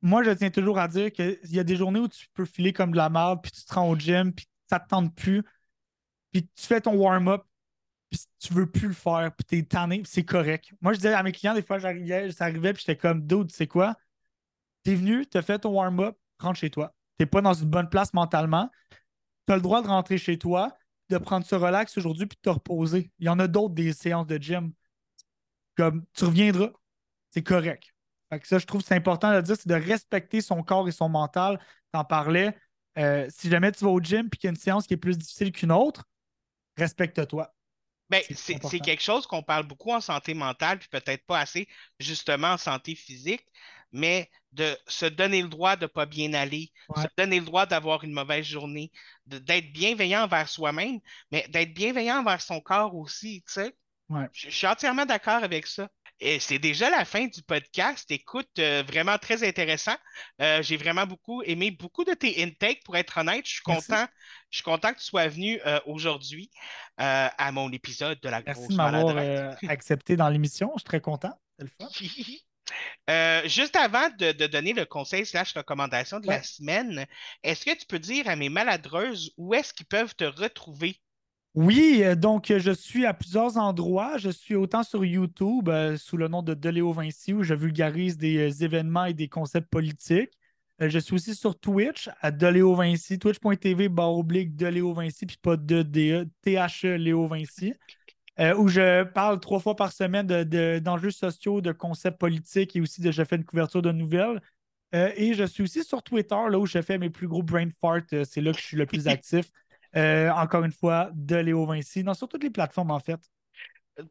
[0.01, 2.73] moi, je tiens toujours à dire qu'il y a des journées où tu peux filer
[2.73, 5.43] comme de la merde, puis tu te rends au gym, puis ça te tente plus,
[6.33, 7.43] puis tu fais ton warm-up,
[8.11, 10.73] puis tu veux plus le faire, puis t'es tanné, puis c'est correct.
[10.81, 13.49] Moi, je disais à mes clients, des fois, j'arrivais, ça arrivait, puis j'étais comme, dude,
[13.51, 13.95] tu sais quoi?
[14.85, 16.95] T'es venu, t'as fait ton warm-up, rentre chez toi.
[17.27, 18.71] Pas dans une bonne place mentalement.
[19.47, 20.77] T'as le droit de rentrer chez toi,
[21.09, 23.11] de prendre ce relax aujourd'hui, puis de te reposer.
[23.19, 24.73] Il y en a d'autres des séances de gym.
[25.77, 26.71] Comme, tu reviendras.
[27.31, 27.95] C'est correct.
[28.31, 30.89] Fait que ça, je trouve c'est important de le dire, c'est de respecter son corps
[30.89, 31.61] et son mental.
[31.93, 32.57] T'en parlais.
[32.99, 34.99] Euh, si jamais tu vas au gym puis qu'il y a une séance qui est
[34.99, 36.05] plus difficile qu'une autre,
[36.77, 37.53] respecte-toi.
[38.11, 41.67] Ben, c'est quelque chose qu'on parle beaucoup en santé mentale, puis peut-être pas assez
[41.99, 43.47] justement en santé physique,
[43.93, 47.03] mais de se donner le droit de pas bien aller, Ouais.
[47.03, 48.91] se donner le droit d'avoir une mauvaise journée,
[49.27, 50.99] d'être bienveillant envers soi-même,
[51.31, 53.75] mais d'être bienveillant envers son corps aussi, tu sais.
[54.09, 54.27] Ouais.
[54.33, 55.89] Je suis entièrement d'accord avec ça.
[56.21, 58.09] Et c'est déjà la fin du podcast.
[58.11, 59.97] Écoute, euh, vraiment très intéressant.
[60.41, 63.45] Euh, j'ai vraiment beaucoup aimé beaucoup de tes intakes, pour être honnête.
[63.47, 63.89] Je suis Merci.
[63.89, 64.07] content,
[64.51, 66.51] je suis content que tu sois venu euh, aujourd'hui
[66.99, 69.59] à mon épisode de la Merci grosse de m'avoir maladresse.
[69.69, 70.71] accepté dans l'émission.
[70.77, 71.33] Je suis très content.
[71.59, 71.89] C'est le fun.
[73.11, 77.07] Euh, juste avant de, de donner le conseil slash recommandation de la semaine,
[77.43, 81.01] est-ce que tu peux dire à mes maladreuses où est-ce qu'ils peuvent te retrouver?
[81.55, 84.17] Oui, euh, donc euh, je suis à plusieurs endroits.
[84.17, 88.17] Je suis autant sur YouTube euh, sous le nom de Deléo Vinci où je vulgarise
[88.17, 90.31] des événements et des concepts politiques.
[90.81, 95.37] Euh, je suis aussi sur Twitch à Deléo Vinci, twitch.tv barre oblique Deléo Vinci, puis
[95.43, 97.75] pas de DE, T-H-E Léo Vinci,
[98.43, 102.77] euh, où je parle trois fois par semaine de- de- d'enjeux sociaux, de concepts politiques
[102.77, 104.43] et aussi de je fais une couverture de nouvelles.
[104.95, 107.69] Euh, et je suis aussi sur Twitter, là où je fais mes plus gros brain
[107.81, 108.03] farts.
[108.13, 109.47] Euh, c'est là que je suis le plus actif.
[109.97, 113.21] Euh, encore une fois, de Léo Vinci, dans sur toutes les plateformes, en fait.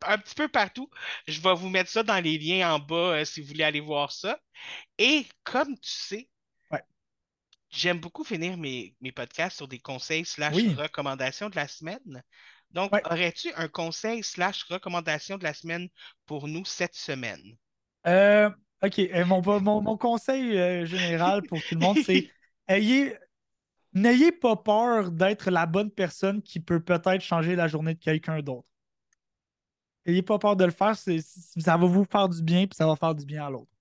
[0.05, 0.89] un petit peu partout.
[1.27, 4.11] Je vais vous mettre ça dans les liens en bas si vous voulez aller voir
[4.11, 4.39] ça.
[4.97, 6.29] Et comme tu sais,
[7.69, 10.73] j'aime beaucoup finir mes, mes podcasts sur des conseils slash Oui.
[10.77, 12.21] recommandations de la semaine.
[12.73, 13.01] Donc, Ouais.
[13.09, 15.89] aurais-tu un conseil slash recommandation de la semaine
[16.25, 17.57] pour nous cette semaine?
[18.07, 18.49] Euh,
[18.83, 18.99] OK.
[18.99, 22.27] euh, mon, mon- mon conseil euh, général pour tout le monde, c'est
[22.67, 23.15] ayez,
[23.93, 28.41] n'ayez pas peur d'être la bonne personne qui peut peut-être changer la journée de quelqu'un
[28.41, 28.67] d'autre.
[30.05, 32.85] N'ayez pas peur de le faire, c'est- ça va vous faire du bien, puis ça
[32.87, 33.71] va faire du bien à l'autre.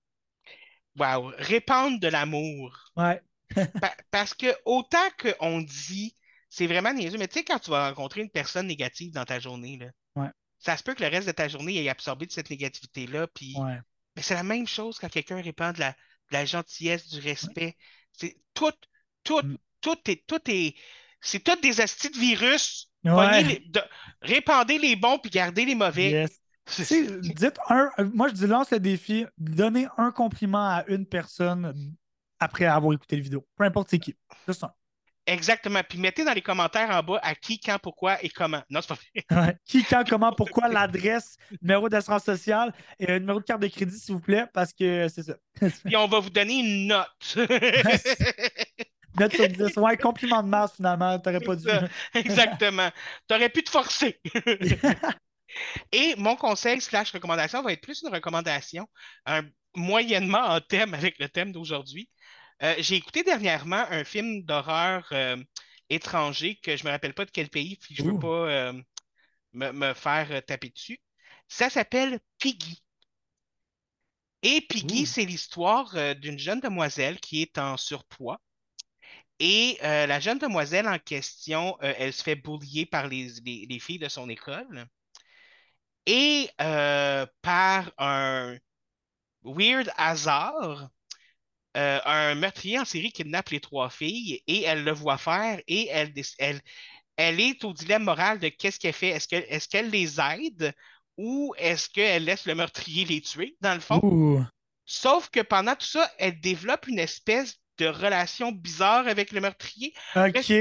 [0.97, 2.93] Wow, répandre de l'amour.
[2.95, 3.21] Ouais.
[3.81, 6.15] Pa- parce que autant qu'on dit,
[6.53, 9.39] c'est vraiment niaiseux, mais tu sais, quand tu vas rencontrer une personne négative dans ta
[9.39, 9.87] journée, là,
[10.21, 10.29] Ouais.
[10.59, 13.55] ça se peut que le reste de ta journée ait absorbé de cette négativité-là, puis
[13.57, 13.79] Ouais.
[14.17, 15.95] mais c'est la même chose quand quelqu'un répand de la, de
[16.33, 17.77] la gentillesse, du respect.
[18.11, 18.73] C'est tout,
[19.23, 19.57] tout, Mm.
[19.79, 20.75] tout est, tout est,
[21.21, 22.89] c'est tout des astis de virus.
[23.05, 23.11] Ouais.
[23.11, 23.81] Pognez les- de-
[24.21, 26.11] répandez les bons puis gardez les mauvais.
[26.11, 26.37] Yes.
[27.21, 31.95] Dites un, moi je dis lance le défi, donnez un compliment à une personne
[32.39, 33.47] après avoir écouté la vidéo.
[33.55, 34.15] Peu importe c'est qui.
[34.47, 34.73] Juste un.
[35.27, 35.81] Exactement.
[35.87, 38.61] Puis mettez dans les commentaires en bas à qui, quand, pourquoi et comment.
[38.69, 39.57] Non, c'est pas vrai.
[39.65, 44.15] Qui, quand, comment, pourquoi, l'adresse, numéro d'assurance sociale et numéro de carte de crédit, s'il
[44.15, 45.35] vous plaît, parce que c'est ça.
[45.85, 47.37] Puis on va vous donner une note.
[49.19, 49.75] Note sur 10.
[49.75, 51.67] Ouais, compliment de masse finalement, t'aurais pas dû.
[51.67, 51.83] Ça.
[52.15, 52.89] Exactement.
[53.27, 54.21] T'aurais pu te forcer.
[55.91, 58.87] Et mon conseil slash recommandation va être plus une recommandation,
[59.25, 59.43] un-
[59.75, 62.09] moyennement en thème avec le thème d'aujourd'hui.
[62.63, 65.37] Euh, j'ai écouté dernièrement un film d'horreur euh,
[65.89, 68.17] étranger que je me rappelle pas de quel pays, puis je veux Ouh.
[68.17, 68.73] pas euh,
[69.53, 71.01] me, me faire taper dessus.
[71.49, 72.83] Ça s'appelle Piggy.
[74.43, 75.07] Et Piggy, Ouh.
[75.07, 78.39] c'est l'histoire d'une jeune demoiselle qui est en surpoids.
[79.39, 83.65] Et euh, la jeune demoiselle en question, euh, elle se fait boulier par les, les-
[83.69, 84.87] les filles de son école.
[86.05, 88.57] Et euh, par un
[89.43, 90.89] weird hasard,
[91.77, 95.87] euh, un meurtrier en série kidnappe les trois filles et elle le voit faire et
[95.89, 96.61] elle, elle,
[97.17, 99.09] elle est au dilemme moral de qu'est-ce qu'elle fait.
[99.09, 100.73] Est-ce que, est-ce qu'elle les aide
[101.17, 104.03] ou est-ce qu'elle laisse le meurtrier les tuer, dans le fond?
[104.03, 104.43] Ouh.
[104.85, 109.93] Sauf que pendant tout ça, elle développe une espèce de relation bizarre avec le meurtrier.
[110.15, 110.51] OK.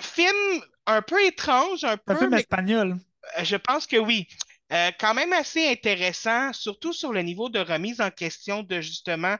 [0.00, 2.98] Film un peu étrange, un C'est un peu, film mais espagnol.
[3.38, 4.28] euh, je pense que oui.
[4.72, 9.36] Euh, quand même assez intéressant, surtout sur le niveau de remise en question de justement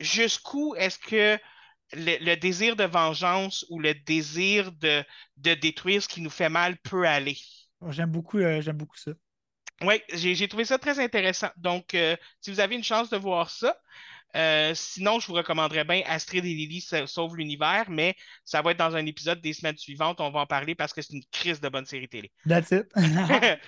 [0.00, 1.38] jusqu'où est-ce que
[1.92, 5.04] le, le désir de vengeance ou le désir de,
[5.36, 7.36] de détruire ce qui nous fait mal peut aller?
[7.88, 9.12] J'aime beaucoup, euh, j'aime beaucoup ça.
[9.82, 11.48] Oui, j'ai trouvé ça très intéressant.
[11.56, 13.74] Donc, euh, si vous avez une chance de voir ça,
[14.36, 18.14] euh, sinon, je vous recommanderais bien Astrid et Lily sa- sauvent l'univers, mais
[18.44, 20.20] ça va être dans un épisode des semaines suivantes.
[20.20, 22.30] On va en parler parce que c'est une crise de bonne série télé.
[22.46, 22.92] That's it.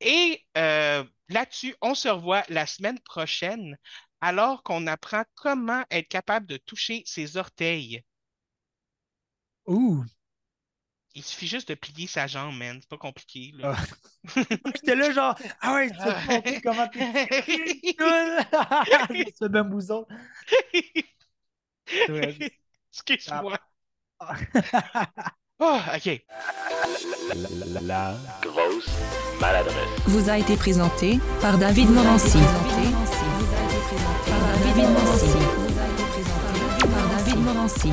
[0.00, 3.78] Et euh, là-dessus, on se revoit la semaine prochaine
[4.24, 8.02] alors qu'on apprend comment être capable de toucher ses orteils.
[9.66, 10.02] Ouh.
[11.14, 12.78] Il suffit juste de plier sa jambe, man.
[12.80, 13.52] C'est pas compliqué.
[13.54, 13.76] là.
[13.76, 13.84] Ah.
[14.74, 16.90] J'étais là, genre, ah ouais, tu te montrer comment.
[19.82, 20.06] Ce.
[21.86, 22.36] C'est vrai.
[22.92, 23.58] Excuse-moi.
[24.20, 24.36] Ah.
[25.60, 26.24] Oh, OK.
[27.82, 28.88] La grosse
[29.38, 30.00] maladresse.
[30.06, 32.38] vous a été présenté par David Morancy.
[34.74, 35.38] David Morancy.
[37.38, 37.92] Morancy.